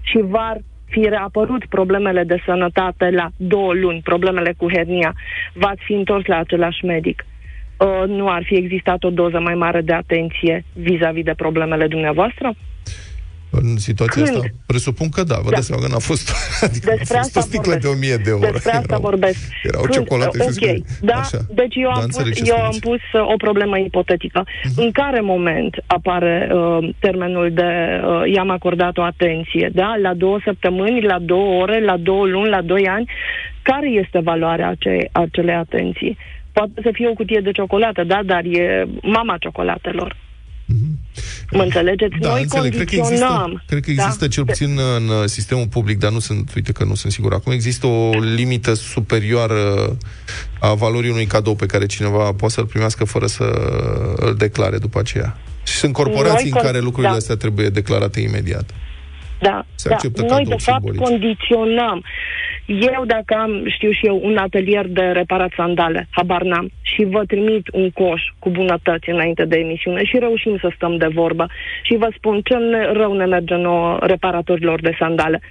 și 0.01 0.17
v-ar 0.21 0.57
fi 0.85 1.09
reapărut 1.09 1.65
problemele 1.65 2.23
de 2.23 2.41
sănătate 2.45 3.09
la 3.09 3.29
două 3.37 3.73
luni, 3.73 4.01
problemele 4.01 4.53
cu 4.57 4.71
hernia, 4.71 5.13
v-ați 5.53 5.81
fi 5.83 5.93
întors 5.93 6.25
la 6.25 6.37
același 6.37 6.85
medic. 6.85 7.25
Uh, 7.77 8.03
nu 8.07 8.29
ar 8.29 8.43
fi 8.43 8.55
existat 8.55 9.03
o 9.03 9.09
doză 9.09 9.39
mai 9.39 9.55
mare 9.55 9.81
de 9.81 9.93
atenție 9.93 10.63
vis-a-vis 10.73 11.23
de 11.23 11.33
problemele 11.33 11.87
dumneavoastră? 11.87 12.53
În 13.49 13.77
situația 13.77 14.23
Când? 14.23 14.35
asta, 14.35 14.47
presupun 14.65 15.09
că 15.09 15.23
da, 15.23 15.35
vă 15.35 15.49
Da. 15.49 15.55
dați 15.55 15.65
seama 15.67 15.81
că 15.83 15.87
n-a 15.91 15.97
fost, 16.11 16.25
adică 16.67 16.93
Despre 16.97 17.17
a 17.17 17.21
fost 17.21 17.37
asta 17.37 17.39
o 17.39 17.43
sticlă 17.43 17.71
vorbesc. 17.71 17.81
de 17.81 17.87
1000 18.07 18.15
de 18.23 18.29
euro. 18.29 18.49
Despre 18.51 18.71
asta 18.71 18.85
Erau- 18.95 19.01
vorbesc. 19.01 19.39
Erau 19.63 19.81
Când- 19.81 19.93
ciocolate 19.93 20.37
și 20.37 20.43
Ok, 20.43 20.51
scrie. 20.51 20.81
da, 21.01 21.13
Așa. 21.13 21.37
deci 21.61 21.75
eu 21.75 21.89
Da, 21.93 21.95
am, 21.97 22.01
înțeleg 22.03 22.33
pus, 22.33 22.43
ce 22.43 22.51
eu 22.55 22.63
am 22.63 22.71
spuneți. 22.71 23.03
pus 23.11 23.21
uh, 23.21 23.27
o 23.33 23.35
problemă 23.37 23.77
ipotetică. 23.79 24.45
În 24.75 24.91
care 24.91 25.19
moment 25.21 25.83
apare 25.87 26.49
uh, 26.53 26.89
termenul 26.99 27.51
de 27.53 27.69
uh, 28.03 28.33
i-am 28.35 28.49
acordat 28.49 28.97
o 28.97 29.01
atenție? 29.03 29.69
Da? 29.73 29.95
La 30.01 30.13
două 30.13 30.39
săptămâni, 30.43 31.01
la 31.01 31.19
două 31.19 31.61
ore, 31.61 31.83
la 31.83 31.97
două 31.97 32.25
luni, 32.25 32.49
la 32.49 32.61
doi 32.61 32.87
ani? 32.87 33.09
Care 33.61 33.89
este 33.89 34.19
valoarea 34.19 34.67
ace- 34.67 35.09
acelei 35.11 35.55
atenții? 35.55 36.17
Poate 36.51 36.71
să 36.83 36.89
fie 36.93 37.07
o 37.07 37.13
cutie 37.13 37.39
de 37.43 37.51
ciocolată, 37.51 38.03
da, 38.03 38.19
dar 38.25 38.43
e 38.45 38.85
mama 39.01 39.37
ciocolatelor. 39.37 40.15
Mă 41.51 41.61
înțelegeți? 41.63 42.15
Da, 42.19 42.29
Noi 42.29 42.41
înțeleg. 42.41 42.73
Cred 42.73 42.87
că 42.89 42.95
condiționăm. 42.95 43.43
există, 43.45 43.63
cred 43.67 43.83
că 43.83 43.89
există 43.89 44.25
da? 44.25 44.27
cel 44.27 44.45
puțin 44.45 44.79
în 44.97 45.07
uh, 45.07 45.25
sistemul 45.25 45.67
public, 45.67 45.99
dar 45.99 46.11
nu 46.11 46.19
sunt, 46.19 46.53
uite 46.55 46.71
că 46.71 46.83
nu 46.83 46.95
sunt 46.95 47.11
sigur 47.11 47.33
acum, 47.33 47.51
există 47.51 47.87
o 47.87 48.09
limită 48.19 48.73
superioară 48.73 49.97
a 50.59 50.73
valorii 50.73 51.09
unui 51.09 51.25
cadou 51.25 51.55
pe 51.55 51.65
care 51.65 51.85
cineva 51.85 52.31
poate 52.33 52.53
să-l 52.53 52.65
primească 52.65 53.03
fără 53.03 53.25
să 53.25 53.43
îl 54.15 54.35
declare 54.35 54.77
după 54.77 54.99
aceea. 54.99 55.37
Și 55.63 55.73
sunt 55.73 55.93
corporații 55.93 56.49
Noi 56.49 56.59
în 56.61 56.65
care 56.65 56.79
con- 56.79 56.83
lucrurile 56.83 57.11
da. 57.11 57.17
astea 57.17 57.35
trebuie 57.35 57.69
declarate 57.69 58.19
imediat. 58.19 58.69
Da, 59.39 59.65
Se 59.75 59.89
da. 59.89 59.95
acceptă 59.95 60.21
Noi 60.21 60.29
cadouri 60.29 60.49
de 60.49 60.63
fapt 60.71 60.81
simbolice. 60.83 61.03
condiționăm. 61.03 62.03
Eu 62.65 63.03
dacă 63.05 63.35
am, 63.35 63.63
știu 63.67 63.91
și 63.91 64.05
eu, 64.05 64.19
un 64.23 64.37
atelier 64.37 64.85
de 64.87 65.01
reparat 65.01 65.51
sandale, 65.55 66.07
habar 66.11 66.41
n-am, 66.41 66.69
și 66.81 67.03
vă 67.03 67.23
trimit 67.25 67.67
un 67.73 67.89
coș 67.91 68.21
cu 68.39 68.49
bunătăți 68.49 69.09
înainte 69.09 69.45
de 69.45 69.57
emisiune 69.57 70.03
și 70.03 70.17
reușim 70.19 70.57
să 70.61 70.71
stăm 70.75 70.97
de 70.97 71.07
vorbă 71.07 71.47
și 71.83 71.95
vă 71.95 72.09
spun 72.17 72.41
ce 72.43 72.53
ne, 72.55 72.91
rău 72.91 73.13
ne 73.13 73.25
merge 73.25 73.55
nouă 73.55 73.97
reparatorilor 74.01 74.81
de 74.81 74.95
sandale. 74.99 75.41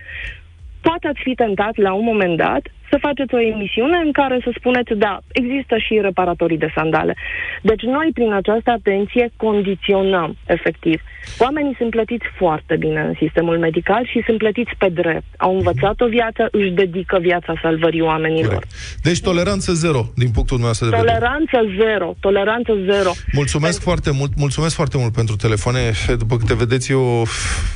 Poate 0.81 1.07
ați 1.07 1.21
fi 1.23 1.35
tentat 1.35 1.77
la 1.77 1.93
un 1.93 2.05
moment 2.05 2.37
dat 2.37 2.61
să 2.91 2.97
faceți 3.01 3.35
o 3.35 3.41
emisiune 3.41 3.99
în 4.05 4.13
care 4.13 4.39
să 4.45 4.51
spuneți, 4.59 4.93
da, 4.95 5.19
există 5.33 5.75
și 5.79 5.99
reparatorii 6.03 6.59
de 6.65 6.71
sandale. 6.75 7.17
Deci 7.63 7.83
noi, 7.83 8.09
prin 8.15 8.33
această 8.33 8.71
atenție, 8.71 9.31
condiționăm, 9.37 10.37
efectiv. 10.47 11.01
Oamenii 11.39 11.75
sunt 11.79 11.91
plătiți 11.91 12.25
foarte 12.37 12.77
bine 12.77 13.01
în 13.01 13.15
sistemul 13.19 13.59
medical 13.59 14.07
și 14.07 14.23
sunt 14.27 14.39
plătiți 14.39 14.71
pe 14.79 14.89
drept. 14.89 15.25
Au 15.37 15.57
învățat 15.57 16.01
o 16.01 16.07
viață, 16.07 16.49
își 16.51 16.71
dedică 16.71 17.19
viața 17.21 17.53
salvării 17.63 18.01
oamenilor. 18.01 18.53
Corect. 18.53 18.73
Deci 19.03 19.21
toleranță 19.21 19.73
zero, 19.73 20.03
din 20.15 20.31
punctul 20.31 20.59
nostru 20.59 20.89
de 20.89 20.97
vedere. 20.97 21.13
Toleranță 21.13 21.57
zero, 21.77 22.15
toleranță 22.21 22.73
zero. 22.91 23.11
Mulțumesc 23.33 23.83
foarte 23.83 24.11
mult, 24.19 24.33
mulțumesc 24.37 24.75
foarte 24.75 24.97
mult 24.99 25.13
pentru 25.13 25.37
telefoane. 25.37 25.81
După 26.19 26.37
câte 26.37 26.55
vedeți, 26.55 26.93
e 26.93 26.95
o 26.95 27.23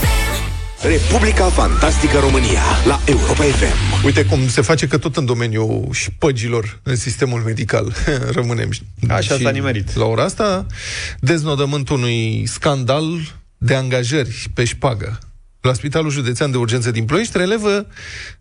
FM. 0.00 0.86
Republica 0.86 1.44
Fantastică 1.44 2.18
România 2.18 2.62
la 2.86 3.00
Europa 3.06 3.42
FM. 3.42 4.04
Uite 4.04 4.24
cum 4.24 4.48
se 4.48 4.60
face 4.60 4.86
că 4.86 4.98
tot 4.98 5.16
în 5.16 5.24
domeniul 5.24 5.88
șpăgilor 5.92 6.80
în 6.82 6.96
sistemul 6.96 7.40
medical 7.40 7.92
rămânem. 8.38 8.70
Așa 9.08 9.34
și 9.34 9.42
s-a 9.42 9.50
nimerit. 9.50 9.94
La 9.94 10.04
ora 10.04 10.22
asta, 10.24 10.66
deznodământul 11.20 11.96
unui 11.96 12.46
scandal 12.46 13.04
de 13.58 13.74
angajări 13.74 14.50
pe 14.54 14.64
șpagă. 14.64 15.18
La 15.62 15.72
Spitalul 15.72 16.10
Județean 16.10 16.50
de 16.50 16.56
Urgență 16.56 16.90
din 16.90 17.04
Ploiești 17.04 17.36
relevă 17.38 17.86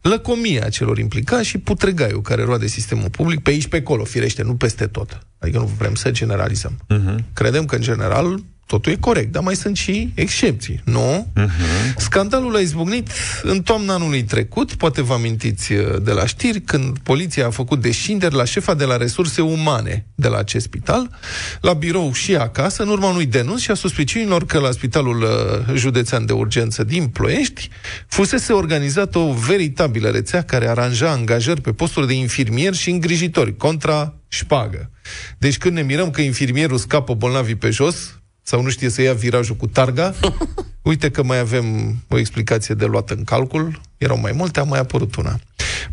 lăcomia 0.02 0.70
celor 0.70 0.98
implicați 0.98 1.48
și 1.48 1.58
putregaiul 1.58 2.22
care 2.22 2.44
roade 2.44 2.68
sistemul 2.68 3.10
public 3.10 3.40
pe 3.40 3.50
aici 3.50 3.68
pe 3.68 3.78
acolo, 3.78 4.04
firește, 4.04 4.44
nu 4.44 4.56
peste 4.56 4.88
tot. 4.88 5.28
Adică 5.40 5.58
nu 5.58 5.66
vrem 5.78 5.96
să 5.96 6.12
generalizăm. 6.12 6.80
Uh-huh. 6.94 7.16
Credem 7.34 7.66
că, 7.66 7.76
în 7.76 7.82
general, 7.82 8.44
totul 8.72 8.92
e 8.92 8.96
corect, 8.96 9.32
dar 9.32 9.44
mai 9.44 9.56
sunt 9.56 9.78
și 9.78 10.12
excepții, 10.14 10.82
nu? 10.84 11.28
Uh-huh. 11.38 11.96
Scandalul 11.98 12.56
a 12.56 12.60
izbucnit 12.60 13.10
în 13.44 13.62
toamna 13.62 13.94
anului 13.94 14.24
trecut, 14.24 14.74
poate 14.74 15.02
vă 15.02 15.14
amintiți 15.14 15.74
uh, 15.74 16.02
de 16.02 16.12
la 16.12 16.26
știri, 16.26 16.62
când 16.62 16.98
poliția 16.98 17.46
a 17.46 17.50
făcut 17.50 17.82
descinderi 17.82 18.36
la 18.36 18.44
șefa 18.44 18.74
de 18.74 18.86
la 18.86 18.98
resurse 18.98 19.42
umane 19.42 20.06
de 20.16 20.28
la 20.28 20.38
acest 20.38 20.66
spital, 20.66 21.20
la 21.62 21.74
birou 21.74 22.14
și 22.14 22.36
acasă, 22.36 22.84
în 22.84 22.90
urma 22.90 23.10
unui 23.10 23.26
denunț 23.26 23.60
și 23.60 23.72
a 23.72 23.74
suspiciunilor 23.74 24.46
că 24.46 24.60
la 24.60 24.72
Spitalul 24.72 25.22
uh, 25.22 25.76
Județean 25.76 26.26
de 26.26 26.34
Urgență 26.34 26.84
din 26.84 27.08
Ploiești 27.08 27.70
fusese 28.08 28.54
organizată 28.54 29.18
o 29.18 29.34
veritabilă 29.34 30.10
rețea 30.10 30.42
care 30.42 30.70
aranja 30.70 31.10
angajări 31.10 31.62
pe 31.62 31.72
posturi 31.72 32.08
de 32.08 32.14
infirmieri 32.14 32.78
și 32.78 32.90
îngrijitori, 32.90 33.58
contra 33.58 34.16
șpagă. 34.28 34.92
Deci 35.38 35.58
când 35.58 35.76
ne 35.76 35.82
mirăm 35.82 36.10
că 36.10 36.22
infirmierul 36.22 36.78
scapă 36.78 37.14
bolnavii 37.14 37.56
pe 37.56 37.70
jos, 37.70 38.21
sau 38.44 38.62
nu 38.62 38.70
știe 38.70 38.90
să 38.90 39.02
ia 39.02 39.14
virajul 39.14 39.56
cu 39.56 39.68
targa, 39.68 40.14
uite 40.82 41.12
că 41.12 41.24
mai 41.24 41.40
avem 41.40 41.96
o 42.08 42.18
explicație 42.18 42.76
de 42.76 42.86
luat 42.86 43.10
în 43.10 43.24
calcul, 43.24 43.82
erau 43.98 44.20
mai 44.20 44.32
multe, 44.32 44.60
a 44.60 44.64
mai 44.64 44.80
apărut 44.80 45.16
una. 45.16 45.40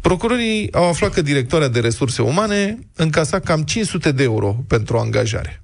Procurorii 0.00 0.72
au 0.72 0.88
aflat 0.88 1.12
că 1.12 1.22
directoarea 1.22 1.68
de 1.68 1.80
resurse 1.80 2.22
umane 2.22 2.78
încasa 2.94 3.40
cam 3.40 3.62
500 3.62 4.12
de 4.12 4.22
euro 4.22 4.64
pentru 4.66 4.96
o 4.96 5.00
angajare. 5.00 5.62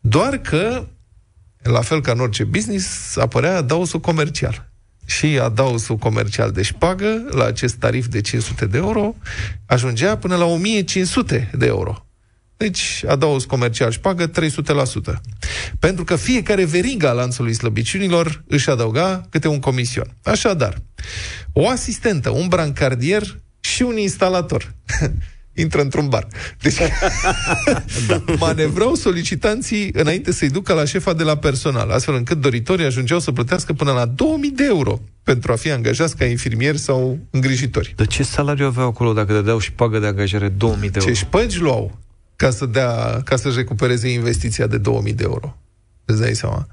Doar 0.00 0.38
că, 0.38 0.86
la 1.62 1.80
fel 1.80 2.00
ca 2.00 2.12
în 2.12 2.20
orice 2.20 2.44
business, 2.44 3.16
apărea 3.16 3.56
adausul 3.56 4.00
comercial. 4.00 4.70
Și 5.06 5.38
adausul 5.38 5.96
comercial 5.96 6.50
de 6.50 6.62
șpagă, 6.62 7.28
la 7.30 7.44
acest 7.44 7.74
tarif 7.74 8.06
de 8.06 8.20
500 8.20 8.66
de 8.66 8.76
euro, 8.76 9.14
ajungea 9.66 10.16
până 10.16 10.36
la 10.36 10.44
1500 10.44 11.50
de 11.58 11.66
euro. 11.66 12.06
Deci, 12.62 13.04
adaos 13.08 13.44
comercial 13.44 13.90
șpagă 13.90 14.30
300%. 14.30 14.32
Pentru 15.78 16.04
că 16.04 16.16
fiecare 16.16 16.64
veriga 16.64 17.08
a 17.08 17.12
lanțului 17.12 17.54
slăbiciunilor 17.54 18.42
își 18.46 18.70
adăuga 18.70 19.26
câte 19.30 19.48
un 19.48 19.58
comision. 19.58 20.16
Așadar, 20.22 20.82
o 21.52 21.68
asistentă, 21.68 22.30
un 22.30 22.48
brancardier 22.48 23.38
și 23.60 23.82
un 23.82 23.96
instalator 23.96 24.74
intră 25.62 25.80
într-un 25.80 26.08
bar. 26.08 26.26
Deci, 26.60 26.74
da. 28.08 28.24
manevrau 28.46 28.94
solicitanții 28.94 29.90
înainte 29.92 30.32
să-i 30.32 30.50
ducă 30.50 30.72
la 30.72 30.84
șefa 30.84 31.12
de 31.12 31.22
la 31.22 31.36
personal, 31.36 31.90
astfel 31.90 32.14
încât 32.14 32.40
doritorii 32.40 32.84
ajungeau 32.84 33.20
să 33.20 33.32
plătească 33.32 33.72
până 33.72 33.92
la 33.92 34.06
2000 34.06 34.50
de 34.50 34.64
euro 34.64 35.00
pentru 35.22 35.52
a 35.52 35.56
fi 35.56 35.70
angajați 35.70 36.16
ca 36.16 36.24
infirmieri 36.24 36.78
sau 36.78 37.18
îngrijitori. 37.30 37.92
De 37.96 38.06
ce 38.06 38.22
salariu 38.22 38.66
aveau 38.66 38.88
acolo 38.88 39.12
dacă 39.12 39.32
dădeau 39.32 39.58
și 39.58 39.72
pagă 39.72 39.98
de 39.98 40.06
angajare 40.06 40.48
2000 40.48 40.90
de 40.90 40.98
euro? 41.00 41.12
Ce 41.12 41.18
șpăgi 41.18 41.58
luau 41.58 42.00
ca, 42.36 42.50
să 42.50 42.66
dea, 42.66 43.20
ca 43.24 43.36
să-și 43.36 43.56
recupereze 43.56 44.08
investiția 44.08 44.66
de 44.66 44.78
2000 44.78 45.12
de 45.12 45.22
euro. 45.22 45.56
Îți 46.04 46.20
dai 46.20 46.34
seama? 46.34 46.66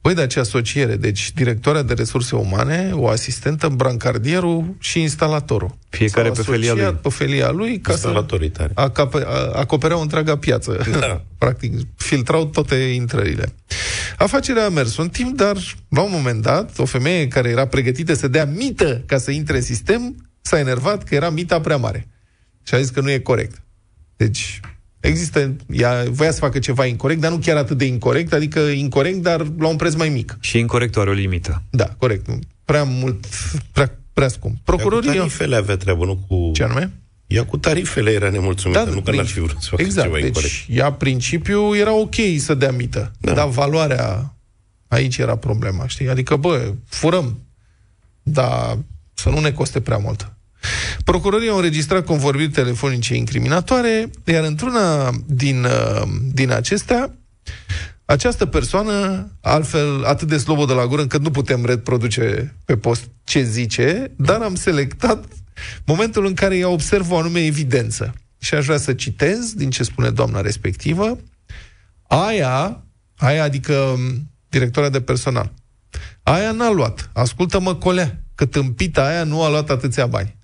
Păi 0.00 0.14
de 0.14 0.20
acea 0.20 0.40
asociere, 0.40 0.96
deci 0.96 1.32
directoarea 1.32 1.82
de 1.82 1.94
resurse 1.94 2.36
umane, 2.36 2.90
o 2.94 3.08
asistentă, 3.08 3.68
brancardierul 3.68 4.76
și 4.78 5.00
instalatorul. 5.00 5.78
Fiecare 5.88 6.26
S-au 6.26 6.34
pe 6.36 6.42
felia 6.50 6.70
asociat 6.72 6.90
lui. 6.92 7.00
pe 7.02 7.08
felia 7.08 7.50
lui 7.50 7.78
ca 7.80 7.90
să 7.92 7.96
Instalatorii 8.06 8.50
tare. 8.50 8.72
acape- 8.74 9.24
a- 9.26 9.50
acopereau 9.58 10.00
întreaga 10.00 10.36
piață. 10.38 10.86
Da. 11.00 11.24
Practic, 11.38 11.72
filtrau 11.96 12.46
toate 12.46 12.74
intrările. 12.74 13.52
Afacerea 14.16 14.64
a 14.64 14.68
mers 14.68 14.96
un 14.96 15.08
timp, 15.08 15.36
dar 15.36 15.56
la 15.88 16.00
un 16.00 16.10
moment 16.12 16.42
dat, 16.42 16.78
o 16.78 16.84
femeie 16.84 17.28
care 17.28 17.48
era 17.48 17.66
pregătită 17.66 18.14
să 18.14 18.28
dea 18.28 18.44
mită 18.44 19.02
ca 19.06 19.18
să 19.18 19.30
intre 19.30 19.56
în 19.56 19.62
sistem, 19.62 20.28
s-a 20.40 20.58
enervat 20.58 21.04
că 21.04 21.14
era 21.14 21.30
mita 21.30 21.60
prea 21.60 21.76
mare. 21.76 22.08
Și 22.62 22.74
a 22.74 22.78
zis 22.80 22.90
că 22.90 23.00
nu 23.00 23.10
e 23.10 23.18
corect. 23.18 23.62
Deci, 24.16 24.60
există, 25.00 25.56
ea 25.70 26.04
voia 26.08 26.30
să 26.30 26.38
facă 26.38 26.58
ceva 26.58 26.84
incorrect, 26.84 27.20
dar 27.20 27.30
nu 27.30 27.36
chiar 27.38 27.56
atât 27.56 27.78
de 27.78 27.84
incorrect, 27.84 28.32
adică 28.32 28.60
incorrect, 28.60 29.16
dar 29.22 29.46
la 29.58 29.68
un 29.68 29.76
preț 29.76 29.94
mai 29.94 30.08
mic. 30.08 30.36
Și 30.40 30.58
incorrect 30.58 30.96
are 30.96 31.10
o 31.10 31.12
limită. 31.12 31.62
Da, 31.70 31.94
corect. 31.98 32.26
nu. 32.28 32.38
Prea 32.64 32.82
mult, 32.84 33.26
prea, 33.72 33.98
prea 34.12 34.28
scump. 34.28 34.54
Ea 34.54 34.60
cu 34.64 34.70
Procurorii... 34.76 35.10
tarifele 35.10 35.56
avea 35.56 35.76
treabă, 35.76 36.04
nu 36.04 36.16
cu... 36.28 36.50
Ce 36.52 36.62
anume? 36.62 36.92
Ea 37.26 37.44
cu 37.44 37.56
tarifele 37.56 38.10
era 38.10 38.30
nemulțumită, 38.30 38.84
nu 38.84 38.94
că 38.94 39.00
prin- 39.00 39.16
n-ar 39.16 39.26
fi 39.26 39.40
vrut 39.40 39.56
să 39.60 39.68
facă 39.70 39.82
exact, 39.82 40.06
ceva 40.06 40.18
deci 40.18 40.26
incorrect. 40.26 40.54
ea, 40.68 40.92
principiu, 40.92 41.76
era 41.76 41.92
ok 41.94 42.14
să 42.38 42.54
dea 42.54 42.70
mită. 42.72 43.12
Da. 43.18 43.32
Dar 43.32 43.48
valoarea, 43.48 44.34
aici 44.88 45.16
era 45.18 45.36
problema, 45.36 45.86
știi? 45.86 46.08
Adică, 46.08 46.36
bă, 46.36 46.72
furăm, 46.88 47.40
dar 48.22 48.78
să 49.14 49.28
nu 49.28 49.40
ne 49.40 49.52
coste 49.52 49.80
prea 49.80 49.96
mult. 49.96 50.32
Procurorii 51.10 51.48
au 51.48 51.56
înregistrat 51.56 52.04
convorbiri 52.04 52.50
telefonice 52.50 53.14
incriminatoare, 53.14 54.10
iar 54.24 54.44
într-una 54.44 55.10
din, 55.26 55.64
uh, 55.64 56.02
din 56.32 56.50
acestea, 56.50 57.14
această 58.04 58.46
persoană, 58.46 59.28
altfel 59.40 60.04
atât 60.04 60.28
de 60.28 60.36
slobă 60.36 60.64
de 60.64 60.72
la 60.72 60.86
gură, 60.86 61.02
încât 61.02 61.22
nu 61.22 61.30
putem 61.30 61.64
reproduce 61.64 62.54
pe 62.64 62.76
post 62.76 63.08
ce 63.24 63.42
zice, 63.42 64.12
dar 64.16 64.40
am 64.40 64.54
selectat 64.54 65.24
momentul 65.84 66.26
în 66.26 66.34
care 66.34 66.56
ea 66.56 66.68
observă 66.68 67.14
o 67.14 67.18
anume 67.18 67.44
evidență. 67.44 68.14
Și 68.38 68.54
aș 68.54 68.64
vrea 68.64 68.78
să 68.78 68.92
citez 68.92 69.52
din 69.52 69.70
ce 69.70 69.82
spune 69.82 70.10
doamna 70.10 70.40
respectivă. 70.40 71.18
Aia, 72.08 72.84
aia 73.16 73.42
adică 73.42 73.94
m, 73.96 74.30
directora 74.48 74.88
de 74.88 75.00
personal, 75.00 75.52
aia 76.22 76.52
n-a 76.52 76.70
luat. 76.70 77.10
Ascultă-mă, 77.12 77.74
colea, 77.74 78.20
că 78.34 78.46
tâmpita 78.46 79.06
aia 79.06 79.24
nu 79.24 79.42
a 79.42 79.48
luat 79.48 79.70
atâția 79.70 80.06
bani. 80.06 80.38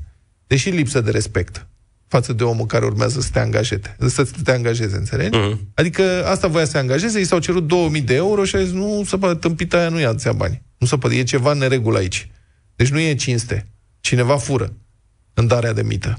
Deși 0.46 0.70
lipsă 0.70 1.00
de 1.00 1.10
respect 1.10 1.66
față 2.08 2.32
de 2.32 2.44
omul 2.44 2.66
care 2.66 2.84
urmează 2.84 3.20
să 3.20 3.28
te 3.32 3.38
angajeze. 3.38 3.96
Să 4.06 4.28
te 4.44 4.52
angajeze, 4.52 4.96
înțelegi? 4.96 5.38
Mhm. 5.38 5.54
Mm-hmm. 5.54 5.74
Adică 5.74 6.26
asta 6.26 6.48
voia 6.48 6.64
să 6.64 6.70
se 6.70 6.78
angajeze, 6.78 7.20
i 7.20 7.24
s-au 7.24 7.38
cerut 7.38 7.66
2000 7.66 8.00
de 8.00 8.14
euro 8.14 8.44
și 8.44 8.56
a 8.56 8.62
zis, 8.62 8.72
nu 8.72 9.04
se 9.06 9.18
poate, 9.18 9.38
tâmpita 9.38 9.78
aia 9.78 9.88
nu 9.88 10.00
ia 10.00 10.08
atâția 10.08 10.32
bani. 10.32 10.62
Nu 10.78 10.86
se 10.86 10.98
poate, 10.98 11.16
e 11.16 11.22
ceva 11.22 11.52
în 11.52 11.58
neregulă 11.58 11.98
aici. 11.98 12.30
Deci 12.76 12.88
nu 12.88 12.98
e 12.98 13.14
cinste. 13.14 13.66
Cineva 14.00 14.36
fură 14.36 14.72
în 15.34 15.46
darea 15.46 15.72
de 15.72 15.82
mită. 15.82 16.18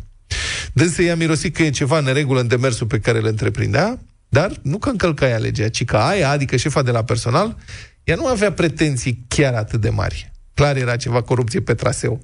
Dânsa 0.73 1.01
i-a 1.01 1.15
mirosit 1.15 1.55
că 1.55 1.63
e 1.63 1.69
ceva 1.69 1.97
în 1.97 2.03
neregulă 2.03 2.39
în 2.39 2.47
demersul 2.47 2.87
pe 2.87 2.99
care 2.99 3.17
îl 3.17 3.25
întreprindea, 3.25 3.99
dar 4.29 4.51
nu 4.61 4.77
că 4.77 4.89
încălca 4.89 5.27
ea 5.27 5.37
legea, 5.37 5.69
ci 5.69 5.85
că 5.85 5.97
aia, 5.97 6.29
adică 6.29 6.55
șefa 6.55 6.81
de 6.81 6.91
la 6.91 7.03
personal, 7.03 7.57
ea 8.03 8.15
nu 8.15 8.27
avea 8.27 8.51
pretenții 8.51 9.25
chiar 9.27 9.53
atât 9.53 9.81
de 9.81 9.89
mari. 9.89 10.31
Clar 10.53 10.75
era 10.75 10.95
ceva 10.95 11.21
corupție 11.21 11.61
pe 11.61 11.73
traseu. 11.73 12.21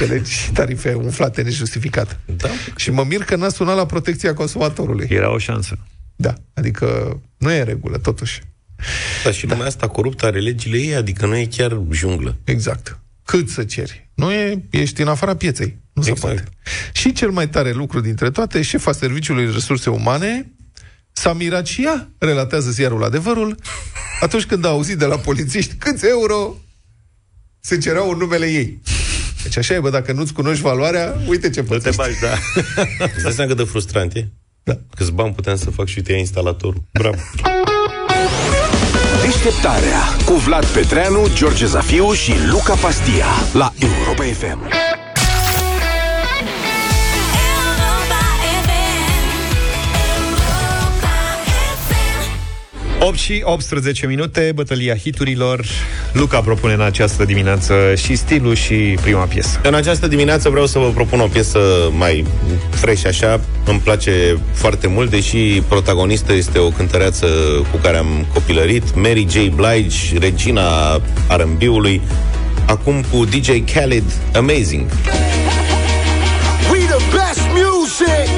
Înțelegi? 0.00 0.32
Și 0.32 0.50
tarife 0.50 0.94
umflate 0.94 1.42
nejustificate. 1.42 2.18
Da. 2.36 2.48
Și 2.76 2.90
mă 2.90 3.04
mir 3.04 3.24
că 3.24 3.36
n-a 3.36 3.48
sunat 3.48 3.76
la 3.76 3.86
protecția 3.86 4.34
consumatorului. 4.34 5.06
Era 5.10 5.32
o 5.32 5.38
șansă. 5.38 5.78
Da, 6.16 6.34
adică 6.54 7.18
nu 7.36 7.50
e 7.52 7.58
în 7.58 7.64
regulă, 7.64 7.98
totuși. 7.98 8.40
Dar 9.24 9.32
și 9.34 9.46
lumea 9.46 9.66
asta 9.66 9.88
coruptă 9.88 10.26
are 10.26 10.38
legile 10.38 10.76
ei, 10.78 10.94
adică 10.94 11.26
nu 11.26 11.36
e 11.36 11.44
chiar 11.46 11.80
junglă. 11.90 12.36
Exact. 12.44 12.98
Cât 13.24 13.48
să 13.48 13.64
ceri? 13.64 14.08
Nu 14.14 14.32
e, 14.32 14.64
ești 14.70 15.00
în 15.00 15.08
afara 15.08 15.36
pieței. 15.36 15.78
Nu 15.92 16.02
se 16.02 16.10
Exact. 16.10 16.34
poate. 16.34 16.48
Și 16.92 17.12
cel 17.12 17.30
mai 17.30 17.48
tare 17.48 17.72
lucru 17.72 18.00
dintre 18.00 18.30
toate, 18.30 18.62
șefa 18.62 18.92
Serviciului 18.92 19.44
de 19.44 19.50
Resurse 19.50 19.90
Umane 19.90 20.52
s-a 21.12 21.32
mirat 21.32 21.66
și 21.66 21.84
ea, 21.84 22.08
relatează 22.18 22.70
ziarul 22.70 23.04
adevărul, 23.04 23.56
atunci 24.20 24.44
când 24.44 24.64
a 24.64 24.68
auzit 24.68 24.98
de 24.98 25.04
la 25.04 25.16
polițiști 25.16 25.74
câți 25.74 26.06
euro 26.06 26.56
se 27.60 27.78
cereau 27.78 28.10
în 28.10 28.18
numele 28.18 28.46
ei. 28.46 28.80
Deci 29.42 29.56
așa 29.56 29.74
e, 29.74 29.80
bă, 29.80 29.90
dacă 29.90 30.12
nu-ți 30.12 30.32
cunoști 30.32 30.62
valoarea, 30.62 31.14
uite 31.26 31.50
ce 31.50 31.60
Nu 31.60 31.66
te 31.66 31.72
plătești. 31.72 31.96
bagi, 31.96 32.18
da. 32.20 32.32
Îți 33.14 33.22
dai 33.22 33.32
seama 33.32 33.48
cât 33.50 33.56
de 33.56 33.64
frustrant 33.70 34.14
e? 34.14 34.28
Da. 34.62 34.78
Câți 34.96 35.12
bani 35.12 35.32
puteam 35.34 35.56
să 35.56 35.70
fac 35.70 35.86
și 35.86 35.94
uite, 35.98 36.12
ia 36.12 36.18
instalatorul. 36.18 36.82
Bravo. 36.92 37.16
Deșteptarea 39.22 40.00
cu 40.24 40.32
Vlad 40.34 40.64
Petreanu, 40.66 41.26
George 41.34 41.66
Zafiu 41.66 42.12
și 42.12 42.32
Luca 42.50 42.74
Pastia 42.74 43.26
la 43.52 43.72
Europa 43.78 44.22
FM. 44.22 44.68
8 53.02 53.18
și 53.18 53.40
18 53.44 54.06
minute, 54.06 54.52
bătălia 54.54 54.96
hiturilor. 54.96 55.64
Luca 56.12 56.40
propune 56.40 56.72
în 56.72 56.80
această 56.80 57.24
dimineață 57.24 57.74
și 57.96 58.16
stilul 58.16 58.54
și 58.54 58.74
prima 59.02 59.24
piesă. 59.24 59.60
În 59.62 59.74
această 59.74 60.06
dimineață 60.06 60.48
vreau 60.48 60.66
să 60.66 60.78
vă 60.78 60.90
propun 60.94 61.20
o 61.20 61.26
piesă 61.26 61.58
mai 61.96 62.24
fresh 62.70 63.06
așa. 63.06 63.40
Îmi 63.64 63.78
place 63.78 64.38
foarte 64.52 64.86
mult, 64.86 65.10
deși 65.10 65.62
protagonistă 65.68 66.32
este 66.32 66.58
o 66.58 66.68
cântăreață 66.68 67.26
cu 67.70 67.76
care 67.76 67.96
am 67.96 68.26
copilărit, 68.32 68.94
Mary 68.94 69.26
J. 69.30 69.34
Blige, 69.34 70.18
regina 70.18 70.96
R&B-ului, 71.28 72.00
acum 72.66 73.04
cu 73.12 73.24
DJ 73.24 73.50
Khaled, 73.72 74.04
Amazing. 74.34 74.86
We 76.70 76.78
the 76.78 77.02
best 77.12 77.46
music. 77.54 78.28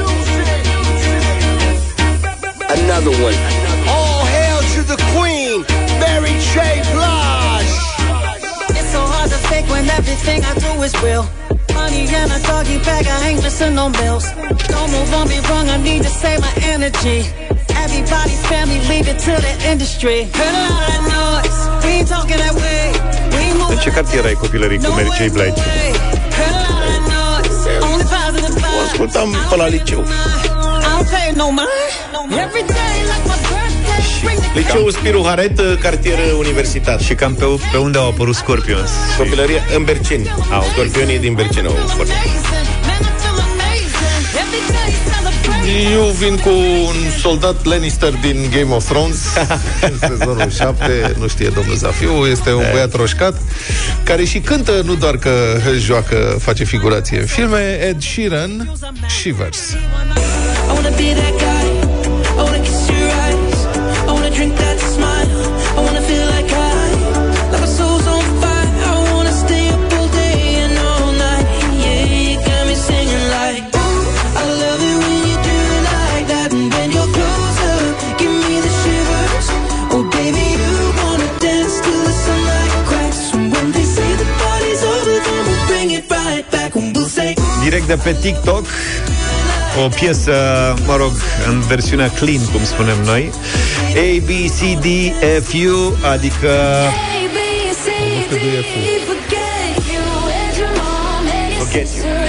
Another 2.68 3.24
one. 3.24 3.51
Everything 10.12 10.44
I 10.44 10.54
do 10.60 10.82
is 10.82 10.94
real. 11.02 11.24
Money 11.72 12.04
and 12.20 12.30
a 12.36 12.38
doggy 12.46 12.78
bag, 12.84 13.06
I 13.06 13.28
ain't 13.28 13.42
missing 13.42 13.74
no 13.74 13.88
meals. 13.88 14.26
Don't 14.68 14.90
move 14.92 15.10
on 15.14 15.26
me 15.28 15.38
wrong, 15.48 15.66
I 15.68 15.78
need 15.78 16.02
to 16.02 16.12
save 16.22 16.40
my 16.40 16.52
energy. 16.74 17.20
Everybody's 17.84 18.42
family, 18.46 18.80
leave 18.92 19.08
it 19.08 19.18
to 19.26 19.32
the 19.46 19.52
industry. 19.70 20.24
Heard 20.38 20.54
a 20.54 20.66
lot 20.68 20.88
of 20.96 21.02
noise, 21.16 21.58
we 21.84 21.90
ain't 21.98 22.08
talking 22.08 22.40
that 22.44 22.54
way. 22.62 22.84
We 23.32 23.40
ain't 23.46 23.58
moving 23.58 23.76
În 23.76 23.82
ce 23.84 23.90
cartier 23.90 24.24
ai 24.24 24.34
copilării 24.34 24.78
cu 24.78 24.90
Mary 24.90 25.10
J. 25.18 25.30
Blige? 25.36 25.62
Heard 26.38 26.56
a 26.60 26.72
lot 26.72 26.92
of 26.96 27.04
noise, 27.16 27.56
only 27.88 28.04
positive 28.16 28.54
vibes. 28.54 28.80
O 28.80 28.84
ascultam 28.86 29.28
pe 29.50 29.56
la 29.56 29.66
liceu. 29.66 30.00
I 30.00 30.08
don't 30.94 31.08
pay 31.14 31.28
no 31.42 31.46
mind. 31.60 31.92
Every 32.44 32.64
day 32.76 32.96
like 33.12 33.24
my 33.30 33.41
birthday, 34.22 34.52
bring 34.52 34.64
the 34.64 34.74
Liceu 34.74 34.90
Spiru 34.90 35.22
Haret, 35.26 35.60
cartier 35.80 36.18
universitar. 36.38 37.00
Și 37.00 37.14
cam 37.14 37.34
pe, 37.34 37.44
pe 37.72 37.76
unde 37.78 37.98
au 37.98 38.08
apărut 38.08 38.34
Scorpions? 38.34 38.90
Copilărie 39.18 39.62
în 39.76 39.84
Berceni. 39.84 40.26
Au. 40.52 40.64
Scorpionii 40.72 41.18
din 41.18 41.34
Berceni 41.34 41.66
au 41.66 41.72
fost. 41.72 42.10
amazing. 42.10 42.68
Man, 42.86 43.00
I 43.00 43.12
feel 43.22 43.38
amazing. 43.52 44.24
Every 44.42 44.64
day 44.76 44.90
celebrate. 45.10 45.92
Eu 45.92 46.04
vin 46.04 46.36
cu 46.36 46.48
un 46.88 47.10
soldat 47.20 47.64
Lannister 47.64 48.12
din 48.20 48.50
Game 48.56 48.74
of 48.74 48.84
Thrones 48.88 49.18
în 49.90 49.98
sezonul 50.08 50.50
7, 50.50 51.14
nu 51.18 51.28
știe 51.28 51.48
domnul 51.48 51.74
Zafiu, 51.76 52.26
este 52.26 52.52
un 52.52 52.64
băiat 52.72 52.94
roșcat 52.94 53.34
care 54.02 54.24
și 54.24 54.38
cântă, 54.38 54.82
nu 54.84 54.94
doar 54.94 55.16
că 55.16 55.30
joacă, 55.78 56.36
face 56.40 56.64
figurație 56.64 57.18
în 57.20 57.26
filme, 57.26 57.78
Ed 57.88 58.02
Sheeran, 58.02 58.72
Shivers. 59.20 59.58
I 59.70 59.76
wanna 60.74 60.90
be 60.96 61.12
that 61.14 61.32
guy. 61.38 61.66
I 62.36 62.36
wanna 62.36 62.58
kiss 62.58 62.88
your 62.88 63.01
Direct 87.72 87.86
de 87.86 87.96
pe 88.02 88.16
TikTok 88.20 88.66
o 89.84 89.88
piesă, 89.88 90.32
mă 90.86 90.96
rog, 90.96 91.12
în 91.48 91.60
versiunea 91.60 92.10
clean, 92.10 92.44
cum 92.52 92.64
spunem 92.64 92.96
noi. 93.04 93.30
A, 93.94 94.22
B, 94.24 94.28
C, 94.28 94.80
D, 94.80 94.86
F, 95.42 95.52
U 95.52 95.96
Adică 96.12 96.48
A, 96.48 97.22
B, 97.34 97.38
C, 97.82 97.86
D, 98.28 98.34
forget 99.06 99.76
you 99.92 100.04
and 100.40 100.56
your 100.56 100.72
mom 100.80 101.26
and 101.26 101.52
your 101.52 101.66
Forget 101.66 101.88
you. 101.96 102.21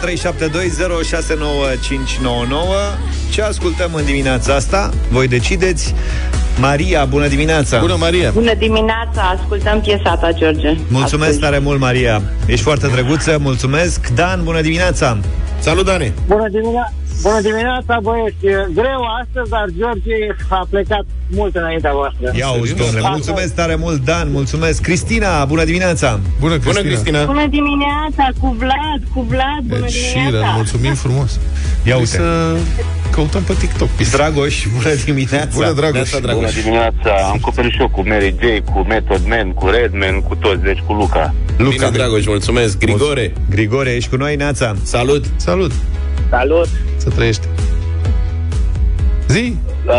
0372069599 0.00 0.06
Ce 3.30 3.42
ascultăm 3.42 3.94
în 3.94 4.04
dimineața 4.04 4.54
asta? 4.54 4.90
Voi 5.10 5.28
decideți. 5.28 5.94
Maria, 6.60 7.04
bună 7.04 7.28
dimineața! 7.28 7.78
Bună, 7.80 7.96
Maria! 7.98 8.30
Bună 8.30 8.54
dimineața, 8.54 9.22
ascultăm 9.38 9.80
piesa 9.80 10.16
ta, 10.16 10.32
George. 10.32 10.76
Mulțumesc 10.88 11.30
Ascult. 11.30 11.40
tare 11.40 11.58
mult, 11.58 11.80
Maria. 11.80 12.22
Ești 12.46 12.62
foarte 12.62 12.86
drăguță, 12.86 13.38
mulțumesc. 13.40 14.08
Dan, 14.14 14.40
bună 14.44 14.60
dimineața! 14.60 15.18
Salut, 15.58 15.84
Dane! 15.84 16.12
Bună 16.26 16.48
dimineața! 16.48 16.92
Bună 17.22 17.40
dimineața, 17.40 17.98
băieți! 18.02 18.46
E 18.46 18.66
greu 18.80 19.00
astăzi, 19.20 19.50
dar 19.50 19.64
George 19.78 20.16
a 20.48 20.66
plecat 20.70 21.04
mult 21.30 21.54
înaintea 21.54 21.92
voastră. 21.92 22.30
Ia 22.34 22.50
uzi, 22.50 22.74
domnule, 22.74 22.98
Asta- 22.98 23.10
mulțumesc 23.10 23.54
tare 23.54 23.74
mult, 23.74 24.04
Dan, 24.04 24.30
mulțumesc. 24.30 24.80
Cristina, 24.82 25.44
bună 25.44 25.64
dimineața! 25.64 26.20
Bună, 26.40 26.56
Bună, 26.64 26.80
Cristina! 26.80 27.24
Bună 27.24 27.46
dimineața, 27.46 28.24
cu 28.40 28.56
Vlad, 28.58 29.00
cu 29.14 29.20
Vlad, 29.28 29.62
bună 29.66 29.84
Ed 29.84 29.90
Sheeran, 29.90 30.24
dimineața! 30.24 30.54
mulțumim 30.54 30.94
frumos. 30.94 31.30
Ia 31.32 31.40
Trebuie 31.82 31.96
uite. 31.98 32.16
să 32.16 32.56
căutăm 33.10 33.42
pe 33.42 33.54
TikTok. 33.58 33.88
Dragoș, 34.12 34.66
bună 34.76 34.94
dimineața! 35.04 35.48
Bună, 35.54 35.72
Dragoș. 35.72 35.94
Neața, 35.94 36.18
Dragoș. 36.18 36.42
Bună 36.42 36.60
dimineața, 36.62 37.10
am 37.28 37.36
acoperit 37.40 37.72
și 37.72 37.80
eu 37.80 37.88
cu 37.88 38.02
Mary 38.08 38.34
J, 38.40 38.70
cu 38.72 38.78
Method 38.88 39.22
Man, 39.28 39.52
cu 39.52 39.66
Redman, 39.68 40.20
cu 40.20 40.34
toți, 40.34 40.62
deci 40.62 40.82
cu 40.86 40.92
Luca. 40.92 41.34
Luca. 41.56 41.74
Bine, 41.76 41.88
Dragoș, 41.98 42.26
mulțumesc. 42.26 42.78
Grigore. 42.78 43.32
Grigore, 43.50 43.90
ești 43.90 44.10
cu 44.10 44.16
noi, 44.16 44.36
Neața? 44.36 44.74
Salut. 44.82 45.24
Salut! 45.36 45.72
Salut! 46.30 46.68
Să 47.10 47.16
trăiești. 47.16 47.46
Zi! 49.28 49.56
Uh, 49.86 49.92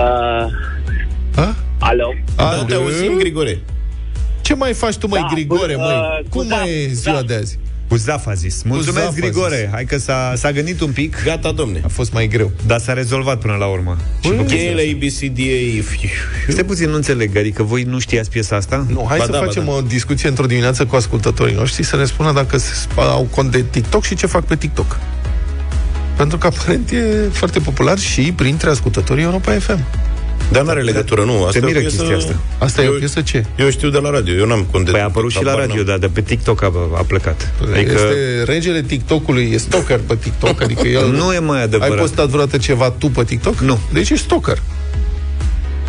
A? 1.35 1.55
alo? 1.79 2.13
Da, 2.35 2.63
te 2.67 2.73
auzim, 2.73 3.17
Grigore. 3.17 3.59
Ce 4.41 4.55
mai 4.55 4.73
faci 4.73 4.95
tu, 4.95 5.07
mai 5.07 5.19
Da, 5.21 5.27
Grigore, 5.33 5.73
bun, 5.75 5.83
măi? 5.83 5.93
uh, 5.95 6.29
Cum 6.29 6.41
cu 6.41 6.47
mai 6.47 6.57
Zaf, 6.57 6.67
e 6.67 6.93
ziua 6.93 7.15
Zaf. 7.15 7.25
de 7.27 7.33
azi? 7.35 7.59
Cu 7.87 7.95
Zaf 7.95 8.27
a 8.27 8.33
zis. 8.33 8.63
Mulțumesc, 8.63 9.05
Zaf 9.05 9.15
a 9.15 9.19
Grigore. 9.19 9.55
zis. 9.55 9.67
Hai 9.71 9.85
că 9.85 9.97
s-a, 9.97 10.33
s-a 10.35 10.51
gândit 10.51 10.81
un 10.81 10.91
pic, 10.91 11.23
Gata, 11.23 11.51
domne. 11.51 11.81
A 11.83 11.87
fost 11.87 12.13
mai 12.13 12.27
greu. 12.27 12.51
dar 12.65 12.79
s-a 12.79 12.93
rezolvat 12.93 13.37
până 13.39 13.55
la 13.59 13.65
urmă. 13.65 13.97
Cheile 14.47 14.81
ABCDA. 14.95 15.83
Stai 16.47 16.63
puțin, 16.63 16.89
nu 16.89 16.95
înțeleg, 16.95 17.37
adică 17.37 17.63
voi 17.63 17.83
nu 17.83 17.99
știați 17.99 18.29
piesa 18.29 18.55
asta? 18.55 18.85
Nu, 18.89 19.05
hai 19.09 19.17
Ba 19.17 19.23
să 19.25 19.31
da, 19.31 19.39
ba 19.39 19.45
facem 19.45 19.65
da. 19.65 19.71
o 19.71 19.81
discuție 19.81 20.29
într-o 20.29 20.45
dimineață 20.45 20.85
cu 20.85 20.95
ascultătorii 20.95 21.55
noștri 21.55 21.83
să 21.83 21.95
ne 21.95 22.05
spună 22.05 22.31
dacă 22.31 22.57
se- 22.57 22.87
au 22.97 23.27
cont 23.35 23.51
de 23.51 23.63
TikTok 23.69 24.03
și 24.03 24.15
ce 24.15 24.25
fac 24.25 24.45
pe 24.45 24.55
TikTok. 24.55 24.99
Pentru 26.21 26.37
că 26.39 26.47
aparent 26.47 26.91
e 26.91 27.03
foarte 27.31 27.59
popular 27.59 27.97
și 27.99 28.21
printre 28.35 28.69
ascultătorii 28.69 29.23
Europa 29.23 29.51
FM. 29.51 29.85
Dar 30.51 30.63
n-are 30.63 30.81
legătură, 30.81 31.23
nu. 31.23 31.43
Asta 31.45 31.51
Te 31.51 31.57
e 31.57 31.61
o 31.61 31.65
miră 31.65 31.79
piesă... 31.79 31.95
chestia 31.95 32.17
asta. 32.17 32.35
Asta 32.57 32.81
e 32.81 32.85
Eu- 32.85 32.93
o 32.93 32.97
piesă 32.97 33.21
ce? 33.21 33.45
Eu 33.55 33.69
știu 33.69 33.89
de 33.89 33.97
la 33.97 34.09
radio, 34.09 34.33
eu 34.33 34.45
n-am 34.45 34.67
cont 34.71 34.85
de 34.85 34.91
Păi 34.91 34.99
a 34.99 35.03
apărut 35.03 35.31
și 35.31 35.43
la 35.43 35.49
habar 35.49 35.65
radio, 35.67 35.75
n-am. 35.83 35.85
dar 35.85 35.97
de 35.97 36.07
pe 36.07 36.21
TikTok 36.21 36.61
a, 36.63 36.71
a 36.97 37.01
plecat. 37.07 37.51
Adică 37.73 37.91
Este 37.91 38.43
regele 38.45 38.81
TikTokului, 38.81 39.49
e 39.53 39.57
stalker 39.57 39.99
pe 40.07 40.15
TikTok, 40.15 40.61
adică 40.61 40.87
el... 40.87 41.11
nu 41.11 41.33
e 41.33 41.39
mai 41.39 41.57
Ai 41.57 41.63
adevărat. 41.63 41.97
postat 41.97 42.27
vreodată 42.27 42.57
ceva 42.57 42.89
tu 42.89 43.07
pe 43.09 43.23
TikTok? 43.23 43.59
Nu. 43.59 43.79
Deci 43.93 44.09
ești 44.09 44.25
stalker. 44.25 44.61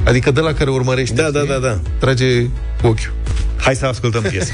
Adică 0.05 0.31
de 0.31 0.41
la 0.41 0.53
care 0.53 0.71
urmărești. 0.71 1.15
Da, 1.15 1.31
da, 1.31 1.41
da, 1.41 1.57
da. 1.59 1.79
Trage 1.99 2.43
cu 2.81 2.87
ochiul. 2.87 3.13
Hai 3.57 3.75
să 3.75 3.87
ascultăm 3.87 4.23
piesa. 4.23 4.53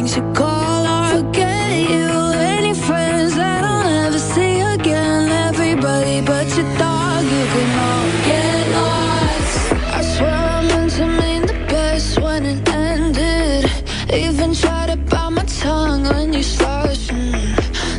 Things 0.00 0.16
you 0.16 0.32
call 0.32 0.86
art. 0.86 1.14
Forget 1.14 1.72
you, 1.90 2.08
any 2.56 2.72
friends 2.72 3.34
that 3.36 3.64
I'll 3.64 3.84
never 3.84 4.18
see 4.18 4.60
again. 4.60 5.28
Everybody 5.48 6.22
but 6.22 6.46
your 6.56 6.68
dog, 6.78 7.22
you 7.34 7.44
can 7.52 7.70
all 7.86 8.08
get 8.28 8.62
lost. 8.76 9.72
I 9.98 10.00
swear 10.12 10.38
I 10.56 10.62
meant 10.68 10.92
to 10.92 11.06
mean 11.20 11.42
the 11.42 11.58
best 11.68 12.18
when 12.18 12.46
it 12.46 12.68
ended. 12.68 13.70
Even 14.12 14.54
tried 14.54 14.88
to 14.90 14.96
bite 14.96 15.30
my 15.38 15.44
tongue 15.62 16.04
when 16.04 16.32
you 16.32 16.42
started. 16.42 16.98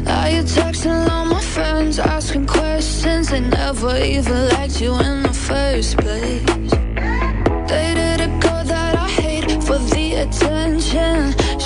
Now 0.04 0.26
you're 0.34 0.50
texting 0.58 1.08
all 1.08 1.26
my 1.26 1.42
friends, 1.54 2.00
asking 2.00 2.48
questions. 2.48 3.30
They 3.30 3.42
never 3.42 3.96
even 3.98 4.50
liked 4.50 4.82
you 4.82 4.94
in 5.08 5.24
the 5.24 5.34
first 5.34 5.98
place. 5.98 6.51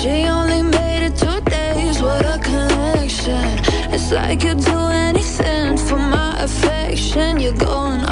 She 0.06 0.24
only 0.28 0.62
made 0.62 1.04
it 1.06 1.16
two 1.16 1.40
days, 1.50 2.00
what 2.00 2.24
a 2.24 2.38
connection. 2.38 3.42
It's 3.92 4.12
like 4.12 4.44
you'd 4.44 4.60
do 4.60 4.78
anything 5.08 5.76
for 5.76 5.98
my 5.98 6.36
affection. 6.38 7.40
You're 7.40 7.54
going 7.54 8.05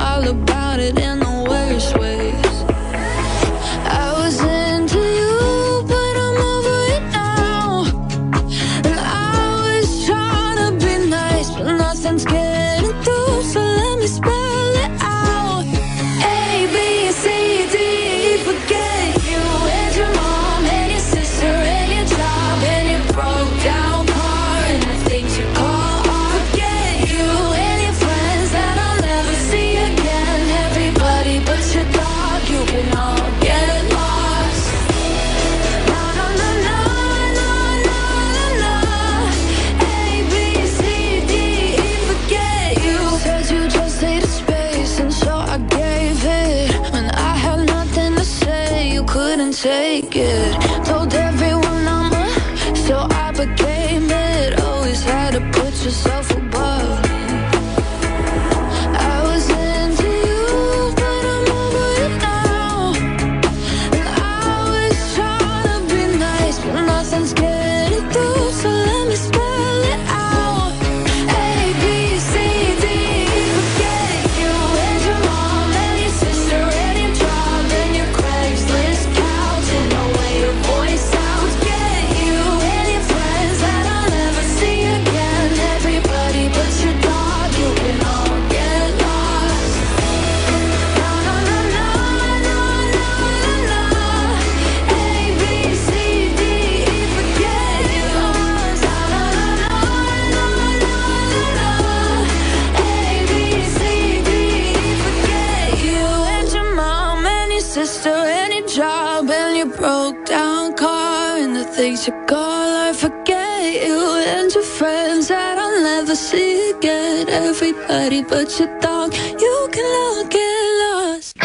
Everybody 117.34 118.22
but 118.22 118.48
your 118.58 118.68
dog, 118.80 119.12
you 119.12 119.68
can 119.72 119.84
all 120.02 120.22
get 120.28 120.64
lost. 120.82 121.36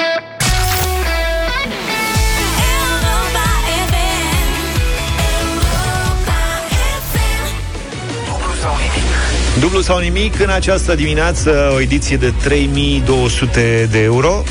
Dublu 9.59 9.81
sau 9.81 9.99
nimic 9.99 10.39
în 10.39 10.49
această 10.49 10.95
dimineață, 10.95 11.71
o 11.75 11.79
ediție 11.81 12.17
de 12.17 12.33
3200 12.43 13.87
de 13.91 13.99
euro. 13.99 14.43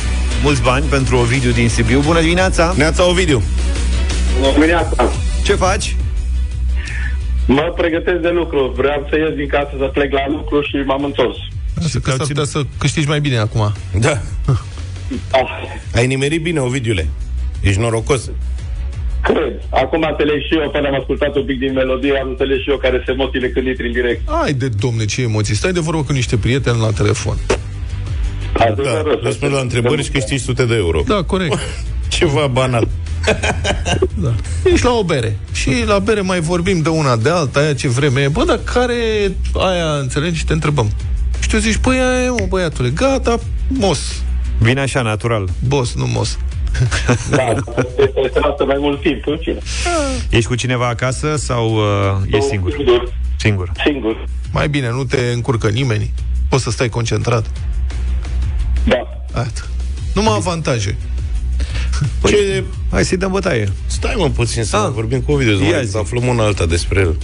Mulți 0.42 0.62
bani 0.62 0.84
pentru 0.84 1.16
Ovidiu 1.16 1.50
din 1.50 1.68
Sibiu. 1.68 2.00
Bună 2.00 2.20
dimineața! 2.20 2.74
Neața 2.76 3.08
Ovidiu. 3.08 3.42
Bună 4.40 4.52
dimineața! 4.52 5.10
Ce 5.42 5.54
faci? 5.54 5.96
Mă 7.57 7.72
pregătesc 7.76 8.20
de 8.20 8.28
lucru. 8.28 8.72
Vreau 8.76 9.07
să 9.11 9.16
ies 9.16 9.34
din 9.34 9.46
casă 9.46 9.70
să 9.78 9.84
plec 9.92 10.12
la 10.12 10.24
lucru 10.28 10.61
și 10.62 10.76
m-am 10.86 11.05
întors. 11.05 11.36
Să 11.80 11.99
că 11.99 12.11
s-ar 12.11 12.26
putea 12.26 12.44
să 12.44 12.61
câștigi 12.78 13.09
mai 13.09 13.20
bine 13.20 13.38
acum. 13.38 13.72
Da. 14.01 14.20
Ah, 15.30 15.49
Ai 15.94 16.07
nimerit 16.07 16.42
bine, 16.42 16.61
Ovidiule. 16.61 17.09
Ești 17.61 17.80
norocos. 17.80 18.30
Cred. 19.22 19.53
Acum 19.70 20.07
înțeleg 20.11 20.42
și 20.42 20.55
eu, 20.62 20.70
până 20.70 20.86
am 20.88 20.94
ascultat 20.94 21.36
un 21.36 21.44
pic 21.44 21.59
din 21.59 21.72
melodie, 21.72 22.18
am 22.22 22.28
înțeles 22.28 22.59
și 22.62 22.70
eu 22.70 22.76
care 22.76 23.03
sunt 23.05 23.18
emoțiile 23.18 23.49
când 23.49 23.66
intri 23.66 23.86
în 23.86 23.92
direct. 23.92 24.20
Ai 24.42 24.53
de 24.53 24.68
domne, 24.68 25.05
ce 25.05 25.22
emoții. 25.22 25.55
Stai 25.55 25.72
de 25.72 25.80
vorbă 25.80 26.03
cu 26.03 26.12
niște 26.12 26.36
prieteni 26.36 26.80
la 26.80 26.90
telefon. 26.90 27.36
Da, 28.59 29.03
răspund 29.22 29.53
la 29.53 29.61
întrebări 29.61 30.03
și 30.03 30.11
câștigi 30.11 30.42
sute 30.42 30.64
de 30.64 30.74
euro. 30.74 31.03
Da, 31.07 31.22
corect. 31.22 31.59
Ceva 32.09 32.46
banal. 32.46 32.88
Da. 34.22 34.34
Ești 34.64 34.84
la 34.84 34.92
o 34.92 35.02
bere. 35.02 35.38
Și 35.52 35.84
la 35.86 35.98
bere 35.98 36.20
mai 36.20 36.40
vorbim 36.40 36.80
de 36.80 36.88
una 36.88 37.16
de 37.16 37.30
alta, 37.30 37.60
aia 37.60 37.74
ce 37.74 37.88
vreme 37.88 38.20
e. 38.20 38.28
Bă, 38.28 38.44
dar 38.44 38.58
care 38.64 38.94
e 38.94 39.32
aia, 39.54 39.92
înțelegi? 40.00 40.38
Și 40.38 40.44
te 40.44 40.52
întrebăm. 40.52 40.90
Și 41.40 41.48
tu 41.48 41.56
zici, 41.56 41.76
păi 41.76 41.96
aia 41.96 42.24
e, 42.24 42.28
mă, 42.28 42.46
băiatule, 42.48 42.88
gata, 42.88 43.38
mos. 43.68 44.22
Vine 44.58 44.80
așa, 44.80 45.02
natural. 45.02 45.48
Boss, 45.68 45.94
nu 45.94 46.06
mos. 46.06 46.38
Da, 47.30 47.42
este 47.96 48.30
să 48.32 48.38
lasă 48.42 48.64
mai 48.64 48.76
mult 48.78 49.00
timp 49.00 49.26
în 49.26 49.38
fine. 49.40 49.58
Ești 50.30 50.48
cu 50.48 50.54
cineva 50.54 50.88
acasă 50.88 51.36
sau 51.36 51.74
uh, 51.74 51.82
ești 52.30 52.48
singur? 52.48 52.72
Singur. 52.72 53.12
Singur. 53.38 53.72
Singur. 53.84 54.24
Mai 54.52 54.68
bine, 54.68 54.90
nu 54.90 55.04
te 55.04 55.30
încurcă 55.34 55.68
nimeni. 55.68 56.10
Poți 56.48 56.62
să 56.62 56.70
stai 56.70 56.88
concentrat. 56.88 57.50
Da. 58.84 59.08
Atât. 59.32 59.68
Numai 60.14 60.34
avantaje. 60.36 60.96
Păi, 62.20 62.30
Ce... 62.30 62.64
Hai 62.90 63.05
să-i 63.05 63.16
dăm 63.16 63.30
bătaie. 63.30 63.72
Stai 63.86 64.14
mă 64.16 64.30
puțin 64.30 64.64
să 64.64 64.76
Ah. 64.76 64.90
vorbim 64.92 65.20
cu 65.20 65.32
Ovidiu, 65.32 65.53
Ia 65.64 65.78
să 65.78 65.84
zi. 65.84 65.90
mai 65.92 65.99
aflăm 65.99 66.26
una 66.26 66.44
alta 66.44 66.66
despre 66.66 67.01
el. 67.01 67.16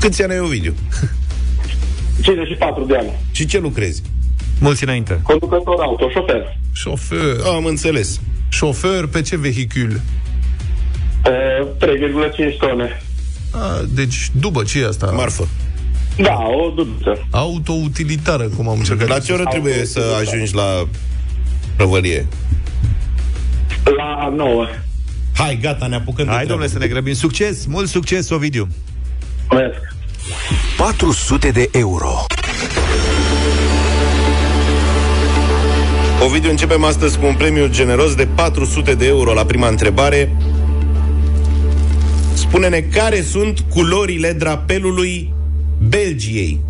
Câți 0.00 0.22
ani 0.22 0.32
ai 0.32 0.38
Ovidiu? 0.40 0.74
54 2.22 2.84
de 2.84 2.96
ani. 2.96 3.10
Și 3.32 3.46
ce 3.46 3.58
lucrezi? 3.58 4.02
Mulți 4.60 4.84
înainte. 4.84 5.20
Conducător 5.22 5.80
auto, 5.80 6.08
șofer. 6.10 6.58
Șofer. 6.72 7.36
Am 7.54 7.64
înțeles. 7.64 8.20
Șofer 8.48 9.06
pe 9.06 9.20
ce 9.22 9.36
vehicul? 9.36 10.00
E, 11.24 11.64
3,5 11.78 12.56
tone. 12.58 13.02
A, 13.50 13.80
deci, 13.88 14.30
după 14.32 14.62
ce 14.62 14.80
e 14.80 14.86
asta? 14.86 15.06
Marfă. 15.16 15.48
Da, 16.16 16.38
o 16.66 16.70
duduță. 16.70 17.26
Autoutilitară, 17.30 18.44
cum 18.56 18.68
am 18.68 18.78
încercat. 18.78 19.08
La 19.08 19.18
ce 19.18 19.32
oră 19.32 19.44
trebuie 19.50 19.84
să 19.86 20.00
ajungi 20.20 20.54
la 20.54 20.88
prăvălie? 21.76 22.26
La 23.84 24.32
9. 24.36 24.66
Hai, 25.36 25.58
gata, 25.62 25.86
ne 25.86 25.94
apucăm 25.94 26.24
de 26.24 26.30
Hai, 26.30 26.44
treabă. 26.44 26.48
domnule, 26.48 26.68
să 26.68 26.78
ne 26.78 26.86
grăbim. 26.86 27.12
Succes! 27.14 27.66
Mult 27.66 27.88
succes, 27.88 28.30
Ovidiu! 28.30 28.68
Mulțumesc. 29.50 29.94
400 30.76 31.50
de 31.50 31.68
euro. 31.72 32.24
Ovidiu, 36.24 36.50
începem 36.50 36.84
astăzi 36.84 37.18
cu 37.18 37.26
un 37.26 37.34
premiu 37.34 37.66
generos 37.68 38.14
de 38.14 38.26
400 38.34 38.94
de 38.94 39.06
euro 39.06 39.32
la 39.32 39.44
prima 39.44 39.68
întrebare. 39.68 40.36
Spune-ne 42.34 42.80
care 42.80 43.20
sunt 43.20 43.60
culorile 43.60 44.32
drapelului 44.32 45.32
Belgiei. 45.88 46.60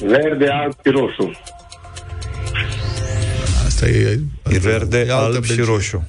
Verde, 0.00 0.48
alb 0.48 0.72
și 0.84 0.90
roșu. 0.90 1.30
Asta 3.74 3.88
e... 3.88 4.20
E 4.48 4.58
verde, 4.58 4.98
e 4.98 5.12
altă 5.12 5.14
alb 5.14 5.44
și 5.44 5.54
Belgie. 5.54 5.74
roșu. 5.74 6.08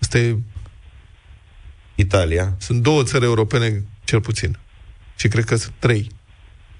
Asta 0.00 0.18
e... 0.18 0.36
Italia. 1.94 2.54
Sunt 2.58 2.82
două 2.82 3.02
țări 3.02 3.24
europene, 3.24 3.84
cel 4.04 4.20
puțin. 4.20 4.58
Și 5.16 5.28
cred 5.28 5.44
că 5.44 5.56
sunt 5.56 5.74
trei. 5.78 6.10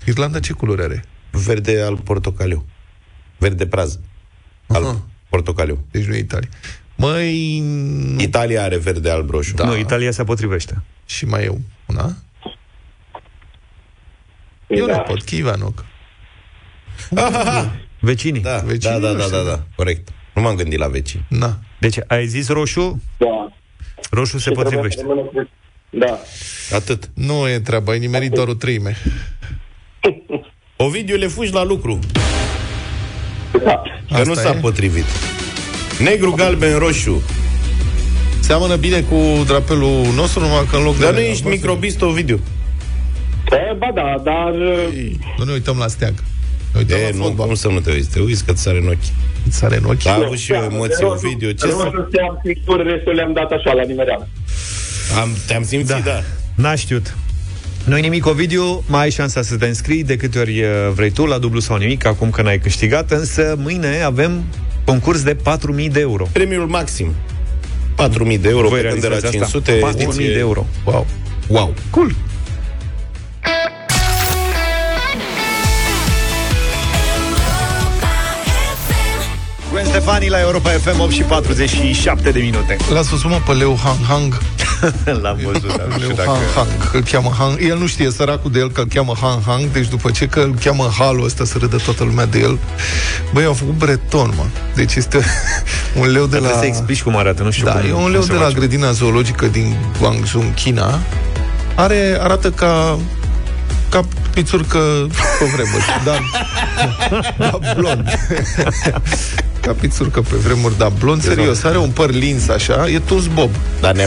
Irlanda 0.07 0.41
ce 0.41 0.53
culori 0.53 0.83
are? 0.83 1.05
Verde, 1.31 1.81
alb, 1.83 2.01
portocaliu. 2.01 2.67
Verde 3.39 3.67
praz. 3.67 3.99
Alb, 4.67 4.85
Aha. 4.87 5.07
portocaliu. 5.29 5.87
Deci 5.91 6.05
nu 6.05 6.15
e 6.15 6.19
Italia. 6.19 6.49
Măi... 6.97 7.57
Italia 8.19 8.63
are 8.63 8.79
verde, 8.79 9.11
alb, 9.11 9.31
roșu. 9.31 9.55
Da. 9.55 9.65
Nu, 9.65 9.77
Italia 9.77 10.11
se 10.11 10.25
potrivește. 10.25 10.83
Și 11.07 11.25
mai 11.25 11.45
e 11.45 11.59
una? 11.87 12.17
Eu 14.67 14.87
Da. 14.87 14.97
nu 14.97 15.03
pot, 15.03 15.23
Chivanoc. 15.23 15.85
Vecinii. 18.05 18.41
Da, 18.41 18.57
Vecinii 18.67 19.01
da, 19.01 19.07
da, 19.07 19.13
da, 19.13 19.13
noștri, 19.13 19.31
da, 19.37 19.43
da. 19.43 19.49
da, 19.51 19.63
corect. 19.77 20.09
Nu 20.35 20.43
m-am 20.43 20.55
gândit 20.55 20.79
la 20.79 20.87
vecini. 20.87 21.25
Na. 21.29 21.59
Deci, 21.81 21.97
ai 22.07 22.27
zis 22.27 22.49
roșu? 22.49 23.03
Da. 23.19 23.53
Roșu 24.11 24.31
se 24.31 24.39
Și 24.39 24.45
trebuie 24.45 24.65
potrivește. 24.65 25.01
să 25.01 25.07
rămână 25.09 25.27
cu- 25.27 25.49
Da. 25.91 26.19
Atât. 26.77 27.11
Nu 27.15 27.49
e 27.49 27.59
treaba, 27.59 27.93
ai 27.93 27.99
nimerit 27.99 28.31
doar 28.31 28.49
o 28.49 28.55
treime. 28.55 28.97
Ovidiu, 30.77 31.17
le 31.17 31.27
fugi 31.27 31.53
la 31.53 31.65
lucru. 31.65 31.99
Da. 33.65 33.83
Că 34.09 34.15
Asta 34.15 34.23
nu 34.25 34.35
s-a 34.35 34.51
e? 34.51 34.59
potrivit. 34.61 35.05
Negru, 35.99 36.31
galben, 36.31 36.79
roșu. 36.79 37.23
Seamănă 38.41 38.77
bine 38.77 39.01
cu 39.01 39.43
drapelul 39.47 40.05
nostru, 40.15 40.41
numai 40.41 40.67
că 40.71 40.77
în 40.77 40.83
loc 40.83 40.99
Dar 40.99 41.13
de... 41.15 41.21
nu 41.21 41.27
ești 41.27 41.47
microbist, 41.47 42.03
Ovidiu. 42.03 42.41
E, 43.51 43.75
ba 43.79 43.91
da, 43.95 44.21
dar... 44.25 44.51
Nu 45.39 45.45
ne 45.45 45.53
uităm 45.53 45.77
la 45.79 45.87
steag. 45.89 46.15
Ne 46.75 46.81
uităm 46.81 46.99
E, 46.99 47.03
la 47.03 47.17
nu, 47.17 47.23
fotbal. 47.23 47.47
cum 47.47 47.55
să 47.55 47.69
nu 47.69 47.81
te 47.81 47.91
uiți? 47.91 48.11
Te 48.11 48.21
uiți 48.21 48.45
că 48.45 48.53
ți 48.53 48.63
sare 48.63 48.79
în 48.79 48.87
ochi. 48.87 49.09
Îți 49.47 49.57
sare 49.57 49.77
în 49.77 49.85
ochi. 49.85 50.07
A 50.07 50.15
avut 50.25 50.39
și 50.39 50.53
eu 50.53 50.63
emoții, 50.63 50.97
roșu- 51.01 51.13
Ovidiu. 51.27 51.51
Ce 51.51 51.67
roșu 51.67 51.77
să... 51.79 52.09
te-am 52.11 52.41
sigur, 52.45 52.83
restul 52.87 53.15
le-am 53.15 53.33
dat 53.33 53.51
așa, 53.51 53.73
la 53.73 53.83
nimereală. 53.83 54.29
Am, 55.21 55.29
te-am 55.47 55.65
simțit, 55.65 55.89
da. 55.89 56.01
da. 56.05 56.23
N-a 56.55 56.75
știut. 56.75 57.15
Nu-i 57.85 58.01
nimic, 58.01 58.27
Ovidiu, 58.27 58.83
mai 58.87 59.03
ai 59.03 59.11
șansa 59.11 59.43
să 59.43 59.57
te 59.57 59.67
înscrii 59.67 60.05
de 60.05 60.17
câte 60.17 60.39
ori 60.39 60.63
uh, 60.63 60.69
vrei 60.95 61.11
tu 61.11 61.25
la 61.27 61.39
dublu 61.39 61.61
sau 61.61 61.77
nimic, 61.77 62.07
acum 62.07 62.31
că 62.31 62.43
n-ai 62.43 62.59
câștigat, 62.59 63.11
însă 63.11 63.55
mâine 63.59 64.03
avem 64.03 64.45
concurs 64.85 65.23
de 65.23 65.37
4.000 65.37 65.91
de 65.93 66.01
euro. 66.01 66.27
Premiul 66.33 66.67
maxim. 66.67 67.15
4.000 68.35 68.41
de 68.41 68.49
euro, 68.49 68.69
Voi 68.69 68.81
plecând 68.81 69.01
de 69.01 69.09
la 69.09 69.19
realizați 69.19 69.55
asta? 69.55 69.61
500. 69.61 70.13
4.000 70.13 70.33
de 70.33 70.39
euro. 70.39 70.67
Wow. 70.85 71.07
Wow. 71.49 71.75
Cool. 71.91 72.15
Stefani 79.95 80.29
la 80.29 80.41
Europa 80.41 80.71
FM 80.71 81.01
8 81.01 81.11
și 81.13 81.23
47 81.23 82.31
de 82.31 82.41
minute. 82.41 82.77
Lasă-o 82.93 83.17
sumă 83.17 83.43
pe 83.47 83.53
Leo 83.53 83.75
Hang 83.75 83.99
Hang. 84.09 84.39
L-am 85.23 85.39
văzut, 85.45 85.77
dar 85.77 85.87
nu 85.87 85.93
știu 85.93 86.07
Leo 86.07 86.17
dacă... 86.17 86.29
Hang 86.29 86.43
Hang. 86.55 86.91
Că 86.91 86.97
îl 86.97 87.03
cheamă 87.03 87.35
Hang. 87.39 87.59
El 87.69 87.79
nu 87.79 87.87
știe 87.87 88.11
săracul 88.11 88.51
de 88.51 88.59
el 88.59 88.71
că 88.71 88.81
îl 88.81 88.87
cheamă 88.95 89.15
Hang 89.21 89.43
Hang, 89.47 89.71
deci 89.73 89.89
după 89.89 90.11
ce 90.11 90.27
că 90.27 90.41
îl 90.41 90.55
cheamă 90.65 90.91
halul 90.99 91.25
ăsta 91.25 91.45
să 91.45 91.59
râdă 91.59 91.77
toată 91.77 92.05
lumea 92.05 92.27
de 92.27 92.39
el. 92.39 92.59
Băi, 93.33 93.45
au 93.45 93.53
făcut 93.53 93.75
breton, 93.75 94.33
mă. 94.37 94.45
Deci 94.75 94.95
este 94.95 95.19
un 96.01 96.11
leu 96.11 96.23
de 96.23 96.29
Trebuie 96.29 96.51
la... 96.51 96.59
să 96.59 96.65
explici 96.65 97.03
cum 97.03 97.17
arată, 97.17 97.43
nu 97.43 97.51
știu 97.51 97.65
Da, 97.65 97.73
cum, 97.73 97.89
e 97.89 97.93
un 97.93 98.03
cum 98.03 98.11
leu 98.11 98.23
se 98.23 98.33
de 98.33 98.39
la 98.39 98.41
face. 98.41 98.55
grădina 98.55 98.91
zoologică 98.91 99.47
din 99.47 99.77
Guangzhou, 99.99 100.41
în 100.41 100.55
China. 100.55 100.99
Are, 101.75 102.19
arată 102.21 102.51
ca 102.51 102.99
ca 103.89 104.01
pițurcă 104.35 104.79
pe 105.39 105.45
vremuri, 105.45 105.85
dar, 106.07 106.21
dar 107.39 107.75
blond. 107.77 108.09
Ca 109.65 109.73
pițurcă 109.73 110.21
pe 110.21 110.37
vremuri, 110.37 110.79
dar 110.79 110.93
blond, 110.99 111.23
serios, 111.23 111.63
are 111.63 111.79
un 111.79 111.89
păr 111.91 112.11
lins 112.11 112.49
așa, 112.49 112.89
e 112.89 112.99
tuns 112.99 113.27
bob. 113.27 113.51
Dar 113.81 113.95
ne 113.95 114.07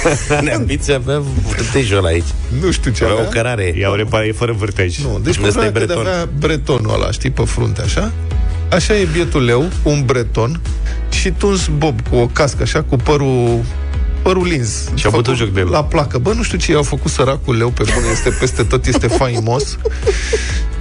neambiți 0.44 0.92
avea 0.92 1.22
vârtejul 1.56 1.96
ăla 1.96 2.08
aici. 2.08 2.24
Nu 2.60 2.70
știu 2.70 2.90
ce 2.90 3.04
Avea 3.04 3.16
avea. 3.16 3.28
o 3.28 3.30
cărare. 3.32 3.74
Iau 3.78 3.94
repare, 3.94 4.26
e 4.26 4.32
fără 4.32 4.52
vârtej. 4.52 4.96
Nu, 4.98 5.20
deci 5.24 5.36
Ăsta 5.36 5.48
părea 5.52 5.68
e 5.68 5.72
că 5.72 5.78
de 5.78 5.84
breton. 5.84 6.06
avea 6.06 6.28
bretonul 6.38 6.94
ăla, 6.94 7.10
știi, 7.10 7.30
pe 7.30 7.42
frunte, 7.44 7.80
așa. 7.82 8.12
Așa 8.72 8.96
e 8.96 9.08
bietul 9.12 9.44
leu, 9.44 9.68
un 9.82 10.02
breton 10.04 10.60
și 11.10 11.30
tuns 11.30 11.66
bob 11.76 12.08
cu 12.08 12.16
o 12.16 12.26
cască, 12.26 12.62
așa, 12.62 12.82
cu 12.82 12.96
părul 12.96 13.60
părul 14.22 14.46
lins. 14.46 14.84
Și-a 14.94 15.10
Făcut 15.10 15.24
bătut 15.24 15.36
joc 15.36 15.48
de 15.48 15.60
el. 15.60 15.68
La 15.68 15.84
placă. 15.84 16.18
Bă, 16.18 16.32
nu 16.32 16.42
știu 16.42 16.58
ce 16.58 16.72
i-au 16.72 16.82
făcut 16.82 17.10
săracul 17.10 17.56
leu 17.56 17.68
pe 17.68 17.82
bune, 17.94 18.06
este 18.12 18.30
peste 18.30 18.62
tot, 18.62 18.86
este 18.86 19.06
faimos. 19.22 19.78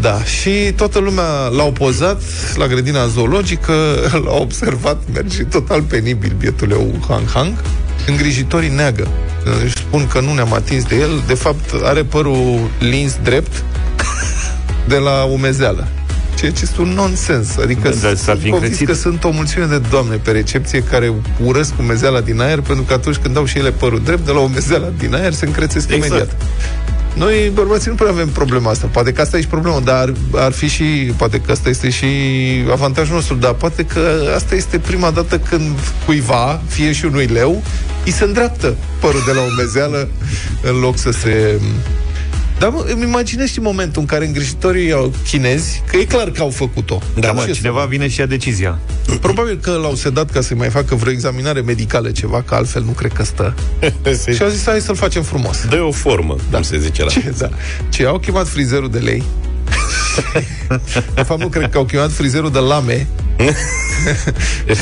Da, 0.02 0.24
și 0.24 0.72
toată 0.76 1.00
lumea 1.00 1.48
l-au 1.56 1.72
pozat 1.72 2.22
la 2.56 2.68
grădina 2.68 3.08
zoologică, 3.08 3.74
l-au 4.26 4.42
observat, 4.42 5.02
merge 5.14 5.44
total 5.44 5.82
penibil 5.82 6.34
bietul 6.38 6.68
leu 6.68 7.06
Hang 7.08 7.30
Hang. 7.34 7.54
Îngrijitorii 8.08 8.70
neagă. 8.70 9.08
Își 9.64 9.76
spun 9.76 10.08
că 10.08 10.20
nu 10.20 10.34
ne-am 10.34 10.54
atins 10.54 10.84
de 10.84 10.96
el. 10.96 11.24
De 11.28 11.34
fapt, 11.34 11.74
are 11.84 12.04
părul 12.04 12.70
lins 12.80 13.18
drept 13.24 13.64
de 14.92 14.98
la 14.98 15.24
umezeală. 15.24 15.88
Ceea 16.42 16.54
ce 16.54 16.60
este 16.64 16.82
un 16.82 16.90
nonsens. 16.90 17.58
Adică 17.58 17.90
Da, 17.90 17.96
dar 18.02 18.16
s-ar 18.16 18.36
fi 18.36 18.42
sunt 18.42 18.52
convins 18.52 18.80
încrețit. 18.80 18.88
că 18.88 18.94
sunt 18.94 19.24
o 19.24 19.30
mulțime 19.30 19.66
de 19.66 19.82
doamne 19.90 20.16
pe 20.16 20.32
recepție 20.32 20.84
care 20.84 21.14
urăsc 21.44 21.74
umezeala 21.80 22.22
din 22.22 22.42
aer 22.42 22.60
pentru 22.60 22.84
că 22.84 22.94
atunci 22.94 23.16
când 23.16 23.34
dau 23.34 23.46
și 23.46 23.58
ele 23.58 23.72
părul 23.72 24.02
drept, 24.04 24.26
de 24.26 24.32
la 24.32 24.40
umezeala 24.40 24.88
din 24.98 25.14
aer 25.16 25.34
se 25.34 25.46
încrețesc 25.46 25.90
Exact. 25.92 26.06
imediat. 26.12 26.36
Noi, 27.14 27.52
bărbații, 27.54 27.90
nu 27.90 27.96
prea 27.96 28.10
avem 28.10 28.28
problema 28.28 28.70
asta. 28.70 28.88
Poate 28.92 29.12
că 29.14 29.22
asta 29.22 29.38
e 29.38 29.42
și 29.42 29.48
problema, 29.48 29.80
dar 29.80 29.96
ar, 29.96 30.14
ar 30.36 30.52
fi 30.52 30.68
și... 30.68 30.84
Poate 31.16 31.40
că 31.42 31.52
asta 31.52 31.70
este 31.70 31.90
și 31.90 32.06
avantajul 32.72 33.16
nostru, 33.16 33.36
dar 33.36 33.54
poate 33.54 33.86
că 33.86 34.32
asta 34.36 34.56
este 34.56 34.80
prima 34.80 35.10
dată 35.12 35.40
când 35.40 35.78
cuiva, 36.06 36.62
fie 36.68 36.92
și 36.92 37.06
unui 37.06 37.26
leu, 37.26 37.64
îi 38.06 38.12
se 38.12 38.24
îndreaptă 38.24 38.76
părul 39.00 39.22
de 39.26 39.32
la 39.32 39.42
umezeală 39.42 40.08
în 40.62 40.80
loc 40.80 40.98
să 40.98 41.12
se 41.12 41.60
Dar 42.62 42.70
mă, 42.70 42.86
îmi 42.88 43.04
imaginez 43.04 43.52
și 43.52 43.60
momentul 43.60 44.02
în 44.02 44.08
care 44.08 44.26
îngrijitorii 44.26 44.92
au 44.92 45.14
chinezi, 45.28 45.84
că 45.88 45.98
e 45.98 46.04
clar 46.04 46.30
că 46.30 46.42
au 46.42 46.50
făcut-o. 46.50 47.02
Da, 47.20 47.32
mă, 47.32 47.44
Ce 47.46 47.52
cineva 47.52 47.86
vine 47.86 48.08
și 48.08 48.20
ia 48.20 48.26
decizia. 48.26 48.80
Probabil 49.22 49.60
că 49.62 49.72
l-au 49.72 49.96
sedat 49.96 50.32
ca 50.32 50.42
să-i 50.42 50.58
mai 50.58 50.70
facă 50.70 50.96
vreo 50.96 51.12
examinare 51.12 51.62
medicală, 51.62 52.12
ceva, 52.12 52.42
că 52.42 52.56
altfel 52.56 52.84
nu 52.84 52.92
cred 52.92 53.12
că 53.12 53.24
stă. 53.24 53.56
și 54.36 54.44
au 54.44 54.50
zis, 54.50 54.66
hai 54.66 54.80
să-l 54.80 54.96
facem 54.96 55.24
frumos. 55.24 55.66
Dă 55.70 55.82
o 55.82 55.92
formă, 55.92 56.36
da. 56.50 56.58
cum 56.58 56.66
se 56.66 56.80
zice 56.80 57.04
la 57.04 57.10
Ce, 57.10 57.34
da. 57.38 57.50
Ce, 57.90 58.06
au 58.06 58.20
chemat 58.20 58.48
frizerul 58.48 58.90
de 58.90 59.00
lei. 59.00 59.24
de 61.16 61.22
fapt, 61.22 61.42
nu 61.42 61.48
cred 61.48 61.70
că 61.70 61.78
au 61.78 61.86
chemat 61.86 62.12
frizerul 62.12 62.52
de 62.52 62.60
lame. 62.60 63.08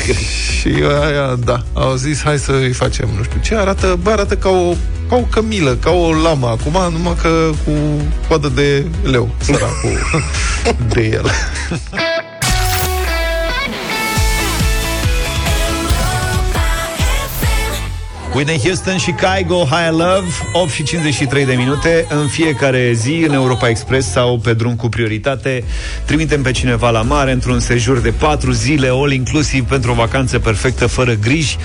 și 0.58 0.68
aia, 1.02 1.36
da, 1.44 1.62
au 1.72 1.94
zis, 1.94 2.22
hai 2.22 2.38
să-i 2.38 2.72
facem, 2.72 3.08
nu 3.16 3.22
știu 3.22 3.40
ce, 3.42 3.54
arată, 3.54 3.98
bă, 4.02 4.10
arată 4.10 4.36
ca 4.36 4.48
o, 4.48 4.74
ca 5.08 5.16
o 5.16 5.20
cămilă, 5.20 5.74
ca 5.74 5.90
o 5.90 6.12
lamă 6.12 6.46
acum, 6.46 6.92
numai 6.92 7.16
că 7.22 7.50
cu 7.64 7.72
coadă 8.28 8.48
de 8.48 8.86
leu, 9.02 9.34
săracul 9.38 9.98
de 10.92 11.08
el. 11.12 11.30
Whitney 18.34 18.60
Houston 18.62 18.96
și 18.96 19.10
Kygo 19.10 19.64
High 19.64 19.90
Love 19.90 20.26
8 20.52 20.70
și 20.70 20.82
53 20.82 21.44
de 21.44 21.52
minute. 21.52 22.06
În 22.08 22.26
fiecare 22.28 22.92
zi 22.92 23.24
în 23.28 23.32
Europa 23.32 23.68
Express 23.68 24.10
Sau 24.10 24.38
pe 24.38 24.54
drum 24.54 24.76
cu 24.76 24.88
prioritate 24.88 25.64
Trimitem 26.04 26.42
pe 26.42 26.50
cineva 26.50 26.90
la 26.90 27.02
mare 27.02 27.32
Într-un 27.32 27.60
sejur 27.60 27.98
de 27.98 28.10
4 28.10 28.50
zile 28.50 28.88
All 28.90 29.12
inclusiv 29.12 29.64
pentru 29.64 29.90
o 29.90 29.94
vacanță 29.94 30.38
perfectă 30.38 30.86
Fără 30.86 31.12
griji. 31.12 31.56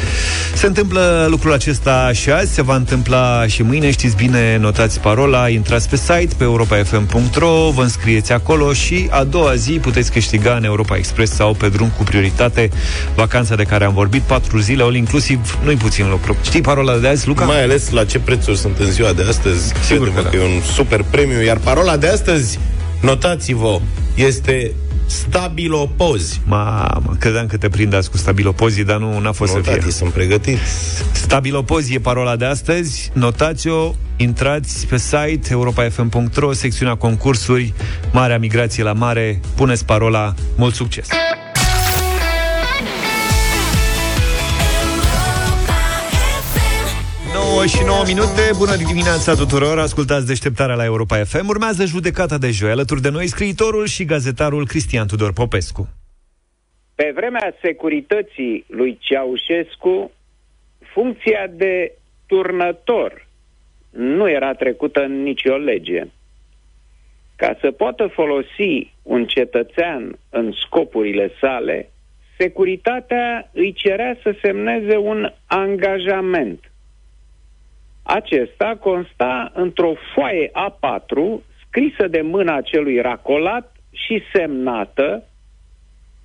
Se 0.53 0.66
întâmplă 0.66 1.28
lucrul 1.30 1.53
acesta 1.53 2.11
și 2.13 2.30
azi 2.30 2.53
Se 2.53 2.61
va 2.61 2.76
întâmpla 2.76 3.47
și 3.47 3.63
mâine. 3.63 3.91
Știți 3.91 4.16
bine, 4.16 4.57
notați 4.57 4.99
parola 4.99 5.49
Intrați 5.49 5.89
pe 5.89 5.95
site 5.95 6.30
pe 6.38 6.43
europafm.ro 6.43 7.70
Vă 7.70 7.82
înscrieți 7.82 8.32
acolo 8.32 8.74
Și 8.74 9.07
a 9.09 9.24
doua 9.24 9.55
zi 9.55 9.72
puteți 9.72 10.11
câștiga 10.11 10.55
în 10.55 10.63
Europa 10.63 10.95
Express 10.95 11.34
Sau 11.34 11.53
pe 11.53 11.70
drum 11.70 11.91
cu 11.97 12.03
prioritate 12.03 12.70
Vacanța 13.16 13.55
de 13.55 13.63
care 13.63 13.86
am 13.86 13.93
vorbit 13.93 14.22
4 14.22 14.57
zile 14.57 14.84
All 14.84 14.95
inclusiv 14.95 15.57
Nu-i 15.63 15.76
puțin 15.76 16.09
lucru. 16.09 16.38
Știi 16.55 16.64
parola 16.66 16.97
de 16.97 17.07
azi, 17.07 17.28
Luca? 17.28 17.45
Mai 17.45 17.63
ales 17.63 17.89
la 17.89 18.05
ce 18.05 18.20
prețuri 18.20 18.57
sunt 18.57 18.78
în 18.80 18.91
ziua 18.91 19.13
de 19.13 19.24
astăzi. 19.24 19.74
Sigur 19.86 20.07
Crede-mă 20.07 20.30
că 20.30 20.36
că, 20.36 20.38
da. 20.38 20.43
e 20.43 20.55
un 20.55 20.61
super 20.61 21.03
premiu. 21.11 21.41
Iar 21.43 21.57
parola 21.57 21.97
de 21.97 22.07
astăzi, 22.07 22.59
notați-vă, 23.01 23.80
este 24.16 24.72
stabilopozi. 25.05 26.41
Mamă, 26.45 27.16
credeam 27.20 27.47
că 27.47 27.57
te 27.57 27.70
prindați 27.70 28.09
cu 28.11 28.18
stabilopozii, 28.18 28.84
dar 28.84 28.97
nu 28.97 29.20
n-a 29.20 29.32
fost 29.32 29.55
Nu, 29.55 29.63
să 29.63 29.70
fie. 29.70 29.80
tati, 29.80 29.91
sunt 29.91 30.11
pregătit. 30.11 30.57
Stabilopozii 31.11 31.95
e 31.95 31.99
parola 31.99 32.36
de 32.36 32.45
astăzi. 32.45 33.09
Notați-o, 33.13 33.93
intrați 34.16 34.88
pe 34.88 34.97
site 34.97 35.47
europafm.ro, 35.51 36.53
secțiunea 36.53 36.95
concursuri, 36.95 37.74
Marea 38.11 38.38
Migrație 38.38 38.84
la 38.84 38.93
Mare, 38.93 39.39
puneți 39.55 39.86
parola, 39.86 40.34
mult 40.55 40.76
succes! 40.76 41.07
9 47.56 47.68
și 47.68 47.84
9 47.86 48.03
minute, 48.08 48.43
bună 48.58 48.76
dimineața 48.76 49.34
tuturor, 49.34 49.80
ascultați 49.80 50.28
deșteptarea 50.28 50.76
la 50.76 50.84
Europa 50.84 51.24
FM. 51.24 51.47
Urmează 51.47 51.86
judecata 51.86 52.38
de 52.38 52.49
joi, 52.51 52.72
alături 52.72 53.01
de 53.01 53.10
noi 53.10 53.28
scriitorul 53.28 53.86
și 53.86 54.06
gazetarul 54.06 54.68
Cristian 54.68 55.08
Tudor 55.08 55.34
Popescu. 55.34 55.88
Pe 56.95 57.12
vremea 57.16 57.56
securității 57.62 58.66
lui 58.68 58.97
Ceaușescu, 59.01 60.12
funcția 60.93 61.47
de 61.51 61.91
turnător 62.26 63.28
nu 63.89 64.30
era 64.30 64.53
trecută 64.53 64.99
în 64.99 65.24
nicio 65.24 65.56
lege. 65.56 66.03
Ca 67.36 67.58
să 67.62 67.72
poată 67.72 68.08
folosi 68.08 68.93
un 69.01 69.26
cetățean 69.26 70.18
în 70.30 70.51
scopurile 70.66 71.32
sale, 71.41 71.89
securitatea 72.38 73.49
îi 73.53 73.74
cerea 73.74 74.18
să 74.24 74.36
semneze 74.41 74.97
un 74.97 75.32
angajament. 75.45 76.60
Acesta 78.08 78.78
consta 78.80 79.51
într-o 79.53 79.93
foaie 80.14 80.51
A4 80.51 81.41
scrisă 81.68 82.08
de 82.08 82.22
mâna 82.22 82.62
celui 82.62 83.01
racolat 83.01 83.76
și 83.91 84.22
semnată 84.34 85.24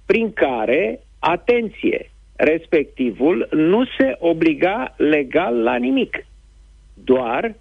prin 0.07 0.33
care, 0.33 1.01
atenție, 1.19 2.11
respectivul 2.37 3.49
nu 3.51 3.85
se 3.99 4.17
obliga 4.19 4.95
legal 4.97 5.63
la 5.63 5.77
nimic, 5.77 6.27
doar 6.95 7.55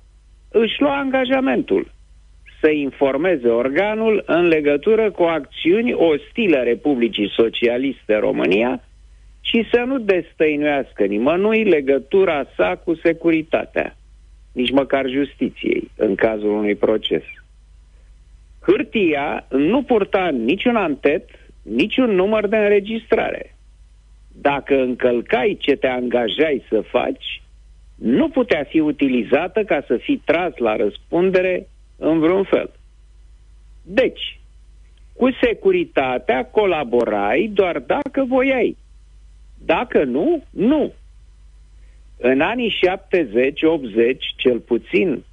își 0.52 0.82
lua 0.82 0.98
angajamentul 0.98 1.92
să 2.62 2.70
informeze 2.70 3.48
organul 3.48 4.24
în 4.26 4.48
legătură 4.48 5.12
cu 5.12 5.24
acțiuni 5.24 5.94
ostile 5.94 6.64
Republicii 6.64 7.32
Socialiste 7.36 8.16
România 8.16 8.84
și 9.42 9.68
să 9.72 9.84
nu 9.86 10.00
destăinuiască 10.00 11.04
nimănui 11.04 11.64
legătura 11.64 12.46
sa 12.56 12.76
cu 12.84 12.96
securitatea, 12.96 13.96
nici 14.52 14.72
măcar 14.72 15.10
justiției, 15.10 15.92
în 15.96 16.16
cazul 16.16 16.50
unui 16.50 16.76
proces. 16.76 17.24
Hârtia 18.62 19.46
nu 19.50 19.84
purta 19.84 20.30
niciun 20.30 20.76
antet, 20.76 21.30
niciun 21.62 22.10
număr 22.10 22.48
de 22.48 22.58
înregistrare. 22.58 23.56
Dacă 24.42 24.82
încălcai 24.82 25.58
ce 25.60 25.76
te 25.76 25.88
angajai 25.88 26.64
să 26.70 26.82
faci, 26.82 27.42
nu 27.96 28.30
putea 28.30 28.64
fi 28.64 28.80
utilizată 28.80 29.64
ca 29.64 29.84
să 29.88 29.98
fii 29.98 30.22
tras 30.26 30.58
la 30.58 30.76
răspundere 30.76 31.68
în 31.98 32.20
vreun 32.20 32.44
fel. 32.44 32.72
Deci, 33.84 34.40
cu 35.14 35.30
securitatea 35.42 36.46
colaborai 36.46 37.52
doar 37.54 37.80
dacă 37.80 38.26
voiai. 38.28 38.78
Dacă 39.66 40.04
nu, 40.04 40.44
nu. 40.50 40.94
În 42.22 42.42
anii 42.42 42.76
70-80, 44.14 44.18
cel 44.36 44.60
puțin, 44.60 45.24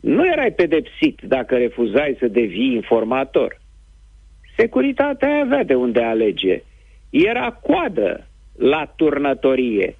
nu 0.00 0.26
erai 0.26 0.50
pedepsit 0.50 1.20
dacă 1.22 1.56
refuzai 1.56 2.16
să 2.18 2.28
devii 2.28 2.72
informator. 2.74 3.60
Securitatea 4.56 5.40
avea 5.40 5.64
de 5.64 5.74
unde 5.74 6.02
alege. 6.02 6.62
Era 7.10 7.50
coadă 7.50 8.26
la 8.58 8.92
turnătorie, 8.96 9.96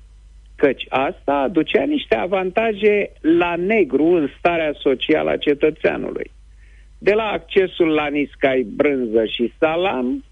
căci 0.57 0.87
asta 0.89 1.33
aducea 1.33 1.83
niște 1.85 2.14
avantaje 2.14 3.11
la 3.20 3.57
negru 3.57 4.05
în 4.05 4.28
starea 4.39 4.72
socială 4.78 5.30
a 5.30 5.37
cetățeanului. 5.37 6.30
De 6.99 7.12
la 7.12 7.24
accesul 7.24 7.89
la 7.89 8.07
niscai, 8.07 8.62
brânză 8.62 9.24
și 9.24 9.53
salam, 9.59 10.24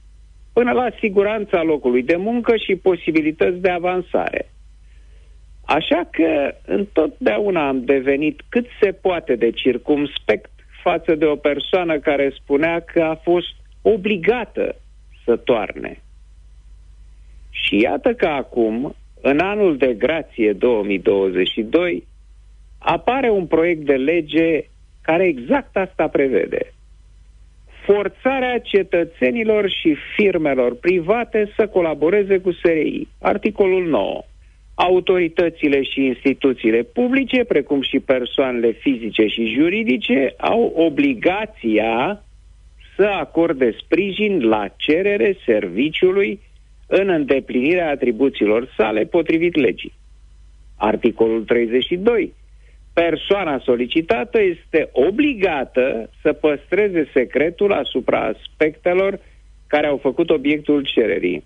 până 0.52 0.72
la 0.72 0.88
siguranța 0.98 1.62
locului 1.62 2.02
de 2.02 2.16
muncă 2.16 2.56
și 2.56 2.76
posibilități 2.76 3.58
de 3.58 3.70
avansare. 3.70 4.50
Așa 5.76 6.08
că 6.10 6.54
întotdeauna 6.64 7.68
am 7.68 7.84
devenit 7.84 8.40
cât 8.48 8.66
se 8.80 8.92
poate 8.92 9.34
de 9.36 9.50
circumspect 9.50 10.50
față 10.82 11.14
de 11.14 11.24
o 11.24 11.36
persoană 11.36 11.98
care 11.98 12.32
spunea 12.34 12.80
că 12.80 13.02
a 13.02 13.14
fost 13.14 13.54
obligată 13.82 14.76
să 15.24 15.36
toarne. 15.36 16.02
Și 17.50 17.80
iată 17.80 18.14
că 18.14 18.26
acum, 18.26 18.94
în 19.20 19.38
anul 19.38 19.76
de 19.76 19.94
grație 19.94 20.52
2022, 20.52 22.06
apare 22.78 23.30
un 23.30 23.46
proiect 23.46 23.84
de 23.84 23.96
lege 23.96 24.64
care 25.02 25.24
exact 25.24 25.76
asta 25.76 26.08
prevede. 26.08 26.72
Forțarea 27.84 28.58
cetățenilor 28.58 29.68
și 29.68 29.96
firmelor 30.16 30.76
private 30.76 31.52
să 31.56 31.66
colaboreze 31.66 32.38
cu 32.38 32.52
SRI. 32.52 33.08
Articolul 33.20 33.88
9 33.88 34.24
autoritățile 34.82 35.82
și 35.82 36.00
instituțiile 36.04 36.82
publice, 36.82 37.44
precum 37.44 37.82
și 37.82 37.98
persoanele 37.98 38.70
fizice 38.70 39.26
și 39.26 39.54
juridice, 39.58 40.34
au 40.36 40.72
obligația 40.76 42.22
să 42.96 43.02
acorde 43.02 43.74
sprijin 43.82 44.40
la 44.48 44.68
cerere 44.76 45.36
serviciului 45.44 46.40
în 46.86 47.08
îndeplinirea 47.08 47.90
atribuțiilor 47.90 48.72
sale 48.76 49.04
potrivit 49.04 49.56
legii. 49.56 49.92
Articolul 50.76 51.44
32. 51.44 52.32
Persoana 52.92 53.58
solicitată 53.58 54.40
este 54.42 54.88
obligată 54.92 56.10
să 56.22 56.32
păstreze 56.32 57.08
secretul 57.12 57.72
asupra 57.72 58.20
aspectelor 58.20 59.18
care 59.66 59.86
au 59.86 59.96
făcut 59.96 60.30
obiectul 60.30 60.84
cererii. 60.84 61.44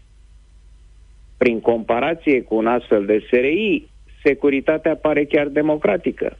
Prin 1.36 1.60
comparație 1.60 2.42
cu 2.42 2.54
un 2.54 2.66
astfel 2.66 3.04
de 3.06 3.24
SRI, 3.30 3.88
securitatea 4.22 4.96
pare 4.96 5.24
chiar 5.24 5.46
democratică. 5.46 6.38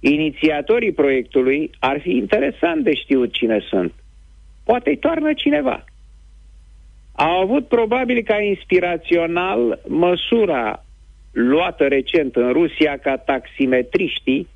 Inițiatorii 0.00 0.92
proiectului 0.92 1.70
ar 1.78 2.00
fi 2.00 2.10
interesant 2.10 2.84
de 2.84 2.94
știut 2.94 3.32
cine 3.32 3.58
sunt. 3.68 3.92
Poate 4.64 4.90
îi 4.90 4.96
toarnă 4.96 5.32
cineva. 5.32 5.84
Au 7.12 7.40
avut 7.40 7.66
probabil 7.68 8.22
ca 8.22 8.40
inspirațional 8.40 9.80
măsura 9.88 10.84
luată 11.32 11.86
recent 11.86 12.36
în 12.36 12.52
Rusia 12.52 12.98
ca 12.98 13.16
taximetriștii 13.16 14.48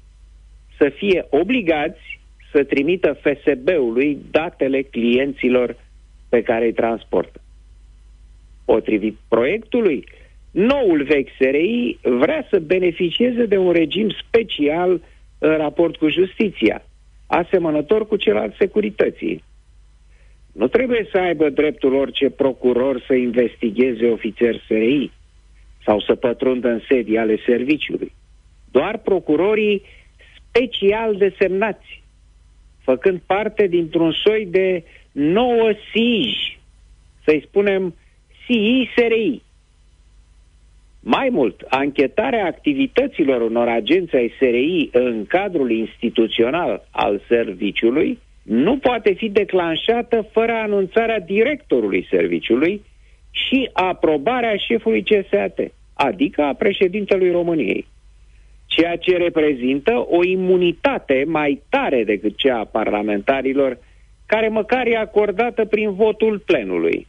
să 0.78 0.88
fie 0.88 1.26
obligați 1.30 2.20
să 2.52 2.56
să 2.56 2.64
trimită 2.64 3.18
FSB-ului 3.20 4.18
datele 4.30 4.82
clienților 4.82 5.76
pe 6.28 6.42
care 6.42 6.64
îi 6.64 6.72
transportă. 6.72 7.40
Potrivit 8.66 9.16
proiectului, 9.28 10.04
noul 10.50 11.02
vechi 11.02 11.28
SRI 11.38 11.98
vrea 12.02 12.46
să 12.50 12.58
beneficieze 12.58 13.46
de 13.46 13.56
un 13.56 13.72
regim 13.72 14.08
special 14.26 15.00
în 15.38 15.56
raport 15.56 15.96
cu 15.96 16.08
justiția, 16.08 16.82
asemănător 17.26 18.06
cu 18.06 18.16
cel 18.16 18.36
al 18.36 18.54
securității. 18.58 19.42
Nu 20.52 20.68
trebuie 20.68 21.08
să 21.10 21.18
aibă 21.18 21.48
dreptul 21.48 21.94
orice 21.94 22.30
procuror 22.30 23.04
să 23.06 23.14
investigheze 23.14 24.06
ofițer 24.06 24.62
SRI 24.66 25.10
sau 25.84 26.00
să 26.00 26.14
pătrundă 26.14 26.68
în 26.68 26.80
sedii 26.88 27.18
ale 27.18 27.38
serviciului. 27.46 28.12
Doar 28.70 28.98
procurorii 28.98 29.82
special 30.36 31.16
desemnați, 31.16 32.02
făcând 32.82 33.20
parte 33.26 33.66
dintr-un 33.66 34.12
soi 34.12 34.46
de 34.50 34.84
nouă 35.12 35.72
SIJ, 35.92 36.58
să-i 37.24 37.44
spunem 37.48 37.94
SII 38.46 38.90
SRI. 38.96 39.42
Mai 41.00 41.28
mult, 41.30 41.60
anchetarea 41.68 42.46
activităților 42.46 43.40
unor 43.40 43.68
agenți 43.68 44.16
ai 44.16 44.32
SRI 44.38 44.88
în 44.92 45.26
cadrul 45.26 45.70
instituțional 45.70 46.86
al 46.90 47.20
serviciului 47.28 48.18
nu 48.42 48.76
poate 48.78 49.12
fi 49.12 49.28
declanșată 49.28 50.28
fără 50.32 50.52
anunțarea 50.52 51.20
directorului 51.20 52.06
serviciului 52.10 52.82
și 53.30 53.70
aprobarea 53.72 54.56
șefului 54.56 55.02
CSAT, 55.02 55.58
adică 55.94 56.42
a 56.42 56.54
președintelui 56.54 57.30
României, 57.30 57.86
ceea 58.66 58.96
ce 58.96 59.16
reprezintă 59.16 60.06
o 60.08 60.24
imunitate 60.24 61.24
mai 61.26 61.62
tare 61.68 62.04
decât 62.04 62.36
cea 62.36 62.58
a 62.58 62.64
parlamentarilor, 62.64 63.78
care 64.26 64.48
măcar 64.48 64.86
e 64.86 64.96
acordată 64.96 65.64
prin 65.64 65.94
votul 65.94 66.38
plenului. 66.38 67.06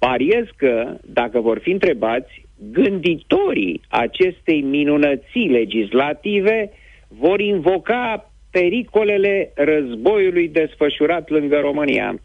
Pariez 0.00 0.46
că, 0.56 0.96
dacă 1.04 1.40
vor 1.40 1.58
fi 1.58 1.70
întrebați, 1.70 2.44
gânditorii 2.72 3.80
acestei 3.88 4.60
minunății 4.60 5.48
legislative 5.48 6.70
vor 7.08 7.40
invoca 7.40 8.30
pericolele 8.50 9.52
războiului 9.54 10.48
desfășurat 10.48 11.28
lângă 11.28 11.58
România. 11.60 12.20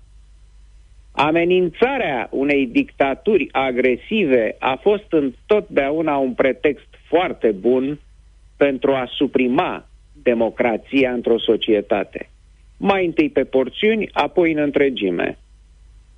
Amenințarea 1.11 2.27
unei 2.31 2.67
dictaturi 2.67 3.49
agresive 3.51 4.55
a 4.59 4.79
fost 4.81 5.05
întotdeauna 5.09 6.17
un 6.17 6.33
pretext 6.33 6.87
foarte 7.07 7.51
bun 7.51 7.99
pentru 8.57 8.91
a 8.91 9.09
suprima 9.11 9.87
democrația 10.23 11.11
într-o 11.11 11.39
societate. 11.39 12.29
Mai 12.77 13.05
întâi 13.05 13.29
pe 13.29 13.43
porțiuni, 13.43 14.09
apoi 14.13 14.51
în 14.51 14.59
întregime. 14.59 15.37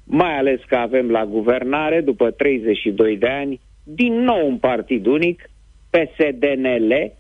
Mai 0.09 0.37
ales 0.37 0.59
că 0.67 0.75
avem 0.75 1.09
la 1.09 1.25
guvernare, 1.25 2.01
după 2.01 2.31
32 2.31 3.17
de 3.17 3.27
ani, 3.27 3.59
din 3.83 4.13
nou 4.13 4.47
un 4.47 4.57
partid 4.57 5.05
unic, 5.05 5.49
PSDNL, 5.89 7.11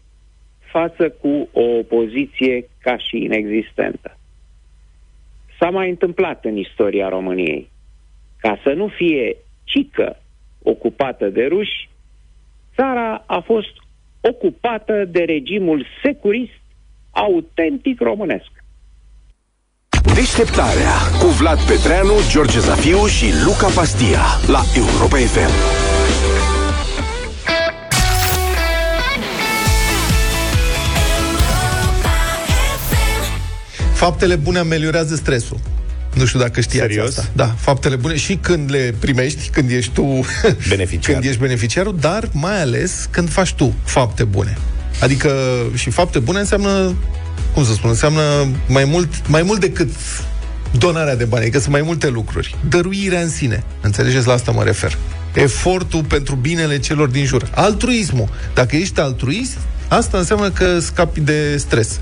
față 0.71 1.09
cu 1.09 1.49
o 1.51 1.61
opoziție 1.61 2.69
ca 2.81 2.97
și 2.97 3.23
inexistentă. 3.23 4.17
S-a 5.59 5.69
mai 5.69 5.89
întâmplat 5.89 6.45
în 6.45 6.57
istoria 6.57 7.09
României. 7.09 7.69
Ca 8.39 8.59
să 8.63 8.73
nu 8.73 8.87
fie 8.87 9.37
cică 9.63 10.19
ocupată 10.63 11.29
de 11.29 11.45
ruși, 11.45 11.89
țara 12.75 13.23
a 13.27 13.39
fost 13.39 13.73
ocupată 14.21 15.05
de 15.05 15.23
regimul 15.23 15.85
securist 16.03 16.61
autentic 17.11 17.99
românesc. 17.99 18.56
Deșteptarea 20.17 20.93
cu 21.19 21.27
Vlad 21.27 21.61
Petreanu, 21.61 22.13
George 22.29 22.59
Zafiu 22.59 23.05
și 23.05 23.25
Luca 23.45 23.67
Pastia 23.67 24.21
la 24.47 24.63
Europa 24.75 25.17
FM. 25.17 25.51
Faptele 33.93 34.35
bune 34.35 34.59
ameliorează 34.59 35.15
stresul. 35.15 35.59
Nu 36.13 36.25
știu 36.25 36.39
dacă 36.39 36.61
știați 36.61 36.87
Serios? 36.87 37.07
asta. 37.17 37.29
Da, 37.33 37.45
faptele 37.45 37.95
bune 37.95 38.15
și 38.15 38.35
când 38.35 38.71
le 38.71 38.93
primești, 38.99 39.49
când 39.49 39.71
ești 39.71 39.91
tu 39.93 40.03
Beneficiar. 40.69 41.13
când 41.13 41.25
ești 41.27 41.39
beneficiarul, 41.41 41.95
dar 41.99 42.29
mai 42.31 42.61
ales 42.61 43.07
când 43.11 43.29
faci 43.29 43.53
tu 43.53 43.73
fapte 43.83 44.23
bune. 44.23 44.57
Adică 45.01 45.31
și 45.73 45.89
fapte 45.89 46.19
bune 46.19 46.39
înseamnă 46.39 46.93
cum 47.57 47.65
să 47.65 47.73
spun, 47.73 47.89
înseamnă 47.89 48.21
mai 48.67 48.85
mult, 48.85 49.27
mai 49.27 49.41
mult 49.41 49.59
decât 49.59 49.89
donarea 50.77 51.15
de 51.15 51.25
bani, 51.25 51.43
adică 51.43 51.59
sunt 51.59 51.71
mai 51.71 51.81
multe 51.81 52.07
lucruri. 52.07 52.55
Dăruirea 52.69 53.21
în 53.21 53.29
sine, 53.29 53.63
înțelegeți, 53.81 54.27
la 54.27 54.33
asta 54.33 54.51
mă 54.51 54.63
refer. 54.63 54.97
Efortul 55.33 56.03
pentru 56.03 56.35
binele 56.35 56.79
celor 56.79 57.07
din 57.07 57.25
jur. 57.25 57.51
Altruismul. 57.55 58.29
Dacă 58.53 58.75
ești 58.75 58.99
altruist, 58.99 59.57
asta 59.87 60.17
înseamnă 60.17 60.49
că 60.49 60.79
scapi 60.79 61.19
de 61.19 61.57
stres. 61.57 61.99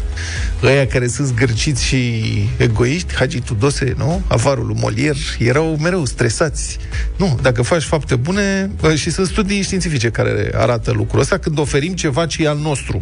Ăia 0.64 0.88
care 0.88 1.08
sunt 1.08 1.28
zgârciți 1.28 1.84
și 1.84 2.24
egoiști, 2.58 3.16
Hagi 3.16 3.40
Tudose, 3.40 3.94
nu? 3.98 4.22
Avarul 4.28 4.66
lui 4.66 4.78
Molière, 4.84 5.40
erau 5.40 5.78
mereu 5.82 6.06
stresați. 6.06 6.78
Nu, 7.18 7.40
dacă 7.42 7.62
faci 7.62 7.84
fapte 7.84 8.16
bune, 8.16 8.72
bă, 8.82 8.96
și 8.96 9.12
sunt 9.12 9.28
studii 9.28 9.62
științifice 9.62 10.10
care 10.10 10.52
arată 10.56 10.92
lucrul 10.92 11.20
ăsta, 11.20 11.38
când 11.38 11.60
oferim 11.60 11.94
ceva 11.94 12.26
ce 12.26 12.44
e 12.44 12.48
al 12.48 12.58
nostru, 12.58 13.02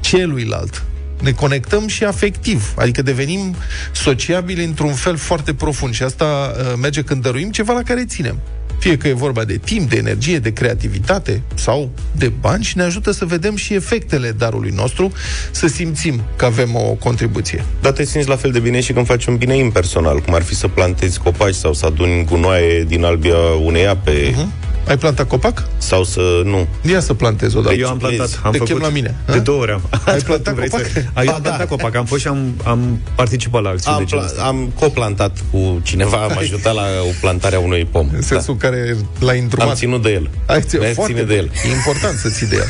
celuilalt, 0.00 0.84
ne 1.20 1.32
conectăm 1.32 1.86
și 1.86 2.04
afectiv, 2.04 2.74
adică 2.76 3.02
devenim 3.02 3.56
sociabili 3.92 4.64
într-un 4.64 4.92
fel 4.92 5.16
foarte 5.16 5.54
profund 5.54 5.94
și 5.94 6.02
asta 6.02 6.54
uh, 6.58 6.72
merge 6.80 7.02
când 7.02 7.22
dăruim 7.22 7.50
ceva 7.50 7.72
la 7.72 7.82
care 7.82 8.04
ținem. 8.04 8.40
Fie 8.78 8.96
că 8.96 9.08
e 9.08 9.12
vorba 9.12 9.44
de 9.44 9.56
timp, 9.56 9.90
de 9.90 9.96
energie, 9.96 10.38
de 10.38 10.52
creativitate 10.52 11.42
sau 11.54 11.90
de 12.12 12.32
bani 12.40 12.64
și 12.64 12.76
ne 12.76 12.82
ajută 12.82 13.10
să 13.10 13.24
vedem 13.24 13.56
și 13.56 13.74
efectele 13.74 14.30
darului 14.30 14.70
nostru, 14.70 15.12
să 15.50 15.66
simțim 15.66 16.22
că 16.36 16.44
avem 16.44 16.74
o 16.74 16.80
contribuție. 16.80 17.64
Dar 17.80 17.92
te 17.92 18.04
simți 18.04 18.28
la 18.28 18.36
fel 18.36 18.50
de 18.50 18.58
bine 18.58 18.80
și 18.80 18.92
când 18.92 19.06
faci 19.06 19.26
un 19.26 19.36
bine 19.36 19.56
impersonal, 19.56 20.20
cum 20.20 20.34
ar 20.34 20.42
fi 20.42 20.54
să 20.54 20.68
plantezi 20.68 21.18
copaci 21.18 21.54
sau 21.54 21.72
să 21.72 21.86
aduni 21.86 22.24
gunoaie 22.24 22.84
din 22.84 23.04
albia 23.04 23.38
unei 23.62 23.86
ape. 23.86 24.30
Uh-huh. 24.30 24.65
Ai 24.88 24.96
plantat 24.98 25.28
copac? 25.28 25.68
Sau 25.78 26.04
să... 26.04 26.20
Nu. 26.44 26.66
Ia 26.90 27.00
să 27.00 27.14
plantezi 27.14 27.56
odată. 27.56 27.74
Eu 27.74 27.88
am 27.88 27.98
plantat, 27.98 28.40
am 28.42 28.50
Te 28.52 28.58
făcut 28.58 28.72
chem 28.72 28.82
la 28.82 28.88
mine. 28.88 29.14
De 29.26 29.32
ha? 29.32 29.38
două 29.38 29.60
ori 29.60 29.70
am. 29.72 29.82
Ai 30.04 30.18
plantat 30.20 30.54
Vrei 30.54 30.68
copac? 30.68 30.86
Să... 30.86 31.02
A, 31.12 31.22
eu 31.22 31.28
am 31.28 31.40
Ba, 31.42 31.48
plantat 31.48 31.58
da. 31.58 31.64
copac, 31.76 31.94
am 31.94 32.04
fost 32.04 32.20
și 32.20 32.26
am, 32.28 32.54
am 32.64 33.00
participat 33.14 33.62
la 33.62 33.68
acțiuni 33.68 33.96
Am, 33.96 34.02
de 34.02 34.08
genul 34.08 34.24
pla- 34.24 34.28
ăsta. 34.28 34.42
am 34.42 34.72
coplantat 34.78 35.44
cu 35.50 35.80
cineva, 35.82 36.16
am 36.16 36.36
ajutat 36.38 36.74
la 36.74 36.82
o 37.02 37.10
plantare 37.20 37.56
a 37.56 37.58
unui 37.58 37.84
pom. 37.90 38.08
În 38.16 38.22
sensul 38.22 38.56
da. 38.58 38.68
care 38.68 38.96
l-ai 39.18 39.38
îndrumat. 39.38 39.68
Am 39.68 39.74
ținut 39.74 40.02
de 40.02 40.10
el. 40.10 40.30
Ai 40.46 40.62
ținut 40.62 40.84
Mi-a 40.84 40.94
foarte 40.94 41.12
ține 41.12 41.24
de 41.26 41.34
el. 41.34 41.50
E 41.64 41.72
important 41.72 42.18
să 42.18 42.28
ții 42.28 42.46
de 42.46 42.56
el. 42.56 42.66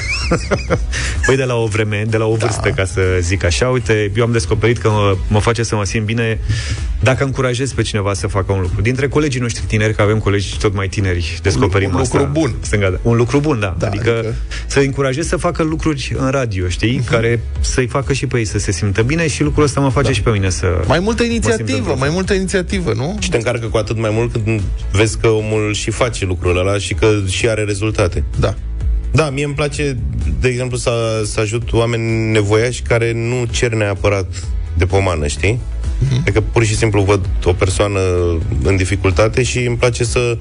Păi 1.26 1.36
de 1.36 1.44
la 1.44 1.54
o 1.54 1.66
vreme, 1.66 2.04
de 2.08 2.16
la 2.16 2.24
o 2.24 2.34
vârstă, 2.34 2.68
ca 2.70 2.84
să 2.84 3.00
zic 3.20 3.44
așa, 3.44 3.68
uite, 3.68 4.10
eu 4.16 4.24
am 4.24 4.32
descoperit 4.32 4.78
că 4.78 4.88
mă, 4.88 5.16
mă 5.28 5.38
face 5.38 5.62
să 5.62 5.74
mă 5.74 5.84
simt 5.84 6.04
bine 6.04 6.38
dacă 7.00 7.24
încurajez 7.24 7.72
pe 7.72 7.82
cineva 7.82 8.14
să 8.14 8.26
facă 8.26 8.52
un 8.52 8.60
lucru. 8.60 8.80
Dintre 8.80 9.08
colegii 9.08 9.40
noștri 9.40 9.64
tineri, 9.66 9.94
că 9.94 10.02
avem 10.02 10.18
colegi 10.18 10.58
tot 10.58 10.74
mai 10.74 10.88
tineri, 10.88 11.38
descoperim 11.42 11.88
un 11.88 12.00
asta. 12.00 12.05
Lucru 12.12 12.28
bun. 12.32 12.54
Stânga, 12.61 12.90
da. 12.90 12.98
Un 13.02 13.16
lucru 13.16 13.40
bun, 13.40 13.61
da. 13.61 13.76
Da, 13.78 13.86
adică, 13.86 14.11
adică- 14.18 14.34
să 14.66 14.78
încurajez 14.78 15.26
să 15.26 15.36
facă 15.36 15.62
lucruri 15.62 16.14
în 16.18 16.30
radio, 16.30 16.68
știi? 16.68 16.96
Mhm. 16.96 17.11
Care 17.11 17.40
să-i 17.61 17.86
facă 17.86 18.12
și 18.12 18.26
pe 18.26 18.38
ei 18.38 18.44
să 18.44 18.59
se 18.59 18.72
simtă 18.72 19.02
bine 19.02 19.28
și 19.28 19.42
lucrul 19.42 19.64
ăsta 19.64 19.80
mă 19.80 19.90
face 19.90 20.12
și 20.12 20.22
pe 20.22 20.30
mine 20.30 20.50
să... 20.50 20.66
Mai 20.86 20.98
multă 20.98 21.22
mă 21.22 21.28
simt 21.28 21.44
inițiativă, 21.44 21.78
într-un 21.78 21.98
mai 21.98 22.09
multă 22.12 22.34
inițiativă, 22.34 22.92
nu? 22.92 23.16
Și 23.20 23.30
te 23.30 23.36
încarcă 23.36 23.66
cu 23.66 23.76
atât 23.76 23.98
mai 23.98 24.11
mult 24.12 24.32
când 24.32 24.61
vezi 24.92 25.18
că 25.18 25.28
omul 25.28 25.74
și 25.74 25.90
face 25.90 26.24
lucrul 26.24 26.59
ăla 26.59 26.78
și 26.78 26.94
că 26.94 27.09
și 27.28 27.48
are 27.48 27.64
rezultate. 27.64 28.24
Da. 28.40 28.54
Da, 29.12 29.30
mie 29.30 29.44
îmi 29.44 29.54
place, 29.54 29.96
de 30.40 30.48
exemplu, 30.48 30.76
să, 30.76 31.22
să 31.24 31.40
ajut 31.40 31.72
oameni 31.72 32.30
nevoiași 32.30 32.82
care 32.82 33.12
nu 33.12 33.44
cer 33.50 33.72
neapărat 33.72 34.26
de 34.76 34.84
pomană, 34.86 35.26
știi? 35.26 35.59
Uh-huh. 35.59 36.20
Adică 36.20 36.40
pur 36.40 36.64
și 36.64 36.76
simplu 36.76 37.02
văd 37.02 37.20
o 37.44 37.52
persoană 37.52 38.00
în 38.62 38.76
dificultate 38.76 39.42
și 39.42 39.59
îmi 39.59 39.76
place 39.76 40.04
să 40.04 40.38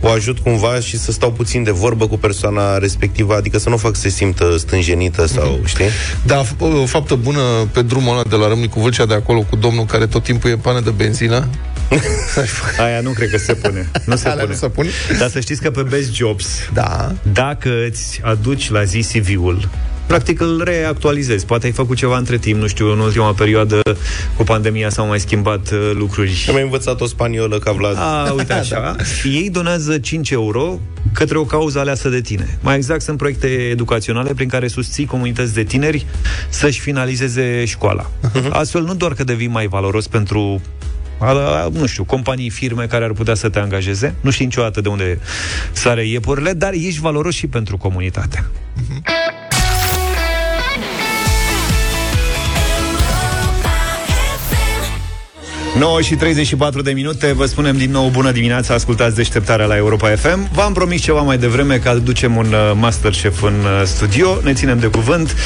o 0.00 0.08
ajut 0.08 0.38
cumva 0.38 0.80
și 0.80 0.98
să 0.98 1.12
stau 1.12 1.32
puțin 1.32 1.62
de 1.62 1.70
vorbă 1.70 2.06
cu 2.08 2.16
persoana 2.18 2.78
respectivă, 2.78 3.34
adică 3.34 3.58
să 3.58 3.68
nu 3.68 3.74
o 3.74 3.78
fac 3.78 3.94
să 3.94 4.00
se 4.00 4.08
simtă 4.08 4.56
stânjenită 4.58 5.26
sau, 5.26 5.60
știi? 5.64 5.84
Da, 6.26 6.42
f- 6.44 6.58
o 6.82 6.86
faptă 6.86 7.14
bună 7.14 7.40
pe 7.72 7.82
drumul 7.82 8.12
ăla 8.12 8.22
de 8.28 8.36
la 8.36 8.48
Râmnicu 8.48 8.80
Vâlcea 8.80 9.06
de 9.06 9.14
acolo 9.14 9.40
cu 9.42 9.56
domnul 9.56 9.84
care 9.84 10.06
tot 10.06 10.22
timpul 10.22 10.50
e 10.50 10.56
pană 10.56 10.80
de 10.80 10.90
benzină. 10.90 11.48
Aia 12.84 13.00
nu 13.00 13.10
cred 13.10 13.30
că 13.30 13.38
se 13.38 13.54
pune. 13.54 13.90
Nu 14.04 14.16
se 14.16 14.28
Alea 14.28 14.44
pune. 14.44 14.52
nu 14.54 14.58
se 14.60 14.68
pun? 14.68 14.86
Dar 15.18 15.30
să 15.30 15.40
știți 15.40 15.60
că 15.62 15.70
pe 15.70 15.82
Best 15.82 16.12
Jobs, 16.14 16.46
Da. 16.72 17.12
dacă 17.32 17.70
îți 17.88 18.20
aduci 18.22 18.70
la 18.70 18.84
zi 18.84 18.98
CV-ul 19.12 19.68
Practic 20.10 20.40
îl 20.40 20.62
reactualizezi. 20.64 21.46
Poate 21.46 21.66
ai 21.66 21.72
făcut 21.72 21.96
ceva 21.96 22.16
între 22.16 22.38
timp, 22.38 22.60
nu 22.60 22.66
știu, 22.66 22.92
în 22.92 22.98
ultima 22.98 23.32
perioadă 23.32 23.80
cu 24.36 24.42
pandemia 24.42 24.88
s-au 24.88 25.06
mai 25.06 25.20
schimbat 25.20 25.70
uh, 25.70 25.90
lucruri. 25.94 26.44
Am 26.48 26.54
mai 26.54 26.62
învățat 26.62 27.00
o 27.00 27.06
spaniolă 27.06 27.58
ca 27.58 27.72
Vlad. 27.72 27.96
A, 27.96 28.32
uite 28.36 28.52
așa. 28.52 28.80
da. 28.96 29.02
Ei 29.24 29.50
donează 29.50 29.98
5 29.98 30.30
euro 30.30 30.78
către 31.12 31.38
o 31.38 31.44
cauză 31.44 31.78
aleasă 31.78 32.08
de 32.08 32.20
tine. 32.20 32.58
Mai 32.60 32.76
exact, 32.76 33.02
sunt 33.02 33.16
proiecte 33.16 33.46
educaționale 33.46 34.32
prin 34.34 34.48
care 34.48 34.68
susții 34.68 35.04
comunități 35.04 35.54
de 35.54 35.62
tineri 35.62 36.06
să-și 36.48 36.80
finalizeze 36.80 37.64
școala. 37.64 38.10
Uh-huh. 38.28 38.48
Astfel, 38.48 38.82
nu 38.82 38.94
doar 38.94 39.14
că 39.14 39.24
devii 39.24 39.46
mai 39.46 39.66
valoros 39.66 40.06
pentru 40.06 40.60
a, 41.18 41.26
a, 41.26 41.68
nu 41.72 41.86
știu, 41.86 42.04
companii, 42.04 42.50
firme 42.50 42.86
care 42.86 43.04
ar 43.04 43.12
putea 43.12 43.34
să 43.34 43.48
te 43.48 43.58
angajeze, 43.58 44.14
nu 44.20 44.30
știi 44.30 44.44
niciodată 44.44 44.80
de 44.80 44.88
unde 44.88 45.18
sare 45.72 46.06
iepurile, 46.06 46.52
dar 46.52 46.72
ești 46.72 47.00
valoros 47.00 47.34
și 47.34 47.46
pentru 47.46 47.76
comunitate. 47.76 48.44
9 55.80 56.00
și 56.00 56.14
34 56.14 56.82
de 56.82 56.90
minute, 56.90 57.32
vă 57.32 57.46
spunem 57.46 57.76
din 57.76 57.90
nou 57.90 58.08
bună 58.08 58.30
dimineața, 58.30 58.74
ascultați 58.74 59.14
deșteptarea 59.14 59.66
la 59.66 59.76
Europa 59.76 60.08
FM. 60.08 60.48
V-am 60.52 60.72
promis 60.72 61.02
ceva 61.02 61.20
mai 61.20 61.38
devreme 61.38 61.76
că 61.78 61.88
aducem 61.88 62.36
un 62.36 62.46
uh, 62.46 62.72
masterchef 62.74 63.42
în 63.42 63.54
uh, 63.54 63.82
studio, 63.84 64.38
ne 64.42 64.52
ținem 64.52 64.78
de 64.78 64.86
cuvânt. 64.86 65.36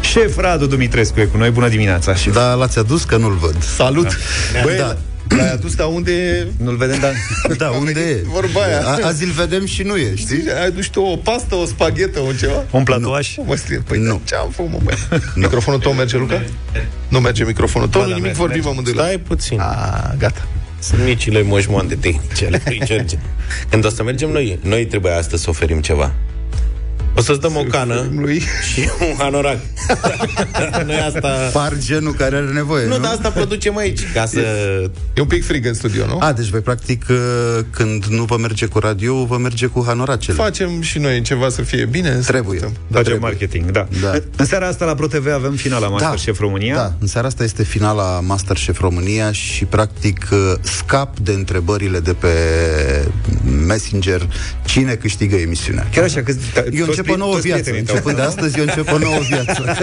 Șef 0.00 0.38
Radu 0.38 0.66
Dumitrescu 0.66 1.20
e 1.20 1.24
cu 1.24 1.36
noi, 1.36 1.50
bună 1.50 1.68
dimineața. 1.68 2.14
Șef. 2.14 2.34
Da, 2.34 2.54
l-ați 2.54 2.78
adus 2.78 3.04
că 3.04 3.16
nu-l 3.16 3.36
văd. 3.40 3.62
Salut! 3.62 4.18
Da. 4.52 4.60
Băi, 4.62 4.76
Da. 4.76 4.96
L-ai 5.28 5.50
adus, 5.52 5.74
dar 5.74 5.86
unde 5.86 6.12
e? 6.12 6.46
Nu-l 6.62 6.76
vedem, 6.76 6.98
dar... 7.00 7.12
Da, 7.58 7.68
unde 7.68 8.00
e? 8.00 8.22
Vorba 8.26 8.60
aia. 8.62 8.80
A, 8.84 9.06
azi 9.06 9.24
îl 9.24 9.30
vedem 9.30 9.66
și 9.66 9.82
nu 9.82 9.96
e, 9.96 10.14
știi? 10.16 10.42
Ai 10.58 10.66
adus 10.66 10.86
tu 10.86 11.00
o 11.00 11.16
pastă, 11.16 11.54
o 11.54 11.64
spaghetă, 11.64 12.20
un 12.20 12.36
ceva? 12.36 12.64
Un 12.70 12.82
platoaș? 12.82 13.36
Nu. 13.36 13.44
Mă 13.44 13.54
scrie, 13.56 13.82
păi 13.88 13.98
nu. 13.98 14.20
ce 14.24 14.34
am 14.34 14.50
făcut, 14.50 14.72
mă, 14.72 14.78
băi? 14.84 14.94
Microfonul 15.34 15.80
tău 15.80 15.92
merge, 15.92 16.16
Luca? 16.16 16.42
Nu 17.08 17.20
merge 17.20 17.44
microfonul 17.44 17.88
tău, 17.88 18.00
Ba 18.00 18.06
nu 18.06 18.12
da, 18.12 18.18
nimic, 18.18 18.36
merge, 18.38 18.38
vorbim 18.46 18.62
merge. 18.64 18.78
amândoi. 18.80 19.04
Stai 19.04 19.18
puțin. 19.18 19.60
A, 19.60 20.14
gata. 20.18 20.48
Sunt 20.80 21.04
micile 21.04 21.42
moșmoante 21.42 21.94
tehnice 21.94 22.46
ale 22.46 22.62
lui 22.64 22.80
George. 22.84 23.16
Când 23.70 23.84
o 23.84 23.88
să 23.88 24.02
mergem 24.02 24.30
noi, 24.30 24.58
noi 24.62 24.86
trebuie 24.86 25.12
astăzi 25.12 25.42
să 25.42 25.50
oferim 25.50 25.80
ceva. 25.80 26.14
O 27.18 27.20
să-ți 27.20 27.40
dăm 27.40 27.56
o 27.56 27.62
cană 27.62 28.06
lui. 28.16 28.42
și 28.72 28.88
un 29.00 29.14
hanorac. 29.18 29.58
noi 30.86 30.96
asta... 31.06 31.28
Par 31.52 31.72
genul 31.78 32.12
care 32.12 32.36
are 32.36 32.46
nevoie, 32.46 32.86
nu? 32.86 32.96
Nu, 32.96 33.02
dar 33.02 33.12
asta 33.12 33.30
producem 33.30 33.76
aici, 33.76 34.00
ca 34.14 34.26
să... 34.26 34.40
E 35.14 35.20
un 35.20 35.26
pic 35.26 35.44
frig 35.44 35.66
în 35.66 35.74
studio, 35.74 36.06
nu? 36.06 36.18
A, 36.20 36.32
deci 36.32 36.48
voi 36.48 36.60
practic 36.60 37.04
uh, 37.10 37.16
când 37.70 38.04
nu 38.04 38.24
vă 38.24 38.36
merge 38.36 38.66
cu 38.66 38.78
radio, 38.78 39.24
vă 39.24 39.36
merge 39.36 39.66
cu 39.66 39.84
hanoracele. 39.86 40.36
Facem 40.36 40.80
și 40.80 40.98
noi 40.98 41.22
ceva 41.22 41.48
să 41.48 41.62
fie 41.62 41.84
bine. 41.84 42.20
să 42.20 42.26
Trebuie. 42.30 42.58
putem. 42.58 42.72
Facem 42.90 43.02
trebuie. 43.02 43.28
marketing, 43.28 43.70
da. 43.70 43.86
Da. 44.00 44.12
În 44.36 44.44
seara 44.44 44.66
asta 44.66 44.84
la 44.84 44.94
ProTV 44.94 45.26
avem 45.34 45.52
finala 45.52 45.88
Masterchef 45.88 46.38
România. 46.40 46.74
Da, 46.74 46.92
în 46.98 47.06
seara 47.06 47.26
asta 47.26 47.44
este 47.44 47.62
finala 47.62 48.20
Masterchef 48.20 48.80
România 48.80 49.32
și 49.32 49.64
practic 49.64 50.28
uh, 50.32 50.38
scap 50.60 51.18
de 51.18 51.32
întrebările 51.32 52.00
de 52.00 52.12
pe 52.12 52.28
Messenger 53.66 54.28
cine 54.64 54.94
câștigă 54.94 55.36
emisiunea. 55.36 55.86
Chiar 55.92 56.04
așa, 56.04 56.22
că 56.22 56.32
Eu 56.72 56.84
încep 56.86 57.07
o 57.12 57.16
nouă 57.16 57.36
viață. 57.38 57.70
Începând 57.70 58.16
de 58.16 58.22
astăzi, 58.22 58.58
eu 58.58 58.64
încep 58.64 58.92
o 58.92 58.98
nouă 58.98 59.18
viață. 59.28 59.74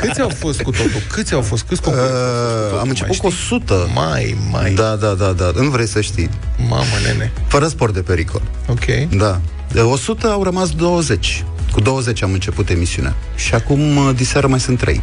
Câți 0.00 0.20
au 0.20 0.28
fost 0.28 0.62
cu 0.62 0.70
totul? 0.70 1.00
Câți 1.12 1.34
au 1.34 1.40
fost? 1.40 1.62
Câți 1.68 1.80
concurente 1.82 2.12
au 2.12 2.22
fost 2.22 2.34
cu 2.44 2.50
Uh, 2.50 2.62
totul? 2.62 2.78
am 2.78 2.88
început 2.88 3.22
Mai 3.22 3.30
cu 3.30 3.30
știi? 3.30 3.56
100. 3.56 3.90
Mai, 3.94 4.36
mai. 4.50 4.72
Da, 4.72 4.94
da, 4.96 5.12
da, 5.12 5.32
da. 5.32 5.50
Nu 5.54 5.68
vrei 5.68 5.86
să 5.86 6.00
știi. 6.00 6.28
Mamă, 6.68 6.84
nene. 7.06 7.32
Fără 7.46 7.66
sport 7.66 7.94
de 7.94 8.00
pericol. 8.00 8.42
Ok. 8.68 8.84
Da. 9.16 9.40
De 9.72 9.80
100 9.80 10.26
au 10.26 10.42
rămas 10.42 10.70
20. 10.70 11.44
Cu 11.72 11.80
20 11.80 12.22
am 12.22 12.32
început 12.32 12.68
emisiunea. 12.70 13.14
Și 13.34 13.54
acum, 13.54 13.96
uh, 13.96 14.10
diseară, 14.16 14.46
mai 14.46 14.60
sunt 14.60 14.78
3. 14.78 15.00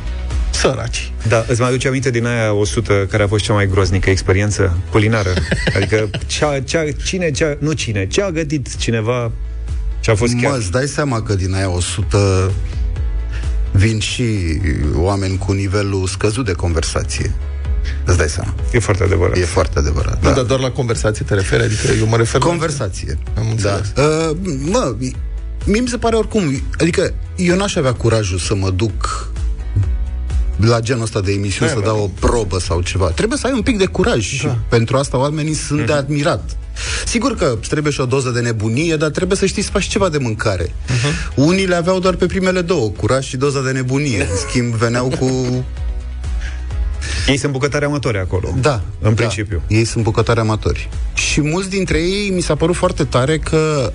Săraci. 0.50 1.12
Da, 1.28 1.46
îți 1.48 1.60
mai 1.60 1.70
aduce 1.70 1.88
aminte 1.88 2.10
din 2.10 2.26
aia 2.26 2.54
100 2.54 2.94
care 3.12 3.24
a 3.24 3.28
fost 3.28 3.44
cea 3.44 3.54
mai 3.54 3.68
groznică 3.68 4.10
experiență 4.10 4.78
culinară? 4.92 5.30
Adică 5.76 6.10
cea, 6.26 6.60
cea, 6.60 6.84
cine, 7.06 7.32
cea, 7.32 7.56
nu 7.60 7.72
cine, 7.72 8.08
ce 8.08 8.22
a 8.22 8.30
gătit 8.32 8.76
cineva 8.76 9.32
ce 10.00 10.12
a 10.12 10.16
fost 10.16 10.34
chiar... 10.42 10.52
Mă, 10.52 10.58
îți 10.58 10.72
dai 10.72 10.88
seama 10.88 11.22
că 11.22 11.36
din 11.36 11.54
aia 11.54 11.70
100 11.70 12.52
vin 13.72 14.00
și 14.00 14.24
oameni 14.96 15.38
cu 15.38 15.52
nivelul 15.52 16.08
scăzut 16.08 16.46
de 16.46 16.52
conversație. 16.52 17.34
Îți 18.06 18.18
dai 18.18 18.30
seama. 18.30 18.54
E 18.72 18.80
foarte 18.80 19.04
adevărat. 19.04 19.38
E 19.38 19.46
foarte 19.46 19.80
adevărat. 19.80 20.22
Da. 20.22 20.30
Da. 20.30 20.36
Dar 20.36 20.44
doar 20.44 20.60
la 20.60 20.72
conversație 20.72 21.26
te 21.26 21.34
referi? 21.34 21.64
Adică 21.64 21.88
eu 22.00 22.08
mă 22.08 22.18
refer 22.18 22.42
Conversație. 22.42 23.18
Am 23.38 23.44
Da. 23.44 23.50
înțeles. 23.74 23.92
Uh, 24.30 24.38
mă, 24.72 24.96
mie 25.66 25.80
mi 25.82 25.88
se 25.88 25.98
pare 25.98 26.16
oricum, 26.16 26.62
adică 26.80 27.14
eu 27.36 27.56
n-aș 27.56 27.76
avea 27.76 27.94
curajul 27.94 28.38
să 28.38 28.56
mă 28.56 28.70
duc 28.70 29.30
la 30.58 30.80
genul 30.80 31.04
ăsta 31.04 31.22
de 31.22 31.32
emisiune 31.32 31.72
Da, 31.72 31.78
să 31.78 31.80
da. 31.86 31.86
dau 31.92 32.04
o 32.04 32.28
probă 32.28 32.60
sau 32.60 32.82
ceva. 32.82 33.06
Trebuie 33.10 33.38
să 33.38 33.48
ai 33.48 33.54
un 33.54 33.62
pic 33.62 33.78
de 33.78 33.86
curaj 33.86 34.24
și 34.26 34.48
pentru 34.70 34.98
asta 34.98 35.18
oamenii 35.18 35.54
sunt 35.54 35.86
de 35.86 35.94
admirat. 35.94 36.58
Sigur 37.06 37.36
că 37.36 37.58
îți 37.60 37.70
trebuie 37.70 37.92
și 37.94 38.02
o 38.02 38.06
doză 38.06 38.30
de 38.30 38.40
nebunie, 38.40 38.96
dar 38.96 39.10
trebuie 39.10 39.38
să 39.38 39.46
știți 39.46 39.66
să 39.66 39.72
faci 39.72 39.86
ceva 39.86 40.10
de 40.10 40.18
mâncare. 40.18 40.74
Unii 41.36 41.66
le 41.66 41.76
aveau 41.76 42.00
doar 42.00 42.16
pe 42.16 42.26
primele 42.26 42.62
două, 42.62 42.90
curaj 42.90 43.26
și 43.26 43.38
doza 43.38 43.62
de 43.62 43.72
nebunie. 43.72 44.22
În 44.22 44.38
schimb, 44.48 44.74
veneau 44.74 45.08
cu... 45.20 45.66
Ei 47.28 47.38
sunt 47.38 47.52
bucătari 47.52 47.86
amatori 47.86 48.18
acolo. 48.18 48.54
Da. 48.62 48.82
În 49.00 49.10
da. 49.10 49.16
principiu. 49.16 49.62
Ei 49.68 49.86
sunt 49.86 50.04
bucătari 50.04 50.40
amatori. 50.40 50.90
Și 51.14 51.42
mulți 51.42 51.70
dintre 51.70 51.98
ei 51.98 52.30
mi 52.30 52.42
s-a 52.42 52.56
părut 52.56 52.76
foarte 52.76 53.04
tare 53.04 53.38
că 53.38 53.94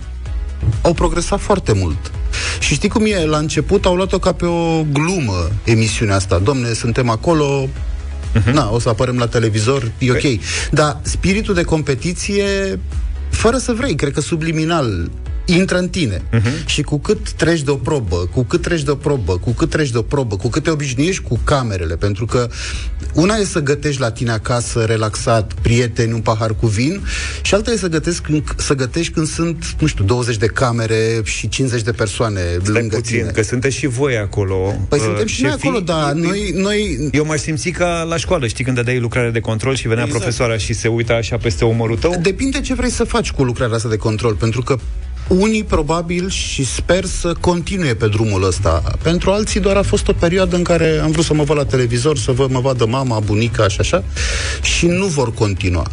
au 0.82 0.92
progresat 0.92 1.40
foarte 1.40 1.72
mult. 1.72 2.12
Și 2.58 2.74
știi 2.74 2.88
cum 2.88 3.04
e? 3.06 3.24
La 3.24 3.36
început 3.38 3.84
au 3.84 3.94
luat-o 3.94 4.18
ca 4.18 4.32
pe 4.32 4.44
o 4.44 4.82
glumă 4.92 5.50
emisiunea 5.64 6.16
asta. 6.16 6.38
Domne, 6.38 6.72
suntem 6.72 7.08
acolo, 7.08 7.68
na, 8.52 8.70
o 8.70 8.78
să 8.78 8.88
apărăm 8.88 9.16
la 9.16 9.26
televizor, 9.26 9.90
e 9.98 10.10
ok. 10.10 10.40
Dar 10.70 11.00
spiritul 11.02 11.54
de 11.54 11.62
competiție, 11.62 12.78
fără 13.30 13.56
să 13.56 13.72
vrei, 13.72 13.94
cred 13.94 14.12
că 14.12 14.20
subliminal, 14.20 15.10
intră 15.44 15.78
în 15.78 15.88
tine. 15.88 16.22
Și 16.66 16.82
cu 16.82 16.98
cât 16.98 17.30
treci 17.30 17.60
de 17.62 17.70
o 17.70 17.76
probă, 17.76 18.16
cu 18.16 18.42
cât 18.42 18.60
treci 18.62 18.82
de 18.82 18.90
o 18.90 18.94
probă, 18.94 19.38
cu 19.38 19.50
cât 19.50 19.70
treci 19.70 19.90
de 19.90 19.98
o 19.98 20.02
probă, 20.02 20.36
cu 20.36 20.48
cât 20.48 20.62
te 20.62 20.70
obișnuiești 20.70 21.22
cu 21.22 21.40
camerele, 21.44 21.96
pentru 21.96 22.24
că 22.26 22.48
una 23.14 23.36
e 23.36 23.44
să 23.44 23.60
gătești 23.60 24.00
la 24.00 24.10
tine 24.10 24.30
acasă, 24.30 24.84
relaxat, 24.84 25.52
prieteni, 25.62 26.12
un 26.12 26.20
pahar 26.20 26.54
cu 26.54 26.66
vin, 26.66 27.00
și 27.42 27.54
alta 27.54 27.70
e 27.70 27.76
să 27.76 27.88
gătești 27.88 28.20
când, 28.20 28.42
să 28.56 28.74
gătești 28.74 29.12
când 29.12 29.26
sunt, 29.26 29.74
nu 29.80 29.86
știu, 29.86 30.04
20 30.04 30.36
de 30.36 30.46
camere 30.46 31.20
și 31.24 31.48
50 31.48 31.82
de 31.82 31.92
persoane 31.92 32.40
Stai 32.62 32.74
lângă 32.74 32.96
puțin, 32.96 33.16
tine. 33.18 33.30
că 33.30 33.42
sunteți 33.42 33.76
și 33.76 33.86
voi 33.86 34.16
acolo. 34.16 34.74
Păi 34.88 34.98
uh, 34.98 35.04
suntem 35.04 35.26
și 35.26 35.42
noi 35.42 35.50
șefii. 35.50 35.68
acolo, 35.68 35.84
dar 35.84 36.12
noi, 36.12 36.52
noi 36.56 37.08
Eu 37.12 37.24
m-aș 37.24 37.40
simți 37.40 37.70
ca 37.70 38.02
la 38.08 38.16
școală, 38.16 38.46
știi, 38.46 38.64
când 38.64 38.76
dădeai 38.76 38.98
lucrare 38.98 39.30
de 39.30 39.40
control 39.40 39.74
și 39.74 39.88
venea 39.88 40.04
Exact. 40.04 40.20
profesoara 40.20 40.56
și 40.56 40.72
se 40.72 40.88
uita 40.88 41.14
așa 41.14 41.36
peste 41.36 41.64
umărul 41.64 41.96
tău? 41.96 42.18
Depinde 42.22 42.60
ce 42.60 42.74
vrei 42.74 42.90
să 42.90 43.04
faci 43.04 43.30
cu 43.30 43.42
lucrarea 43.44 43.76
asta 43.76 43.88
de 43.88 43.96
control, 43.96 44.34
pentru 44.34 44.62
că 44.62 44.78
unii 45.28 45.64
probabil 45.64 46.30
și 46.30 46.64
sper 46.64 47.04
să 47.04 47.34
continue 47.40 47.94
pe 47.94 48.08
drumul 48.08 48.44
ăsta. 48.44 48.82
Pentru 49.02 49.30
alții 49.30 49.60
doar 49.60 49.76
a 49.76 49.82
fost 49.82 50.08
o 50.08 50.12
perioadă 50.12 50.56
în 50.56 50.62
care 50.62 51.00
am 51.02 51.10
vrut 51.10 51.24
să 51.24 51.34
mă 51.34 51.42
văd 51.42 51.56
la 51.56 51.64
televizor, 51.64 52.18
să 52.18 52.32
văd, 52.32 52.50
mă 52.50 52.60
vadă 52.60 52.86
mama, 52.86 53.20
bunica 53.20 53.68
și 53.68 53.80
așa, 53.80 54.04
și 54.62 54.86
nu 54.86 55.06
vor 55.06 55.34
continua. 55.34 55.90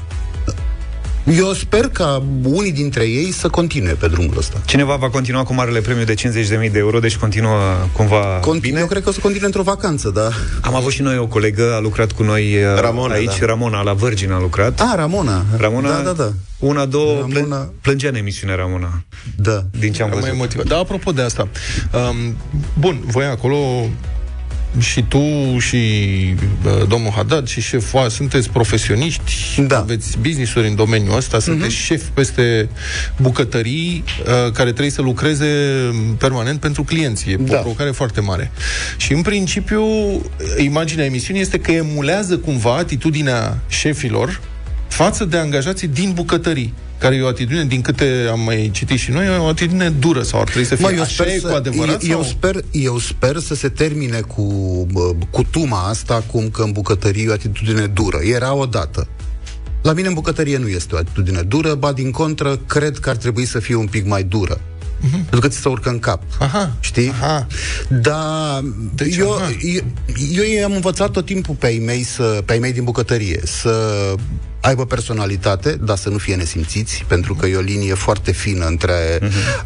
Eu 1.38 1.54
sper 1.54 1.88
ca 1.88 2.24
unii 2.44 2.72
dintre 2.72 3.04
ei 3.04 3.32
să 3.32 3.50
continue 3.50 3.94
pe 3.94 4.08
drumul 4.08 4.34
ăsta. 4.38 4.62
Cineva 4.66 4.96
va 4.96 5.10
continua 5.10 5.44
cu 5.44 5.54
marele 5.54 5.80
premiu 5.82 6.04
de 6.04 6.14
50.000 6.14 6.72
de 6.72 6.78
euro, 6.80 7.00
deci 7.00 7.16
continuă 7.18 7.60
cumva 7.94 8.18
Continu- 8.18 8.60
bine. 8.60 8.80
Eu 8.80 8.86
cred 8.86 9.04
că 9.04 9.10
o 9.10 9.12
să 9.12 9.20
continue 9.20 9.46
într-o 9.46 9.62
vacanță, 9.62 10.10
da. 10.10 10.30
Am 10.62 10.76
avut 10.76 10.92
și 10.92 11.02
noi 11.02 11.18
o 11.18 11.28
colegă, 11.28 11.74
a 11.76 11.80
lucrat 11.80 12.12
cu 12.12 12.24
noi 12.24 12.56
uh, 12.56 12.80
Ramona, 12.82 13.14
aici, 13.14 13.40
da. 13.40 13.46
Ramona, 13.46 13.82
la 13.82 13.94
Virgin 13.94 14.32
a 14.32 14.40
lucrat. 14.40 14.80
A, 14.82 14.96
Ramona. 14.96 15.46
Ramona, 15.58 15.90
Da, 15.90 16.02
da, 16.02 16.12
da. 16.12 16.32
una, 16.60 16.86
două, 16.86 17.14
Ramona- 17.20 17.34
Ramona... 17.34 17.72
plângea 17.82 18.10
în 18.10 18.16
emisiune 18.16 18.56
Ramona, 18.56 19.04
Da. 19.36 19.64
din 19.80 19.92
ce 19.92 20.02
am 20.02 20.08
Am 20.08 20.14
mai 20.14 20.24
văzut. 20.24 20.40
motivat. 20.40 20.66
Dar 20.66 20.80
apropo 20.80 21.12
de 21.12 21.22
asta, 21.22 21.48
um, 21.94 22.36
bun, 22.80 23.00
voi 23.06 23.26
acolo 23.26 23.58
și 24.78 25.04
tu 25.04 25.58
și 25.60 25.76
uh, 26.66 26.88
domnul 26.88 27.12
Haddad 27.16 27.48
și 27.48 27.62
șeful 27.62 28.10
sunteți 28.10 28.50
profesioniști, 28.50 29.62
Da. 29.68 29.78
aveți 29.78 30.18
business-uri 30.22 30.68
în 30.68 30.76
domeniul 30.76 31.16
ăsta, 31.18 31.40
sunteți 31.40 31.74
șef 31.76 32.04
peste 32.14 32.70
bucătării 33.22 34.04
uh, 34.20 34.52
care 34.52 34.70
trebuie 34.70 34.90
să 34.90 35.02
lucreze 35.02 35.46
permanent 36.18 36.60
pentru 36.60 36.84
clienți. 36.84 37.30
E 37.30 37.36
o 37.40 37.44
Da. 37.44 37.58
provocare 37.58 37.92
foarte 37.92 38.22
mare. 38.22 38.52
Și 38.98 39.14
în 39.14 39.22
principiu, 39.22 39.84
imaginea 40.58 41.06
emisiunii 41.06 41.42
este 41.42 41.60
că 41.60 41.72
emulează 41.72 42.38
cumva 42.38 42.76
atitudinea 42.78 43.58
șefilor 43.68 44.42
față 44.90 45.26
de 45.26 45.38
angajații 45.38 45.88
din 45.88 46.12
bucătării 46.14 46.74
care 46.98 47.16
e 47.16 47.22
o 47.22 47.28
atitudine, 47.28 47.66
din 47.66 47.82
câte 47.82 48.28
am 48.32 48.40
mai 48.40 48.70
citit 48.74 49.00
și 49.00 49.12
noi, 49.12 49.26
e 49.26 49.30
o 49.38 49.48
atitudine 49.48 49.90
dură 49.90 50.22
sau 50.22 50.40
ar 50.40 50.46
trebui 50.46 50.68
să 50.68 50.76
fie 50.76 50.86
Mă, 50.86 50.92
eu 50.92 51.02
așa 51.02 51.12
sper, 51.24 51.28
e 51.28 51.40
să, 51.40 51.48
cu 51.48 51.56
adevărat? 51.56 52.04
eu, 52.04 52.10
eu, 52.10 52.22
sau? 52.22 52.32
sper, 52.32 52.64
eu 52.72 52.98
sper 52.98 53.38
să 53.38 53.56
se 53.56 53.70
termine 53.70 54.20
cu 54.20 54.44
bă, 54.92 55.12
cutuma 55.30 55.88
asta, 55.88 56.24
cum 56.32 56.50
că 56.50 56.62
în 56.62 56.72
bucătărie 56.72 57.24
e 57.24 57.30
o 57.30 57.34
atitudine 57.34 57.86
dură. 57.86 58.20
Era 58.24 58.54
odată. 58.54 59.08
La 59.82 59.94
mine 59.94 60.08
în 60.08 60.14
bucătărie 60.14 60.58
nu 60.58 60.68
este 60.68 60.96
o 60.96 60.98
atitudine 60.98 61.42
dură, 61.42 61.74
ba 61.74 61.92
din 61.92 62.12
contră, 62.12 62.60
cred 62.68 62.98
că 62.98 63.10
ar 63.10 63.16
trebui 63.16 63.46
să 63.46 63.60
fie 63.60 63.76
un 63.76 63.88
pic 63.88 64.06
mai 64.08 64.24
dură. 64.24 64.62
Pentru 65.12 65.40
că 65.40 65.48
ți 65.48 65.58
se 65.58 65.70
urcă 65.70 65.90
în 65.90 66.00
cap. 66.00 66.24
Aha. 66.40 66.72
Știi? 66.80 67.10
Aha. 67.10 67.48
Dar 67.90 68.62
Deci, 68.96 69.16
eu, 69.18 69.32
aha. 69.32 69.50
eu, 69.62 69.82
eu 70.32 70.44
i-am 70.60 70.72
învățat 70.74 71.12
tot 71.12 71.26
timpul 71.26 71.56
pe 71.56 71.68
ei 71.68 71.80
mei, 71.80 72.04
să, 72.04 72.42
pe 72.46 72.54
ei 72.54 72.60
mei 72.60 72.74
din 72.74 72.84
bucătărie 72.84 73.40
să 73.44 74.14
aibă 74.62 74.86
personalitate, 74.86 75.72
dar 75.72 75.97
să 75.97 76.10
nu 76.10 76.18
fie 76.18 76.36
nesimțiți, 76.36 77.05
pentru 77.07 77.36
că 77.36 77.45
e 77.45 77.55
o 77.55 77.62
linie 77.62 77.93
foarte 77.93 78.32
fină 78.32 78.66
între 78.66 79.20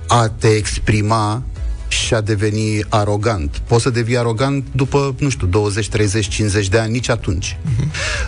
a 0.08 0.28
te 0.38 0.48
exprima 0.48 1.44
și 1.88 2.14
a 2.14 2.22
deveni 2.22 2.86
arogant. 2.90 3.62
Poți 3.68 3.84
să 3.84 3.90
devii 3.90 4.18
arogant 4.18 4.66
după, 4.72 5.16
nu 5.20 5.30
știu, 5.30 5.48
20, 5.48 5.90
30, 5.90 6.28
50 6.28 6.68
de 6.68 6.78
ani, 6.78 6.92
nici 6.92 7.10
atunci. 7.10 7.58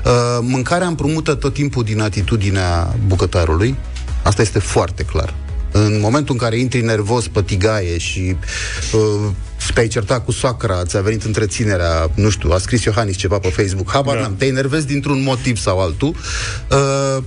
Uh, 0.06 0.12
mâncarea 0.42 0.88
împrumută 0.88 1.34
tot 1.34 1.54
timpul 1.54 1.84
din 1.84 2.02
atitudinea 2.02 2.96
bucătarului. 3.08 3.76
Asta 4.24 4.42
este 4.42 4.60
foarte 4.60 5.04
clar. 5.04 5.34
În 5.72 6.00
momentul 6.00 6.34
în 6.34 6.40
care 6.40 6.60
intri 6.60 6.82
nervos 6.82 7.28
pe 7.28 7.42
tigaie 7.42 7.98
și 7.98 8.36
uh, 8.94 9.32
te-ai 9.74 9.88
certat 9.88 10.26
cu 10.26 10.32
soacra, 10.32 10.84
ți-a 10.86 11.02
venit 11.02 11.24
întreținerea, 11.24 12.10
nu 12.16 12.30
știu, 12.30 12.52
a 12.52 12.58
scris 12.58 12.84
Iohannis 12.84 13.16
ceva 13.18 13.40
pe 13.40 13.48
Facebook, 13.48 13.92
habar 13.92 14.16
da. 14.16 14.22
n-am, 14.22 14.36
te 14.36 14.46
enervezi 14.46 14.88
dintr-un 14.88 15.22
motiv 15.24 15.58
sau 15.58 15.80
altul, 15.80 16.16
uh, 16.72 17.24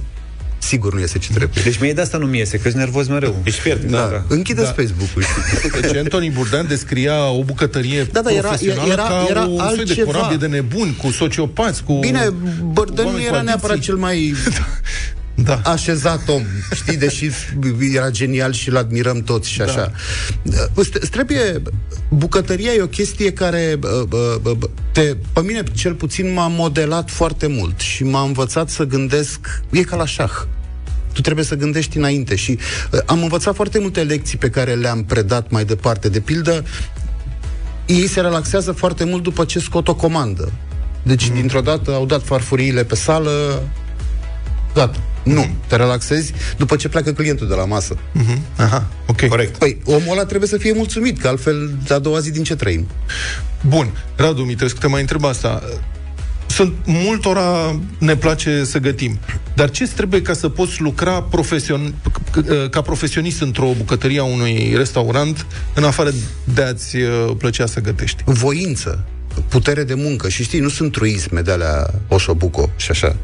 sigur 0.59 0.95
nu 0.95 1.01
iese 1.01 1.19
ce 1.19 1.33
trebuie. 1.33 1.63
Deci 1.65 1.79
mie 1.79 1.93
de 1.93 2.01
asta 2.01 2.19
nu 2.19 2.27
mi 2.27 2.39
iese, 2.39 2.57
că 2.57 2.69
sunt 2.69 2.83
nervos 2.83 3.07
mereu. 3.09 3.37
Ești 3.45 3.61
fiert. 3.61 3.83
Da, 3.85 4.09
da. 4.13 4.25
închideți 4.29 4.67
Da. 4.67 4.73
Facebook-ul. 4.73 5.23
știi. 5.23 5.81
Deci 5.81 5.97
Anthony 5.97 6.31
Burdan 6.31 6.67
descria 6.69 7.31
o 7.31 7.43
bucătărie 7.45 8.03
Da, 8.13 8.21
da, 8.21 8.31
era- 8.33 8.41
profesională 8.49 8.93
era- 8.93 9.03
ca 9.03 9.27
era 9.29 9.41
un 9.45 9.59
soi 9.59 9.75
de 9.77 9.81
altceva. 9.81 10.11
corabie 10.13 10.37
de 10.37 10.47
nebuni, 10.47 10.97
cu 11.03 11.11
sociopați, 11.11 11.83
cu... 11.83 11.99
Bine, 11.99 12.33
Bărdân 12.73 13.05
nu 13.05 13.11
oameni 13.11 13.25
cu 13.27 13.33
era 13.35 13.43
neapărat 13.43 13.71
adicții. 13.77 13.93
cel 13.93 14.01
mai 14.01 14.35
Da. 15.43 15.61
așezat 15.65 16.29
om, 16.29 16.43
știi, 16.75 16.97
deși 16.97 17.31
era 17.95 18.11
genial 18.11 18.53
și 18.53 18.69
îl 18.69 18.77
admirăm 18.77 19.23
toți 19.23 19.51
și 19.51 19.63
așa. 19.63 19.93
Da. 20.43 20.67
Îți 20.75 20.91
trebuie, 20.91 21.63
bucătăria 22.09 22.73
e 22.73 22.83
o 22.83 22.87
chestie 22.87 23.33
care 23.33 23.77
bă, 23.79 24.05
bă, 24.09 24.39
bă, 24.43 24.55
bă, 24.55 24.69
te, 24.93 25.17
pe 25.33 25.41
mine 25.41 25.63
cel 25.75 25.95
puțin 25.95 26.33
m-a 26.33 26.49
modelat 26.49 27.11
foarte 27.11 27.47
mult 27.47 27.81
și 27.81 28.05
m-a 28.05 28.23
învățat 28.23 28.69
să 28.69 28.85
gândesc, 28.85 29.63
e 29.71 29.83
ca 29.83 29.97
la 29.97 30.07
șah. 30.07 30.33
Tu 31.13 31.21
trebuie 31.21 31.45
să 31.45 31.55
gândești 31.55 31.97
înainte 31.97 32.35
și 32.35 32.59
uh, 32.93 33.01
am 33.07 33.23
învățat 33.23 33.55
foarte 33.55 33.79
multe 33.79 34.03
lecții 34.03 34.39
pe 34.39 34.51
care 34.51 34.75
le-am 34.75 35.05
predat 35.05 35.51
mai 35.51 35.65
departe. 35.65 36.09
De 36.09 36.21
pildă, 36.21 36.65
ei 37.87 38.07
se 38.07 38.21
relaxează 38.21 38.73
foarte 38.73 39.05
mult 39.05 39.23
după 39.23 39.45
ce 39.45 39.59
scot 39.59 39.89
o 39.89 39.95
comandă. 39.95 40.53
Deci, 41.03 41.29
mm. 41.29 41.35
dintr-o 41.35 41.61
dată, 41.61 41.95
au 41.95 42.07
dat 42.07 42.23
farfuriile 42.23 42.85
pe 42.85 42.95
sală, 42.95 43.63
gata. 44.75 44.99
Nu, 45.35 45.49
te 45.67 45.77
relaxezi 45.77 46.33
după 46.57 46.77
ce 46.77 46.89
pleacă 46.89 47.13
clientul 47.13 47.49
de 47.49 47.55
la 47.55 47.65
masă. 47.65 47.97
Mhm. 48.13 48.41
Aha, 48.57 48.87
ok. 49.07 49.29
Corect. 49.29 49.57
Păi, 49.57 49.79
omul 49.85 50.13
ăla 50.13 50.25
trebuie 50.25 50.49
să 50.49 50.57
fie 50.57 50.73
mulțumit, 50.73 51.21
că 51.21 51.29
altfel, 51.29 51.71
a 51.89 51.99
doua 51.99 52.19
zi 52.19 52.31
din 52.31 52.45
ce 52.45 52.57
trăim? 52.57 52.87
Bun, 53.67 53.91
Radu 54.17 54.43
Mitrescu, 54.43 54.79
te 54.79 54.87
mai 54.87 55.01
întreb 55.01 55.25
asta. 55.25 55.63
Sunt 56.47 56.73
multora 56.85 57.81
ne 57.99 58.17
place 58.17 58.65
să 58.65 58.79
gătim. 58.79 59.19
Dar 59.55 59.71
ce 59.71 59.89
trebuie 59.89 60.23
ca 60.23 60.33
să 60.33 60.49
poți 60.49 60.81
lucra 60.81 61.23
profesion, 61.23 61.95
ca 62.71 62.83
profesionist 62.83 63.41
într-o 63.41 63.73
bucătărie 63.77 64.21
a 64.21 64.25
unui 64.25 64.73
restaurant, 64.77 65.47
în 65.75 65.85
afară 65.85 66.11
de 66.45 66.63
a-ți 66.63 66.97
uh, 66.97 67.31
plăcea 67.39 67.67
să 67.67 67.81
gătești? 67.81 68.23
Voință, 68.25 69.05
putere 69.49 69.85
de 69.85 69.95
muncă. 69.95 70.29
Și 70.29 70.43
știi, 70.43 70.61
nu 70.61 70.69
sunt 70.69 70.93
truisme 70.93 71.41
de 71.41 71.51
alea 71.51 71.95
Oșobuco 72.09 72.71
și 72.77 72.91
așa. 72.91 73.17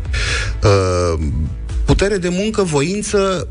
Uh, 0.62 1.26
putere 1.84 2.16
de 2.16 2.28
muncă, 2.28 2.62
voință, 2.62 3.48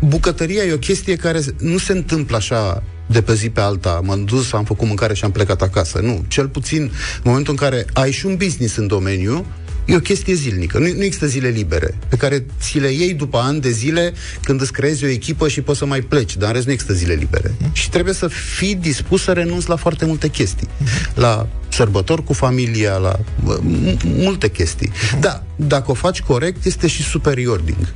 bucătăria 0.00 0.62
e 0.62 0.72
o 0.72 0.78
chestie 0.78 1.16
care 1.16 1.40
nu 1.58 1.78
se 1.78 1.92
întâmplă 1.92 2.36
așa 2.36 2.82
de 3.06 3.22
pe 3.22 3.34
zi 3.34 3.50
pe 3.50 3.60
alta, 3.60 4.00
m-am 4.04 4.24
dus, 4.24 4.52
am 4.52 4.64
făcut 4.64 4.86
mâncare 4.86 5.14
și 5.14 5.24
am 5.24 5.30
plecat 5.30 5.62
acasă. 5.62 5.98
Nu, 5.98 6.24
cel 6.28 6.48
puțin 6.48 6.82
în 6.82 6.90
momentul 7.24 7.52
în 7.52 7.58
care 7.58 7.84
ai 7.92 8.12
și 8.12 8.26
un 8.26 8.36
business 8.36 8.76
în 8.76 8.86
domeniu, 8.86 9.46
e 9.84 9.96
o 9.96 10.00
chestie 10.00 10.34
zilnică. 10.34 10.78
Nu, 10.78 10.84
nu 10.84 11.02
există 11.02 11.26
zile 11.26 11.48
libere, 11.48 11.98
pe 12.08 12.16
care 12.16 12.46
ți 12.60 12.78
le 12.78 12.90
iei 12.90 13.14
după 13.14 13.38
ani 13.38 13.60
de 13.60 13.70
zile 13.70 14.12
când 14.42 14.60
îți 14.60 14.72
creezi 14.72 15.04
o 15.04 15.08
echipă 15.08 15.48
și 15.48 15.60
poți 15.60 15.78
să 15.78 15.86
mai 15.86 16.00
pleci, 16.00 16.36
dar 16.36 16.48
în 16.48 16.54
rest 16.54 16.66
nu 16.66 16.72
există 16.72 16.94
zile 16.94 17.14
libere. 17.14 17.54
Și 17.72 17.90
trebuie 17.90 18.14
să 18.14 18.28
fii 18.56 18.74
dispus 18.74 19.22
să 19.22 19.32
renunți 19.32 19.68
la 19.68 19.76
foarte 19.76 20.04
multe 20.04 20.28
chestii. 20.28 20.68
La 21.14 21.48
sărbători 21.74 22.24
cu 22.24 22.32
familia, 22.32 22.96
la 22.96 23.18
uh, 23.44 23.54
m- 23.56 23.98
multe 24.04 24.50
chestii. 24.50 24.90
Da, 25.20 25.42
dacă 25.56 25.90
o 25.90 25.94
faci 25.94 26.20
corect, 26.20 26.64
este 26.64 26.86
și 26.86 27.02
superioring. 27.02 27.92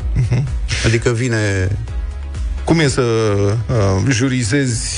Adică 0.87 1.11
vine 1.11 1.69
Cum 2.65 2.79
e 2.79 2.89
să 2.89 3.01
uh, 3.01 4.03
jurizezi 4.09 4.89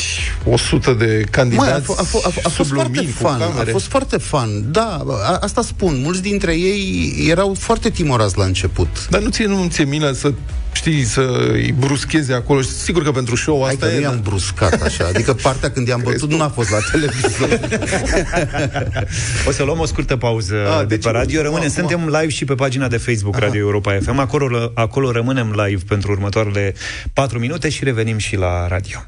100 0.44 0.92
de 0.92 1.24
candidați 1.30 1.68
Măi, 1.68 1.78
a, 1.78 1.94
f- 1.94 1.98
a, 1.98 2.04
f- 2.04 2.24
a, 2.24 2.30
f- 2.30 2.42
a 2.42 2.48
fost 2.48 2.54
sub 2.68 2.74
foarte 2.74 2.92
lumini, 2.96 3.12
cu 3.12 3.22
fan, 3.22 3.40
a 3.42 3.46
camere? 3.46 3.70
fost 3.70 3.86
foarte 3.86 4.16
fan. 4.16 4.72
Da, 4.72 5.04
a, 5.24 5.38
asta 5.40 5.62
spun. 5.62 6.00
Mulți 6.02 6.22
dintre 6.22 6.54
ei 6.54 7.12
erau 7.28 7.54
foarte 7.58 7.90
timorați 7.90 8.38
la 8.38 8.44
început. 8.44 9.06
Dar 9.10 9.20
nu 9.20 9.28
ție, 9.30 9.46
nu 9.46 9.66
ție 9.70 9.84
milă 9.84 10.12
să 10.12 10.32
știi, 10.72 11.04
să 11.04 11.48
îi 11.52 11.74
bruscheze 11.78 12.32
acolo. 12.32 12.60
Sigur 12.60 13.02
că 13.02 13.10
pentru 13.10 13.36
show 13.36 13.62
Hai 13.62 13.72
asta 13.72 13.86
că 13.86 13.92
e... 13.92 13.96
nu 13.96 14.02
i-am 14.02 14.20
bruscat 14.22 14.82
așa. 14.82 15.06
Adică 15.06 15.34
partea 15.34 15.70
când 15.70 15.88
i-am 15.88 16.00
bătut 16.04 16.30
nu 16.30 16.42
a 16.42 16.48
fost 16.48 16.70
la 16.70 16.78
televizor. 16.92 17.60
O 19.48 19.50
să 19.50 19.62
luăm 19.62 19.78
o 19.78 19.84
scurtă 19.84 20.16
pauză 20.16 20.54
A, 20.76 20.78
de 20.80 20.84
deci- 20.84 21.02
pe 21.04 21.10
radio. 21.10 21.42
Rămânem, 21.42 21.68
acum- 21.68 21.74
suntem 21.74 22.06
live 22.06 22.28
și 22.28 22.44
pe 22.44 22.54
pagina 22.54 22.88
de 22.88 22.96
Facebook 22.96 23.38
Radio 23.38 23.60
Europa 23.60 23.98
FM. 24.02 24.18
Acolo, 24.18 24.70
acolo 24.74 25.10
rămânem 25.10 25.54
live 25.66 25.82
pentru 25.88 26.10
următoarele 26.12 26.74
4 27.12 27.38
minute 27.38 27.68
și 27.68 27.84
revenim 27.84 28.18
și 28.18 28.36
la 28.36 28.66
radio. 28.68 28.98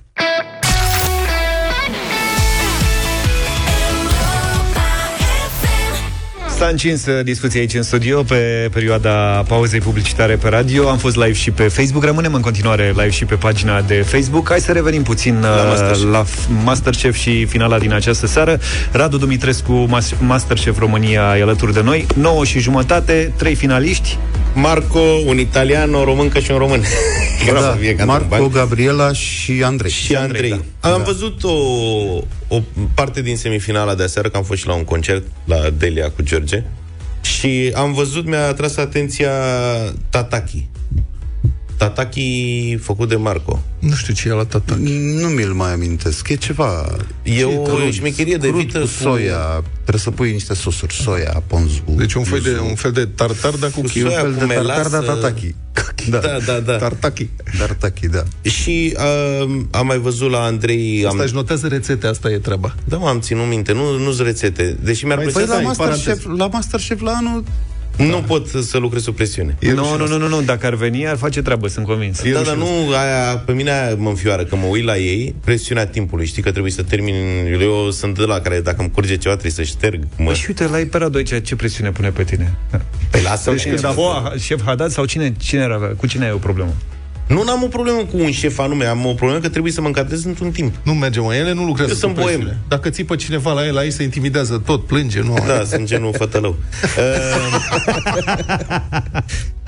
S-a 6.63 6.69
încins 6.69 7.07
uh, 7.07 7.25
discuția 7.25 7.61
aici 7.61 7.75
în 7.75 7.83
studio 7.83 8.23
pe 8.23 8.69
perioada 8.73 9.45
pauzei 9.49 9.81
publicitare 9.81 10.37
pe 10.37 10.49
radio. 10.49 10.89
Am 10.89 10.99
fost 10.99 11.17
live 11.17 11.33
și 11.33 11.51
pe 11.51 11.63
Facebook. 11.63 12.05
Rămânem 12.05 12.35
în 12.35 12.41
continuare 12.41 12.89
live 12.89 13.11
și 13.11 13.25
pe 13.25 13.35
pagina 13.35 13.81
de 13.81 13.95
Facebook. 13.95 14.49
Hai 14.49 14.61
să 14.61 14.73
revenim 14.73 15.03
puțin 15.03 15.41
la 15.41 15.65
Masterchef. 15.65 16.11
la 16.11 16.25
f- 16.25 16.65
Masterchef 16.65 17.17
și 17.17 17.45
finala 17.45 17.79
din 17.79 17.93
această 17.93 18.27
seară. 18.27 18.61
Radu 18.93 19.17
Dumitrescu, 19.19 19.73
Mas- 19.89 20.15
Masterchef 20.21 20.79
România, 20.79 21.35
e 21.39 21.43
alături 21.43 21.73
de 21.73 21.83
noi. 21.83 22.07
9 22.17 22.45
și 22.45 22.59
jumătate, 22.59 23.33
trei 23.37 23.55
finaliști. 23.55 24.19
Marco, 24.55 25.01
un 25.27 25.39
italian, 25.39 25.95
o 25.95 26.05
româncă 26.05 26.39
și 26.39 26.51
un 26.51 26.59
român. 26.59 26.81
Ca 27.47 27.61
să 27.61 27.77
fie 27.81 27.95
ca 27.95 28.05
Marco, 28.05 28.27
bani. 28.29 28.51
Gabriela 28.51 29.13
și 29.13 29.63
Andrei. 29.65 29.91
și 29.91 30.15
Andrei. 30.15 30.51
da. 30.81 30.89
Am 30.91 30.99
Da. 30.99 31.03
văzut 31.05 31.45
o, 31.45 31.51
o 32.53 32.61
parte 32.95 33.23
din 33.23 33.37
semifinala 33.37 33.95
de 33.95 34.03
aseară, 34.03 34.29
că 34.29 34.37
am 34.37 34.43
fost 34.43 34.61
și 34.61 34.67
la 34.67 34.75
un 34.75 34.85
concert 34.85 35.27
la 35.45 35.71
Delia 35.71 36.11
cu 36.11 36.23
George. 36.23 36.63
Și 37.21 37.73
am 37.75 37.93
văzut, 37.93 38.27
mi-a 38.27 38.47
atras 38.47 38.77
atenția 38.77 39.33
Tataki. 40.11 40.69
Tataki 41.83 42.76
făcut 42.80 43.09
de 43.09 43.16
Marco. 43.16 43.62
Nu 43.78 43.95
știu 43.95 44.14
ce 44.14 44.28
e 44.28 44.33
la 44.33 44.45
tata. 44.45 44.74
Nu 45.20 45.28
mi-l 45.28 45.53
mai 45.53 45.72
amintesc. 45.72 46.28
E 46.28 46.35
ceva... 46.37 46.97
E 47.22 47.37
ce 47.37 47.45
o 47.45 47.62
crud, 47.62 47.93
șmecherie 47.93 48.37
de 48.37 48.49
crud 48.49 48.61
vită 48.61 48.78
cu 48.78 48.85
cu- 48.85 48.91
soia. 48.91 49.62
Trebuie 49.80 49.99
să 50.03 50.11
pui 50.11 50.33
niște 50.33 50.55
sosuri. 50.55 50.95
Soia, 50.95 51.43
ponzu. 51.47 51.83
Deci 51.87 52.14
un 52.14 52.24
fel 52.24 52.41
de, 52.41 52.59
un 52.68 52.74
fel 52.74 52.93
de 52.93 53.07
tartar, 53.07 53.53
dar 53.55 53.70
cu, 53.70 53.80
Cu 53.80 53.87
chiu. 53.87 54.07
soia, 54.07 54.20
fel 54.20 54.33
cu 54.35 54.39
de 54.47 54.55
tartar, 54.55 54.62
melasă. 54.64 54.89
dar 54.91 55.03
tataki. 55.05 55.55
Da, 56.11 56.18
da, 56.47 56.61
da. 56.61 56.76
Tartaki. 56.76 57.28
Tartaki, 57.59 58.09
da. 58.09 58.22
Și 58.43 58.97
uh, 59.43 59.61
am 59.70 59.87
mai 59.87 59.99
văzut 59.99 60.30
la 60.30 60.43
Andrei... 60.43 61.03
Asta 61.05 61.16
Am... 61.18 61.24
își 61.24 61.35
notează 61.35 61.66
rețete, 61.66 62.07
asta 62.07 62.30
e 62.30 62.39
treaba. 62.39 62.74
Da, 62.85 62.97
m-am 62.97 63.20
ținut 63.20 63.49
minte, 63.49 63.72
nu, 63.72 63.99
nu-s 63.99 64.20
rețete. 64.20 64.76
Deși 64.83 65.05
mi-ar 65.05 65.18
Păi, 65.18 65.26
plăcea 65.33 65.47
Păi 65.47 65.55
să 65.57 65.62
la 65.62 65.68
ai 65.68 65.74
Masterchef, 65.76 66.26
la 66.37 66.47
Masterchef 66.47 67.01
la 67.01 67.12
anul 67.12 67.45
Nu 67.97 68.22
pot 68.26 68.47
să 68.47 68.78
lucrez 68.78 69.03
sub 69.03 69.14
presiune. 69.14 69.57
Nu, 69.61 69.97
nu, 69.97 70.07
nu, 70.07 70.16
nu, 70.16 70.28
nu, 70.28 70.43
dacă 70.43 70.66
ar 70.66 70.74
veni, 70.74 71.09
ar 71.09 71.16
face 71.16 71.43
treabă, 71.43 71.68
sunt 71.68 71.86
convins. 71.86 72.22
Da, 72.32 72.40
dar 72.40 72.57
nu, 72.57 72.66
aia, 72.95 73.36
pe 73.36 73.53
mine 73.53 73.70
aia 73.70 73.95
mă 73.95 74.09
înfioară, 74.09 74.45
că 74.45 74.57
mă 74.57 74.66
uit 74.66 74.84
la 74.84 74.97
ei, 74.97 75.34
presiunea 75.45 75.86
timpului, 75.86 76.26
știi 76.26 76.43
că 76.43 76.51
trebuie 76.51 76.72
să 76.72 76.82
termin, 76.82 77.14
eu 77.61 77.90
sunt 77.90 78.18
de 78.18 78.24
la 78.24 78.40
care 78.40 78.61
dacă 78.61 78.80
îmi 78.80 78.90
curge 78.90 79.16
ceva 79.16 79.36
trebuie 79.36 79.66
să 79.66 79.72
șterg, 79.72 80.03
mă, 80.16 80.24
Păi 80.24 80.34
și 80.34 80.45
uite, 80.49 80.66
la 80.66 80.78
Ipera 80.78 81.09
2, 81.09 81.22
ce, 81.22 81.40
ce 81.40 81.57
presiune 81.57 81.90
pune 81.90 82.11
pe 82.11 82.24
tine? 82.24 82.59
Păi 83.11 83.22
lasă 83.22 83.51
Deci 83.51 83.62
când 83.62 83.84
a 83.84 83.90
fost 83.90 84.45
șef 84.45 84.61
Haddad 84.64 84.90
sau 84.90 85.05
cine, 85.05 85.34
cine 85.38 85.61
era, 85.61 85.76
cu 85.97 86.07
cine 86.07 86.24
ai 86.24 86.32
o 86.32 86.36
problemă? 86.36 86.74
Nu 87.33 87.51
am 87.51 87.62
o 87.62 87.66
problemă 87.66 87.99
cu 88.05 88.16
un 88.16 88.30
șef 88.30 88.59
anume, 88.59 88.85
am 88.85 89.07
o 89.07 89.12
problemă 89.14 89.41
că 89.41 89.49
trebuie 89.49 89.72
să 89.72 89.80
mă 89.80 89.87
încadrez 89.87 90.24
într-un 90.24 90.51
timp. 90.51 90.74
Nu 90.83 90.93
merge, 90.95 91.20
mă, 91.20 91.35
ele 91.35 91.53
nu 91.53 91.64
lucrează 91.64 91.91
Eu 91.93 91.99
sub 91.99 92.09
sunt 92.09 92.14
boem. 92.24 92.35
presiune. 92.39 92.59
Dacă 92.68 92.91
țipă 92.91 93.16
cineva 93.16 93.53
la 93.53 93.66
el, 93.66 93.74
la 93.74 93.85
ei 93.85 93.91
se 93.91 94.03
intimidează 94.03 94.62
tot, 94.66 94.87
plânge, 94.87 95.20
nu 95.20 95.35
Da, 95.47 95.64
sunt 95.64 95.87
genul 95.87 96.12
fătălău. 96.16 96.57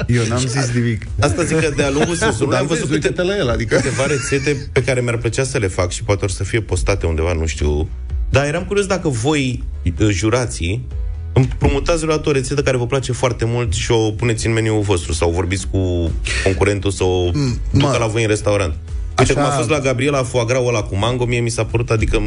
Eu 0.06 0.22
n-am 0.28 0.38
zis 0.38 0.70
nimic. 0.74 1.06
Asta 1.20 1.42
zic 1.42 1.58
că 1.60 1.72
de-a 1.76 1.90
lungul 1.90 2.14
sezonului 2.24 2.50
Dar 2.50 2.60
am 2.60 2.66
văzut 2.66 2.88
vezi, 2.88 3.00
câte, 3.00 3.08
uite-te 3.08 3.22
la 3.22 3.36
el, 3.36 3.48
adică... 3.50 3.76
câteva 3.76 4.06
rețete 4.06 4.68
pe 4.72 4.82
care 4.82 5.00
mi-ar 5.00 5.16
plăcea 5.16 5.44
să 5.44 5.58
le 5.58 5.66
fac 5.66 5.90
și 5.90 6.02
poate 6.02 6.24
or 6.24 6.30
să 6.30 6.44
fie 6.44 6.60
postate 6.60 7.06
undeva, 7.06 7.32
nu 7.32 7.46
știu. 7.46 7.88
Dar 8.30 8.46
eram 8.46 8.64
curios 8.64 8.86
dacă 8.86 9.08
voi, 9.08 9.62
uh, 10.00 10.08
jurații, 10.10 10.86
împrumutați 11.34 12.00
vreodată 12.00 12.28
o 12.28 12.32
rețetă 12.32 12.62
care 12.62 12.76
vă 12.76 12.86
place 12.86 13.12
foarte 13.12 13.44
mult 13.44 13.72
și 13.72 13.90
o 13.90 14.10
puneți 14.10 14.46
în 14.46 14.52
meniul 14.52 14.80
vostru 14.80 15.12
sau 15.12 15.30
vorbiți 15.30 15.66
cu 15.70 16.10
concurentul 16.44 16.90
să 16.90 17.04
o 17.04 17.30
ducă 17.70 17.86
mă. 17.86 17.96
la 17.98 18.06
voi 18.06 18.22
în 18.22 18.28
restaurant. 18.28 18.74
Uite 19.18 19.32
Așa- 19.32 19.40
cum 19.40 19.50
a 19.50 19.54
fost 19.56 19.68
la 19.68 19.78
Gabriela 19.80 20.22
Foagrau 20.22 20.66
ăla 20.66 20.82
cu 20.82 20.96
mango, 20.96 21.24
mie 21.24 21.40
mi 21.40 21.48
s-a 21.50 21.64
părut, 21.64 21.90
adică 21.90 22.22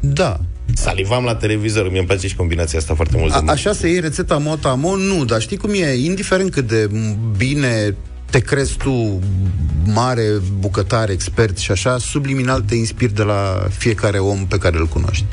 Da. 0.00 0.40
salivam 0.74 1.24
la 1.24 1.34
televizor, 1.34 1.88
mie 1.88 1.98
îmi 1.98 2.06
place 2.06 2.28
și 2.28 2.36
combinația 2.36 2.78
asta 2.78 2.94
foarte 2.94 3.16
mult. 3.18 3.30
de 3.30 3.36
A, 3.36 3.40
mult. 3.40 3.50
așa 3.52 3.72
se 3.72 3.88
iei 3.88 4.00
rețeta 4.00 4.36
mot 4.36 4.64
nu, 4.98 5.24
dar 5.24 5.40
știi 5.40 5.56
cum 5.56 5.70
e? 5.74 5.94
Indiferent 5.94 6.50
cât 6.50 6.68
de 6.68 6.90
bine 7.36 7.94
te 8.30 8.38
crezi 8.38 8.76
tu 8.76 9.20
mare 9.84 10.22
bucătar, 10.58 11.10
expert 11.10 11.58
și 11.58 11.70
așa, 11.70 11.98
subliminal 11.98 12.60
te 12.60 12.74
inspiri 12.74 13.14
de 13.14 13.22
la 13.22 13.66
fiecare 13.70 14.18
om 14.18 14.46
pe 14.46 14.58
care 14.58 14.76
îl 14.78 14.86
cunoști. 14.86 15.24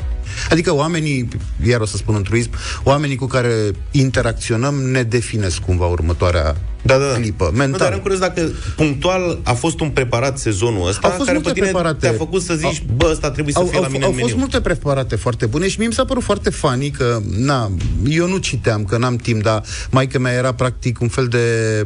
Adică 0.50 0.74
oamenii, 0.74 1.28
iar 1.66 1.80
o 1.80 1.86
să 1.86 1.96
spun 1.96 2.14
un 2.14 2.22
truism, 2.22 2.50
oamenii 2.82 3.16
cu 3.16 3.26
care 3.26 3.54
interacționăm 3.90 4.74
ne 4.74 5.02
definesc 5.02 5.58
cumva 5.58 5.86
următoarea 5.86 6.56
da, 6.86 6.98
da. 6.98 7.04
clipă, 7.14 7.44
Nu, 7.44 7.50
dar 7.58 7.66
mental. 7.68 7.92
am 7.92 7.98
curios 7.98 8.18
dacă 8.20 8.50
punctual 8.76 9.38
a 9.42 9.52
fost 9.52 9.80
un 9.80 9.90
preparat 9.90 10.38
sezonul 10.38 10.88
ăsta 10.88 11.00
Au 11.08 11.10
fost 11.12 11.24
care 11.26 11.32
multe 11.38 11.48
pe 11.52 11.54
tine 11.54 11.70
preparate. 11.70 11.98
te-a 12.06 12.12
făcut 12.12 12.42
să 12.42 12.54
zici, 12.54 12.82
bă, 12.96 13.08
ăsta 13.10 13.30
trebuie 13.30 13.52
să 13.54 13.58
au, 13.60 13.66
fie 13.66 13.76
au, 13.76 13.82
la 13.82 13.88
mine 13.88 14.04
au 14.04 14.10
în 14.10 14.16
fost 14.16 14.28
meniu. 14.30 14.40
multe 14.44 14.60
preparate 14.60 15.16
foarte 15.16 15.46
bune 15.46 15.68
și 15.68 15.78
mie 15.78 15.86
mi 15.88 15.92
s-a 15.94 16.04
părut 16.04 16.22
foarte 16.22 16.50
funny 16.50 16.90
că, 16.90 17.20
na, 17.36 17.70
eu 18.08 18.28
nu 18.28 18.36
citeam, 18.36 18.84
că 18.84 18.98
n-am 18.98 19.16
timp, 19.16 19.42
dar 19.42 19.62
maica 19.90 20.18
mea 20.18 20.32
era 20.32 20.52
practic 20.54 21.00
un 21.00 21.08
fel 21.08 21.26
de 21.26 21.38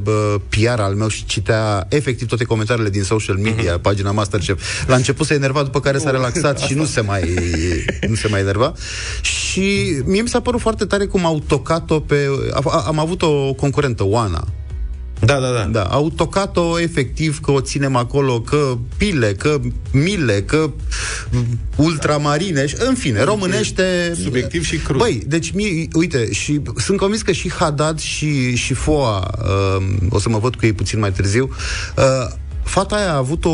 bă, 0.03 0.41
PR 0.49 0.81
al 0.81 0.95
meu 0.95 1.09
și 1.09 1.25
citea 1.25 1.87
efectiv 1.89 2.29
toate 2.29 2.45
comentariile 2.45 2.91
din 2.91 3.03
social 3.03 3.37
media, 3.37 3.73
Mhm. 3.73 3.81
pagina 3.81 4.11
Masterchef. 4.11 4.63
La 4.87 4.95
început 4.97 5.27
se 5.27 5.35
enerva, 5.35 5.63
după 5.63 5.81
care 5.81 5.99
s-a 5.99 6.11
relaxat 6.11 6.59
și 6.59 6.75
nu 6.75 6.85
se 6.85 7.01
mai 7.01 7.35
nu 8.09 8.15
se 8.15 8.29
mai 8.29 8.41
enerva. 8.41 8.73
Și 9.23 9.97
mie 10.05 10.23
mi 10.23 10.29
s-a 10.29 10.41
părut 10.41 10.61
foarte 10.61 10.85
tare 10.85 11.05
cum 11.07 11.27
au 11.27 11.43
tocat-o 11.47 12.01
pe... 12.01 12.27
a- 12.53 12.61
a- 12.65 12.85
Am 12.87 12.99
avut 12.99 13.23
o 13.23 13.53
concurentă, 13.53 14.05
Oana, 14.07 14.45
Da, 15.21 15.39
da, 15.41 15.51
da. 15.53 15.63
da, 15.65 15.83
au 15.83 16.11
tocat-o 16.11 16.81
efectiv 16.81 17.41
că 17.41 17.51
o 17.51 17.61
ținem 17.61 17.97
acolo, 17.97 18.41
că 18.41 18.79
pile, 18.97 19.33
că 19.35 19.61
mile, 19.93 20.43
că 20.43 20.71
ultramarine, 21.77 22.67
și- 22.67 22.77
în 22.79 22.95
fine, 22.95 23.23
românește... 23.23 24.15
Subiectiv 24.23 24.65
și 24.65 24.77
crud. 24.77 24.99
Băi, 24.99 25.23
deci, 25.27 25.51
mie, 25.51 25.89
uite, 25.93 26.33
și 26.33 26.61
sunt 26.77 26.99
convins 26.99 27.23
că 27.23 27.33
și 27.33 27.53
Haddad 27.53 27.99
și, 28.01 28.55
și 28.55 28.75
Foa, 28.75 29.31
uh, 29.79 29.87
o 30.11 30.19
să 30.19 30.29
mă 30.29 30.39
văd 30.39 30.55
cu 30.55 30.67
ei 30.67 30.73
puțin 30.73 30.99
mai 30.99 31.13
târziu, 31.13 31.51
uh, 31.97 32.05
Fata 32.63 32.97
aia 32.97 33.13
a 33.13 33.17
avut 33.17 33.45
o, 33.45 33.51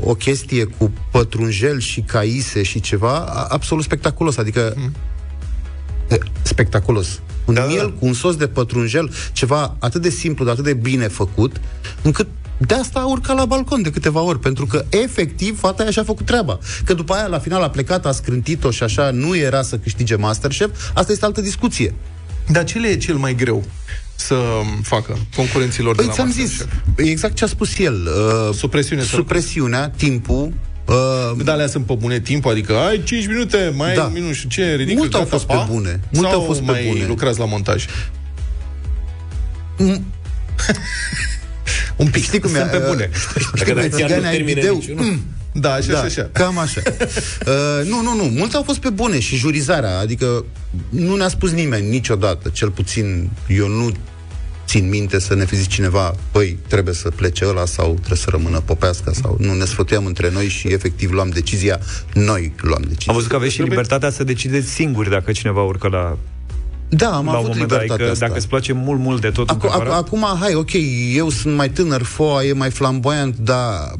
o 0.00 0.14
chestie 0.18 0.64
cu 0.64 0.92
pătrunjel 1.10 1.80
și 1.80 2.00
caise 2.00 2.62
și 2.62 2.80
ceva 2.80 3.16
a- 3.18 3.46
absolut 3.48 3.84
spectaculos, 3.84 4.36
adică 4.36 4.74
Mhm. 4.76 4.94
E, 6.08 6.18
spectaculos. 6.42 7.20
Un 7.46 7.54
da, 7.54 7.64
miel 7.64 7.92
cu 7.92 8.06
un 8.06 8.12
sos 8.12 8.36
de 8.36 8.46
pătrunjel, 8.46 9.10
ceva 9.32 9.76
atât 9.78 10.02
de 10.02 10.10
simplu, 10.10 10.44
dar 10.44 10.52
atât 10.52 10.64
de 10.64 10.74
bine 10.74 11.08
făcut, 11.08 11.60
încât 12.02 12.26
de 12.58 12.74
asta 12.74 13.00
a 13.00 13.06
urcat 13.06 13.36
la 13.36 13.44
balcon 13.44 13.82
de 13.82 13.90
câteva 13.90 14.20
ori, 14.20 14.38
pentru 14.40 14.66
că 14.66 14.84
efectiv 14.88 15.58
fata 15.58 15.82
aia 15.82 15.90
și-a 15.90 16.04
făcut 16.04 16.26
treaba. 16.26 16.58
Că 16.84 16.94
după 16.94 17.12
aia 17.14 17.26
la 17.26 17.38
final 17.38 17.62
a 17.62 17.70
plecat, 17.70 18.06
a 18.06 18.12
scrântit-o 18.12 18.70
și 18.70 18.82
așa 18.82 19.10
nu 19.10 19.36
era 19.36 19.62
să 19.62 19.78
câștige 19.78 20.16
Masterchef, 20.16 20.90
asta 20.94 21.12
este 21.12 21.24
altă 21.24 21.40
discuție. 21.40 21.94
Dar 22.48 22.64
ce 22.64 22.78
le 22.78 22.88
e 22.88 22.96
cel 22.96 23.14
mai 23.16 23.34
greu 23.34 23.64
să 24.14 24.36
facă 24.82 25.16
concurenților 25.36 25.94
de 25.94 26.00
Păi 26.00 26.06
la 26.06 26.12
ți-am 26.12 26.26
Masterchef? 26.26 26.56
zis, 26.96 27.06
exact 27.06 27.34
ce 27.34 27.44
a 27.44 27.46
spus 27.46 27.78
el. 27.78 28.08
Uh, 28.48 28.54
Supresiune. 28.54 29.02
supresiunea, 29.02 29.88
timpul, 29.90 30.52
uh, 30.88 31.44
Dar 31.44 31.54
alea 31.54 31.66
sunt 31.66 31.86
pe 31.86 31.94
bune 31.94 32.20
timpul, 32.20 32.50
adică 32.50 32.76
ai 32.76 33.02
5 33.02 33.26
minute, 33.26 33.72
mai 33.76 33.94
Da. 33.94 34.02
ai 34.04 34.10
minut 34.12 34.34
și 34.34 34.48
ce, 34.48 34.74
ridică, 34.74 34.98
Multe 34.98 35.16
au 35.16 35.22
gata, 35.22 35.32
fost 35.36 35.46
pa? 35.46 35.56
pe 35.56 35.72
bune. 35.72 36.00
Multe 36.12 36.30
Sau 36.30 36.40
au 36.40 36.46
fost 36.46 36.60
pe 36.60 36.70
mai 36.70 36.86
bune. 36.88 37.06
lucrați 37.06 37.38
la 37.38 37.44
montaj? 37.44 37.84
Un 41.96 42.06
pic. 42.10 42.22
Știi 42.22 42.40
cum 42.40 42.54
e? 42.54 42.58
Sunt 42.58 42.70
pe 42.70 42.82
bune. 42.88 43.10
Știi 43.56 43.72
cum 43.72 43.76
e? 43.82 43.88
Țigane 43.88 44.26
ai 44.26 44.42
video? 44.42 44.78
Mm. 44.94 45.20
Da, 45.52 45.72
așa 45.72 45.92
da, 45.92 45.98
și 45.98 46.04
așa. 46.04 46.28
Cam 46.32 46.58
așa. 46.58 46.80
uh, 47.46 47.86
nu, 47.86 48.02
nu, 48.02 48.14
nu. 48.14 48.22
Mulți 48.24 48.56
au 48.56 48.62
fost 48.62 48.78
pe 48.78 48.90
bune 48.90 49.18
și 49.20 49.36
jurizarea. 49.36 49.98
Adică 49.98 50.44
nu 50.88 51.16
ne-a 51.16 51.28
spus 51.28 51.50
nimeni 51.50 51.88
niciodată, 51.88 52.48
cel 52.52 52.70
puțin 52.70 53.30
eu 53.48 53.68
nu 53.68 53.92
țin 54.66 54.88
minte 54.88 55.18
să 55.20 55.34
ne 55.34 55.44
fi 55.44 55.56
zis 55.56 55.66
cineva, 55.66 56.14
păi, 56.30 56.58
trebuie 56.68 56.94
să 56.94 57.10
plece 57.10 57.46
ăla 57.48 57.64
sau 57.64 57.92
trebuie 57.94 58.18
să 58.18 58.26
rămână 58.30 58.60
popească 58.60 59.12
sau 59.14 59.36
nu, 59.40 59.52
ne 59.54 59.64
sfătuiam 59.64 60.06
între 60.06 60.30
noi 60.30 60.48
și 60.48 60.68
efectiv 60.68 61.12
luam 61.12 61.28
decizia, 61.28 61.80
noi 62.14 62.52
luam 62.56 62.82
decizia. 62.82 63.06
Am 63.12 63.14
văzut 63.14 63.30
că 63.30 63.36
aveți 63.36 63.54
și 63.54 63.62
libertatea 63.62 64.10
să 64.10 64.24
decideți 64.24 64.68
singuri 64.68 65.10
dacă 65.10 65.32
cineva 65.32 65.62
urcă 65.62 65.88
la 65.88 66.18
Da, 66.88 67.06
am 67.16 67.24
la 67.24 67.30
un 67.30 67.36
avut 67.36 67.48
moment 67.48 67.68
dat, 67.68 67.80
libertatea 67.80 67.94
adică 67.94 68.10
asta. 68.10 68.26
dacă 68.26 68.38
îți 68.38 68.48
place 68.48 68.72
mult, 68.72 69.00
mult 69.00 69.20
de 69.20 69.28
tot 69.30 69.50
un 69.50 69.56
Acu, 69.56 69.66
acu, 69.66 69.76
preparat, 69.76 70.04
acum, 70.04 70.26
hai, 70.40 70.54
ok, 70.54 70.70
eu 71.14 71.28
sunt 71.28 71.56
mai 71.56 71.70
tânăr, 71.70 72.02
foa 72.02 72.44
e 72.44 72.52
mai 72.52 72.70
flamboyant, 72.70 73.36
dar 73.36 73.92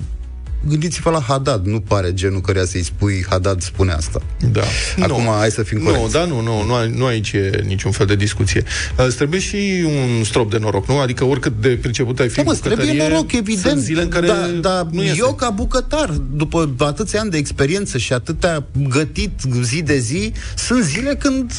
gândiți-vă 0.68 1.10
la 1.10 1.20
Haddad, 1.20 1.66
nu 1.66 1.80
pare 1.80 2.14
genul 2.14 2.40
căreia 2.40 2.64
să-i 2.64 2.82
spui 2.84 3.24
Haddad 3.28 3.62
spune 3.62 3.92
asta. 3.92 4.22
Da. 4.52 4.62
Acum, 5.00 5.22
Nu. 5.22 5.30
hai 5.30 5.50
să 5.50 5.62
fim 5.62 5.78
Nu, 5.78 5.84
corecți. 5.90 6.12
da, 6.12 6.24
nu, 6.24 6.40
nu, 6.40 6.62
nu, 6.64 6.74
ai- 6.74 6.92
nu 6.96 7.04
aici 7.04 7.32
e 7.32 7.62
niciun 7.66 7.90
fel 7.90 8.06
de 8.06 8.16
discuție. 8.16 8.62
Uh, 8.98 9.06
Îți 9.06 9.16
trebuie 9.16 9.40
și 9.40 9.84
un 10.18 10.24
strop 10.24 10.50
de 10.50 10.58
noroc, 10.58 10.88
nu? 10.88 10.98
Adică 10.98 11.24
oricât 11.24 11.52
de 11.60 11.68
priceput 11.68 12.18
ai 12.18 12.28
fi 12.28 12.34
Da, 12.34 12.40
în 12.40 12.46
mă, 12.46 12.52
îți 12.52 12.62
trebuie 12.62 12.86
bucătărie, 12.86 13.12
noroc, 13.14 13.32
evident. 13.32 13.66
Sunt 13.66 13.82
zile 13.82 14.02
în 14.02 14.08
care 14.08 14.26
da, 14.26 14.46
da, 14.60 14.88
nu 14.90 15.02
iese. 15.02 15.14
eu 15.18 15.34
ca 15.34 15.50
bucătar, 15.50 16.08
după 16.32 16.74
atâția 16.78 17.20
ani 17.20 17.30
de 17.30 17.36
experiență 17.36 17.98
și 17.98 18.12
atâtea 18.12 18.64
gătit 18.88 19.40
zi 19.62 19.82
de 19.82 19.98
zi, 19.98 20.32
sunt 20.56 20.84
zile 20.84 21.14
când 21.14 21.52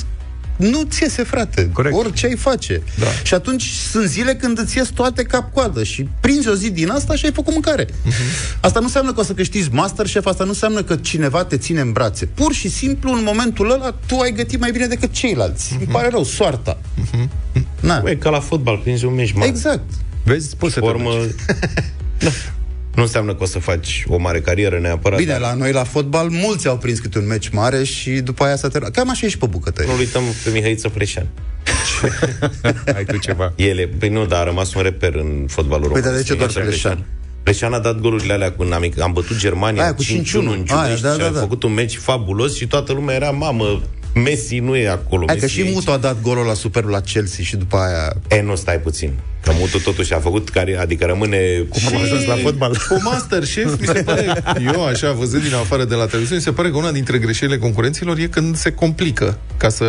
nu 0.57 0.83
ți 0.83 1.03
iese, 1.03 1.23
frate. 1.23 1.69
Corect. 1.73 1.95
Orice 1.95 2.25
ai 2.25 2.35
face. 2.35 2.81
Da. 2.99 3.05
Și 3.23 3.33
atunci 3.33 3.63
sunt 3.63 4.07
zile 4.07 4.35
când 4.35 4.59
îți 4.59 4.77
ies 4.77 4.87
toate 4.87 5.23
cap-coadă 5.23 5.83
și 5.83 6.09
prinzi 6.19 6.47
o 6.47 6.53
zi 6.53 6.69
din 6.69 6.89
asta 6.89 7.15
și 7.15 7.25
ai 7.25 7.31
făcut 7.31 7.53
mâncare. 7.53 7.85
Uh-huh. 7.85 8.59
Asta 8.59 8.79
nu 8.79 8.85
înseamnă 8.85 9.13
că 9.13 9.19
o 9.19 9.23
să 9.23 9.33
câștigi 9.33 9.69
Masterchef, 9.71 10.25
asta 10.25 10.43
nu 10.43 10.49
înseamnă 10.49 10.83
că 10.83 10.95
cineva 10.95 11.43
te 11.43 11.57
ține 11.57 11.81
în 11.81 11.91
brațe. 11.91 12.25
Pur 12.25 12.53
și 12.53 12.69
simplu, 12.69 13.11
în 13.11 13.23
momentul 13.23 13.71
ăla, 13.71 13.95
tu 14.05 14.17
ai 14.17 14.31
gătit 14.31 14.59
mai 14.59 14.71
bine 14.71 14.87
decât 14.87 15.11
ceilalți. 15.11 15.73
Uh-huh. 15.73 15.79
Îmi 15.79 15.87
pare 15.91 16.07
rău, 16.09 16.23
soarta. 16.23 16.77
Na. 17.79 17.99
Băi, 17.99 18.17
ca 18.17 18.29
la 18.29 18.39
fotbal, 18.39 18.77
prinzi 18.77 19.05
un 19.05 19.13
meci 19.13 19.31
mare. 19.31 19.47
Exact. 19.47 19.89
Vezi, 20.23 20.55
poți 20.55 20.73
să 20.73 20.79
te 20.79 20.85
Formă... 20.85 21.09
da. 22.19 22.29
Nu 22.97 23.03
înseamnă 23.03 23.35
că 23.35 23.43
o 23.43 23.45
să 23.45 23.59
faci 23.59 24.03
o 24.07 24.17
mare 24.17 24.41
carieră 24.41 24.79
neapărat. 24.79 25.19
Bine, 25.19 25.31
dar 25.31 25.39
la 25.39 25.53
noi 25.53 25.71
la 25.71 25.83
fotbal 25.83 26.29
mulți 26.29 26.67
au 26.67 26.77
prins 26.77 26.99
câte 26.99 27.17
un 27.17 27.27
meci 27.27 27.49
mare 27.49 27.83
și 27.83 28.09
după 28.11 28.43
aia 28.43 28.55
s-a 28.55 28.67
terminat. 28.67 28.95
Cam 28.95 29.09
așa 29.09 29.25
e 29.25 29.29
și 29.29 29.37
pe 29.37 29.45
bucătărie. 29.45 29.91
Nu 29.91 29.97
uităm 29.97 30.21
pe 30.43 30.49
Mihaiță 30.49 30.87
Freșan. 30.87 31.27
ai 32.95 33.05
tu 33.05 33.17
ceva. 33.17 33.53
Ele, 33.55 33.89
păi 33.99 34.09
nu, 34.09 34.25
dar 34.25 34.39
a 34.39 34.43
rămas 34.43 34.73
un 34.73 34.81
reper 34.81 35.13
în 35.15 35.45
fotbalul 35.47 35.89
Păi, 35.89 36.01
român. 36.01 36.01
dar 36.03 36.21
de 36.21 36.23
ce 36.23 36.35
doar 36.35 36.49
Mihaiță 36.49 36.69
Freșan? 36.69 37.05
Freșan 37.43 37.73
a 37.73 37.79
dat 37.79 37.99
golurile 37.99 38.33
alea 38.33 38.51
când 38.51 38.73
am, 38.73 38.93
am 39.01 39.13
bătut 39.13 39.37
Germania 39.37 39.83
Aia, 39.83 39.93
cu 39.93 40.03
5-1 40.03 40.05
5-1. 40.07 40.07
în 40.33 40.65
Giulești 40.65 40.73
Aia, 40.73 40.97
da, 41.01 41.11
și 41.11 41.17
da, 41.17 41.25
a 41.25 41.29
da. 41.29 41.39
făcut 41.39 41.63
un 41.63 41.73
meci 41.73 41.97
fabulos 41.97 42.55
și 42.55 42.67
toată 42.67 42.93
lumea 42.93 43.15
era, 43.15 43.29
mamă, 43.29 43.81
Messi 44.24 44.59
nu 44.59 44.76
e 44.76 44.89
acolo. 44.89 45.24
Hai 45.28 45.36
că 45.36 45.41
Messi 45.41 45.55
și 45.55 45.61
e 45.61 45.63
aici. 45.63 45.74
Mutu 45.74 45.91
a 45.91 45.97
dat 45.97 46.22
golul 46.22 46.45
la 46.45 46.53
superul 46.53 46.89
la 46.89 47.01
Chelsea 47.01 47.43
și 47.43 47.55
după 47.55 47.78
aia... 47.78 48.13
E, 48.39 48.41
nu, 48.41 48.55
stai 48.55 48.80
puțin. 48.80 49.13
Că 49.43 49.51
Mutu 49.59 49.80
totuși 49.80 50.13
a 50.13 50.20
făcut, 50.20 50.49
care, 50.49 50.78
adică 50.78 51.05
rămâne... 51.05 51.38
Cum 51.70 51.82
am 51.88 52.01
ajuns 52.01 52.26
la 52.26 52.36
fotbal? 52.36 52.78
Cu 52.89 53.01
Masterchef, 53.03 53.80
mi 53.80 53.86
se 53.86 54.03
pare, 54.03 54.43
eu 54.74 54.86
așa, 54.86 55.11
văzând 55.11 55.43
din 55.43 55.53
afară 55.53 55.86
de 55.86 55.95
la 55.95 56.05
televiziune, 56.05 56.38
mi 56.38 56.43
se 56.43 56.51
pare 56.51 56.70
că 56.70 56.78
una 56.78 56.91
dintre 56.91 57.18
greșelile 57.18 57.57
concurenților 57.57 58.18
e 58.18 58.28
când 58.28 58.55
se 58.55 58.72
complică 58.72 59.38
ca 59.57 59.70
să... 59.70 59.86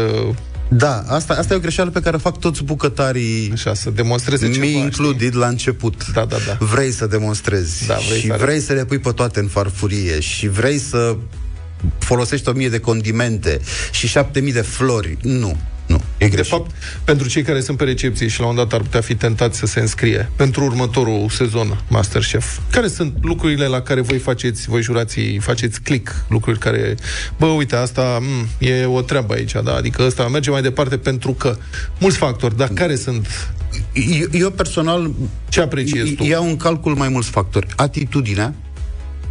Da, 0.71 1.05
asta, 1.07 1.35
asta 1.35 1.55
e 1.55 1.57
o 1.57 1.61
greșeală 1.61 1.91
pe 1.91 2.01
care 2.01 2.17
o 2.17 2.19
fac 2.19 2.39
toți 2.39 2.65
bucătarii 2.65 3.51
Așa, 3.53 3.75
să 3.75 3.91
demonstreze 3.91 4.51
ceva, 4.51 4.65
Mi 4.65 4.73
included 4.73 5.37
la 5.37 5.47
început. 5.47 6.07
Da, 6.13 6.25
da, 6.25 6.37
da. 6.47 6.57
Vrei 6.65 6.91
să 6.91 7.07
demonstrezi 7.07 7.87
Da, 7.87 7.97
vrei 8.09 8.21
și 8.21 8.27
să 8.27 8.37
vrei 8.41 8.61
să 8.61 8.73
le 8.73 8.85
pui 8.85 8.99
pe 8.99 9.11
toate 9.11 9.41
în 9.41 9.47
farfurie 9.47 10.21
și 10.21 10.49
vrei 10.49 10.79
să 10.79 11.17
folosești 11.99 12.49
o 12.49 12.53
mie 12.53 12.69
de 12.69 12.79
condimente 12.79 13.61
și 13.91 14.07
șapte 14.07 14.41
mii 14.41 14.53
de 14.53 14.61
flori. 14.61 15.17
Nu, 15.23 15.57
nu, 15.87 15.95
e 15.97 16.25
De 16.25 16.29
greșit. 16.29 16.51
fapt, 16.53 16.71
pentru 17.05 17.29
cei 17.29 17.43
care 17.43 17.61
sunt 17.61 17.77
pe 17.77 17.85
recepție 17.85 18.29
și 18.29 18.41
la 18.41 18.47
un 18.47 18.55
dat 18.55 18.73
ar 18.73 18.81
putea 18.81 19.01
fi 19.01 19.15
tentați 19.15 19.59
să 19.59 19.67
se 19.67 19.81
înscrie 19.81 20.31
pentru 20.37 20.65
următorul 20.65 21.29
sezon 21.31 21.81
Masterchef, 21.89 22.59
care 22.71 22.89
sunt 22.89 23.15
lucrurile 23.23 23.67
la 23.67 23.81
care 23.81 24.01
voi 24.01 24.19
faceți, 24.19 24.69
voi 24.69 24.83
jurații, 24.83 25.39
faceți 25.39 25.81
click, 25.81 26.15
lucruri 26.29 26.59
care, 26.59 26.95
bă, 27.39 27.47
uite, 27.47 27.77
asta 27.77 28.19
m, 28.23 28.49
e 28.59 28.85
o 28.85 29.01
treabă 29.01 29.35
aici, 29.35 29.53
da? 29.65 29.75
Adică 29.75 30.03
ăsta 30.07 30.29
merge 30.29 30.51
mai 30.51 30.63
departe 30.63 30.97
pentru 30.99 31.33
că 31.33 31.57
mulți 32.01 32.17
factori, 32.17 32.57
dar 32.57 32.69
care 32.69 32.97
sunt 32.97 33.27
eu, 33.93 34.27
eu 34.33 34.51
personal 34.51 35.11
ce 35.49 35.61
apreciezi 35.61 36.13
tu? 36.13 36.25
iau 36.25 36.45
în 36.49 36.57
calcul 36.57 36.95
mai 36.95 37.09
mulți 37.09 37.31
factori. 37.31 37.67
Atitudinea, 37.77 38.55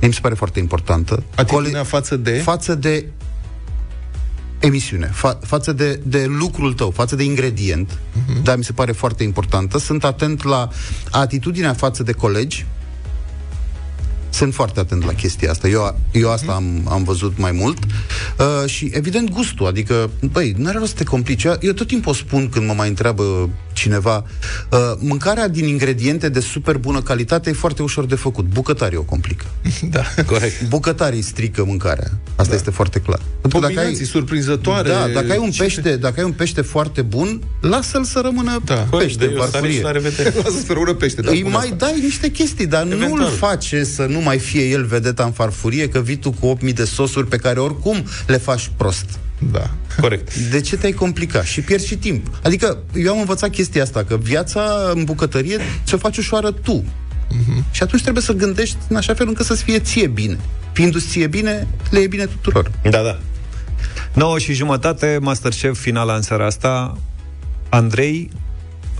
mi 0.01 0.13
se 0.13 0.19
pare 0.19 0.35
foarte 0.35 0.59
importantă. 0.59 1.23
Atitudinea 1.35 1.83
față 1.83 2.15
de? 2.15 2.31
Față 2.31 2.75
de 2.75 3.05
emisiune, 4.59 5.09
fa- 5.09 5.39
față 5.41 5.73
de, 5.73 5.99
de 6.03 6.25
lucrul 6.25 6.73
tău, 6.73 6.91
față 6.91 7.15
de 7.15 7.23
ingredient, 7.23 7.91
uh-huh. 7.91 8.43
da, 8.43 8.55
mi 8.55 8.63
se 8.63 8.71
pare 8.71 8.91
foarte 8.91 9.23
importantă. 9.23 9.77
Sunt 9.77 10.03
atent 10.03 10.43
la 10.43 10.69
atitudinea 11.11 11.73
față 11.73 12.03
de 12.03 12.11
colegi. 12.11 12.65
Sunt 14.29 14.53
foarte 14.53 14.79
atent 14.79 15.05
la 15.05 15.13
chestia 15.13 15.51
asta. 15.51 15.67
Eu, 15.67 15.99
eu 16.11 16.31
asta 16.31 16.51
am, 16.51 16.81
am 16.89 17.03
văzut 17.03 17.37
mai 17.37 17.51
mult. 17.51 17.77
Uh, 18.39 18.69
și, 18.69 18.89
evident, 18.93 19.29
gustul. 19.29 19.65
Adică, 19.65 20.09
băi, 20.31 20.53
nu 20.57 20.67
are 20.67 20.77
rost 20.77 20.89
să 20.91 20.97
te 20.97 21.03
complici. 21.03 21.43
Eu, 21.43 21.55
eu 21.59 21.71
tot 21.73 21.87
timpul 21.87 22.11
o 22.11 22.15
spun 22.15 22.49
când 22.49 22.67
mă 22.67 22.73
mai 22.73 22.87
întreabă 22.87 23.49
cineva. 23.73 24.23
Uh, 24.71 24.79
mâncarea 24.99 25.47
din 25.47 25.65
ingrediente 25.67 26.29
de 26.29 26.39
super 26.39 26.77
bună 26.77 27.01
calitate 27.01 27.49
e 27.49 27.53
foarte 27.53 27.81
ușor 27.81 28.05
de 28.05 28.15
făcut. 28.15 28.45
Bucătarii 28.45 28.97
o 28.97 29.01
complică. 29.03 29.45
Da. 29.89 30.03
Corect. 30.25 30.67
Bucătarii 30.67 31.21
strică 31.21 31.63
mâncarea. 31.65 32.11
Asta 32.35 32.49
da. 32.49 32.55
este 32.55 32.71
foarte 32.71 32.99
clar. 32.99 33.19
Pentru 33.41 33.59
că 33.59 33.65
Combinații 33.65 34.05
surprinzătoare. 34.05 34.89
Da, 34.89 35.07
dacă 35.13 35.31
ai 35.31 35.37
un 35.37 35.51
Ce- 35.51 35.63
pește, 35.63 35.95
dacă 35.95 36.13
ai 36.19 36.25
un 36.25 36.31
pește 36.31 36.61
foarte 36.61 37.01
bun, 37.01 37.41
lasă-l 37.61 38.03
să 38.03 38.19
rămână 38.23 38.61
da. 38.65 38.75
pește 38.75 39.25
în 39.25 39.31
farfurie. 39.37 39.81
Lasă 39.81 40.59
să 40.65 40.73
rămână 40.73 40.93
pește. 40.93 41.21
Da, 41.21 41.31
Îi 41.31 41.41
bun 41.41 41.51
mai 41.51 41.63
asta. 41.63 41.75
dai 41.75 41.99
niște 42.01 42.29
chestii, 42.29 42.67
dar 42.67 42.85
Eventual. 42.85 43.09
nu-l 43.19 43.29
face 43.29 43.83
să 43.83 44.05
nu 44.09 44.16
mai 44.19 44.39
fie 44.39 44.63
el 44.63 44.85
vedeta 44.85 45.23
în 45.23 45.31
farfurie, 45.31 45.89
că 45.89 45.99
vii 45.99 46.15
tu 46.15 46.31
cu 46.31 46.45
8000 46.45 46.73
de 46.73 46.83
sosuri 46.83 47.27
pe 47.27 47.37
care 47.37 47.59
oricum 47.59 48.03
le 48.27 48.37
faci 48.37 48.71
prost. 48.77 49.19
Da. 49.51 49.69
Corect. 50.01 50.37
De 50.37 50.61
ce 50.61 50.77
te-ai 50.77 50.91
complicat? 50.91 51.43
Și 51.43 51.61
pierzi 51.61 51.87
și 51.87 51.95
timp. 51.95 52.39
Adică, 52.43 52.77
eu 52.93 53.13
am 53.13 53.19
învățat 53.19 53.49
chestia 53.49 53.83
asta, 53.83 54.03
că 54.03 54.17
viața 54.17 54.91
în 54.93 55.03
bucătărie 55.03 55.57
ți-o 55.85 55.97
faci 55.97 56.17
ușoară 56.17 56.51
tu. 56.51 56.83
Uh-huh. 56.83 57.71
Și 57.71 57.83
atunci 57.83 58.01
trebuie 58.01 58.23
să 58.23 58.33
gândești 58.33 58.77
în 58.87 58.95
așa 58.95 59.13
fel 59.13 59.27
încât 59.27 59.45
să-ți 59.45 59.63
fie 59.63 59.79
ție 59.79 60.07
bine. 60.07 60.37
Fiindu-ți 60.71 61.07
ție 61.07 61.27
bine, 61.27 61.67
le 61.89 61.99
e 61.99 62.07
bine 62.07 62.25
tuturor. 62.25 62.71
Da, 62.89 63.01
da. 63.01 63.19
9 64.13 64.39
și 64.39 64.53
jumătate, 64.53 65.17
Masterchef, 65.21 65.79
finala 65.79 66.15
în 66.15 66.21
seara 66.21 66.45
asta. 66.45 66.97
Andrei, 67.69 68.29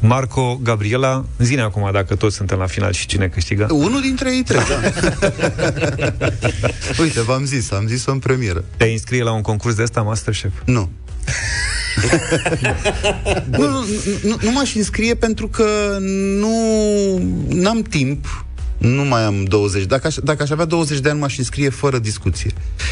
Marco, 0.02 0.60
Gabriela, 0.64 1.26
zine 1.38 1.62
acum 1.62 1.90
dacă 1.92 2.16
toți 2.16 2.36
suntem 2.36 2.58
la 2.58 2.66
final 2.66 2.92
și 2.92 3.06
cine 3.06 3.28
câștigă. 3.28 3.68
Unul 3.72 4.02
dintre 4.02 4.36
ei 4.36 4.44
trei, 4.44 4.60
da. 4.60 4.92
Uite, 7.04 7.22
v-am 7.22 7.46
zis, 7.46 7.72
am 7.72 7.88
zis-o 7.88 8.12
în 8.12 8.20
premieră. 8.20 8.64
Te 8.78 8.86
înscrie 8.86 9.24
la 9.24 9.32
un 9.32 9.42
concurs 9.42 9.76
de 9.76 9.82
ăsta, 9.82 10.02
Masterchef? 10.02 10.52
Nu. 10.66 10.90
nu, 13.58 13.68
nu, 13.68 13.86
nu, 14.24 14.38
nu 14.42 14.52
m-aș 14.52 14.76
înscrie 14.76 15.16
pentru 15.16 15.48
că 15.48 15.98
nu 16.40 17.68
am 17.70 17.82
timp 17.82 18.46
nu 18.78 19.04
mai 19.04 19.24
am 19.24 19.44
20. 19.44 19.84
Dacă 19.84 20.08
aș, 20.08 20.16
dacă 20.24 20.44
aș 20.44 20.50
avea 20.50 20.66
20 20.66 21.00
de 21.00 21.10
ani, 21.10 21.20
m-aș 21.20 21.38
înscrie 21.38 21.70
fără 21.70 22.00
discuție. 22.00 22.52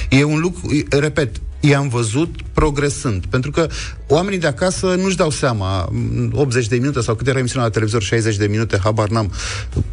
E 0.10 0.24
un 0.24 0.40
lucru, 0.40 0.74
e- 0.74 0.98
repet, 0.98 1.30
i-am 1.60 1.88
văzut 1.88 2.36
progresând. 2.54 3.26
Pentru 3.26 3.52
că 3.52 3.68
oamenii 4.08 4.40
de 4.40 4.48
acasă 4.48 4.86
nu-și 4.86 5.16
dau 5.16 5.30
seama, 5.30 5.90
m, 5.92 6.32
80 6.34 6.68
de 6.68 6.76
minute 6.76 7.02
sau 7.02 7.16
cât 7.16 7.28
era 7.28 7.38
emisiunea 7.40 7.66
la 7.66 7.74
televizor, 7.74 8.02
60 8.02 8.36
de 8.36 8.48
minute, 8.48 8.80
habar 8.84 9.10
n-am. 9.10 9.32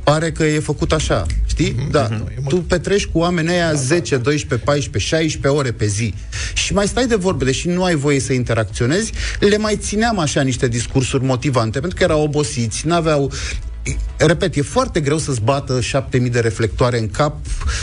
Pare 0.05 0.33
că 0.33 0.45
e 0.45 0.59
făcut 0.59 0.93
așa, 0.93 1.27
știi? 1.47 1.89
Da. 1.91 2.09
Tu 2.49 2.57
petreci 2.57 3.07
cu 3.07 3.19
oamenii 3.19 3.51
aia 3.51 3.73
10, 3.73 4.17
12, 4.17 4.65
14, 4.65 5.15
16 5.17 5.61
ore 5.61 5.73
pe 5.73 5.87
zi. 5.87 6.15
Și 6.55 6.73
mai 6.73 6.87
stai 6.87 7.07
de 7.07 7.15
vorbe, 7.15 7.45
deși 7.45 7.69
nu 7.69 7.85
ai 7.85 7.95
voie 7.95 8.21
să 8.21 8.33
interacționezi, 8.33 9.13
le 9.41 9.57
mai 9.57 9.77
țineam 9.77 10.19
așa 10.19 10.43
niște 10.43 10.69
discursuri 10.69 11.25
motivante, 11.25 11.81
pentru 11.81 11.99
că 11.99 12.03
erau 12.05 12.23
obosiți, 12.23 12.87
n-aveau 12.87 13.33
Repet, 14.17 14.57
e 14.57 14.63
foarte 14.63 15.01
greu 15.01 15.19
să-ți 15.19 15.41
bată 15.41 15.81
7000 15.81 16.31
de 16.31 16.41
reflectoare 16.41 16.99
în 16.99 17.09
cap, 17.09 17.37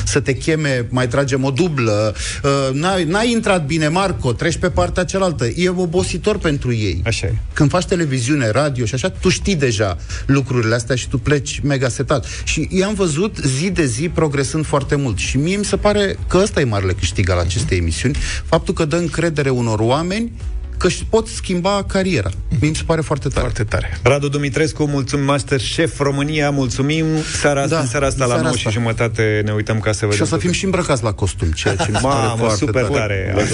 să 0.06 0.20
te 0.20 0.34
cheme, 0.34 0.86
mai 0.90 1.08
tragem 1.08 1.44
o 1.44 1.52
dublă, 1.52 2.16
uh, 2.44 2.70
n-ai, 2.74 3.04
n-ai 3.04 3.32
intrat 3.32 3.66
bine, 3.66 3.88
Marco, 3.88 4.34
treci 4.34 4.58
pe 4.58 4.70
partea 4.70 5.04
cealaltă. 5.04 5.46
E 5.46 5.70
obositor 5.70 6.38
pentru 6.38 6.74
ei. 6.74 7.02
Așa 7.06 7.28
e. 7.28 7.34
Când 7.54 7.70
faci 7.70 7.86
televiziune, 7.86 8.50
radio 8.50 8.86
și 8.86 8.94
așa, 8.94 9.10
tu 9.10 9.30
știi 9.30 9.56
deja 9.56 9.98
lucrurile 10.26 10.76
astea 10.76 10.96
și 10.96 11.10
tu 11.10 11.18
pleci 11.18 11.60
mega 11.64 11.90
setat. 11.90 12.26
Și 12.44 12.68
i-am 12.72 12.94
văzut 12.94 13.38
zi 13.38 13.70
de 13.70 13.86
zi 13.86 14.10
progresând 14.10 14.66
foarte 14.66 14.96
mult. 14.96 15.18
Și 15.18 15.38
mie 15.38 15.58
mi 15.58 15.66
se 15.66 15.78
pare 15.78 16.18
că 16.28 16.38
ăsta 16.38 16.60
e 16.60 16.64
marele 16.64 16.94
câștig 16.94 17.30
al 17.30 17.40
acestei 17.40 17.78
emisiuni, 17.78 18.16
faptul 18.46 18.74
că 18.74 18.86
dă 18.86 18.96
încredere 18.96 19.50
unor 19.50 19.80
oameni 19.80 20.32
că 20.80 20.88
își 20.88 21.06
pot 21.10 21.28
schimba 21.28 21.84
cariera. 21.88 22.30
Mie 22.60 22.70
mi 22.70 22.76
se 22.76 22.84
pare 22.86 23.02
foarte 23.02 23.28
tare. 23.28 23.40
Foarte 23.40 23.64
tare. 23.64 23.98
Radu 24.04 24.28
Dumitrescu, 24.28 24.84
mulțumim 24.86 25.26
Master 25.26 25.60
Chef 25.76 26.00
România, 26.00 26.50
mulțumim. 26.50 27.06
Seara, 27.40 27.68
Da, 27.68 27.80
în 27.80 27.88
seara 27.88 28.06
asta 28.06 28.24
în 28.24 28.30
la 28.30 28.36
seara 28.36 28.42
9 28.50 28.56
asta. 28.56 28.70
și 28.70 28.76
jumătate 28.76 29.42
ne 29.46 29.52
uităm 29.52 29.80
ca 29.80 29.92
să 29.92 30.00
vedem. 30.00 30.16
Și 30.16 30.22
o 30.22 30.26
să 30.26 30.38
fim 30.38 30.52
și 30.52 30.64
îmbrăcați 30.66 31.04
la 31.04 31.12
costum, 31.14 31.52
ceea 31.52 31.76
ce 31.76 31.86
mi 31.90 31.96
se 31.96 32.02
pare 32.08 32.28
Mamă, 32.28 32.36
foarte 32.38 32.56
super 32.58 32.84
tare. 32.84 33.34
tare. 33.34 33.48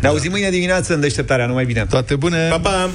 Ne 0.00 0.08
auzim 0.08 0.30
mâine 0.30 0.50
dimineață 0.50 0.94
în 0.94 1.00
deșteptarea. 1.00 1.46
Numai 1.46 1.64
bine. 1.64 1.86
Toate 1.90 2.16
bune. 2.16 2.48
Pa, 2.48 2.58
pa! 2.58 2.90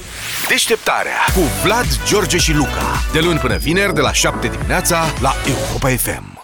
Deșteptarea 0.49 1.12
cu 1.34 1.41
Vlad, 1.64 1.86
George 2.08 2.38
și 2.38 2.53
Luca. 2.53 3.03
De 3.14 3.20
luni 3.20 3.39
până 3.39 3.58
vineri, 3.58 3.93
de 3.93 4.01
la 4.01 4.14
7 4.14 4.47
dimineața, 4.47 5.06
la 5.22 5.34
Europa 5.47 5.89
FM. 5.89 6.34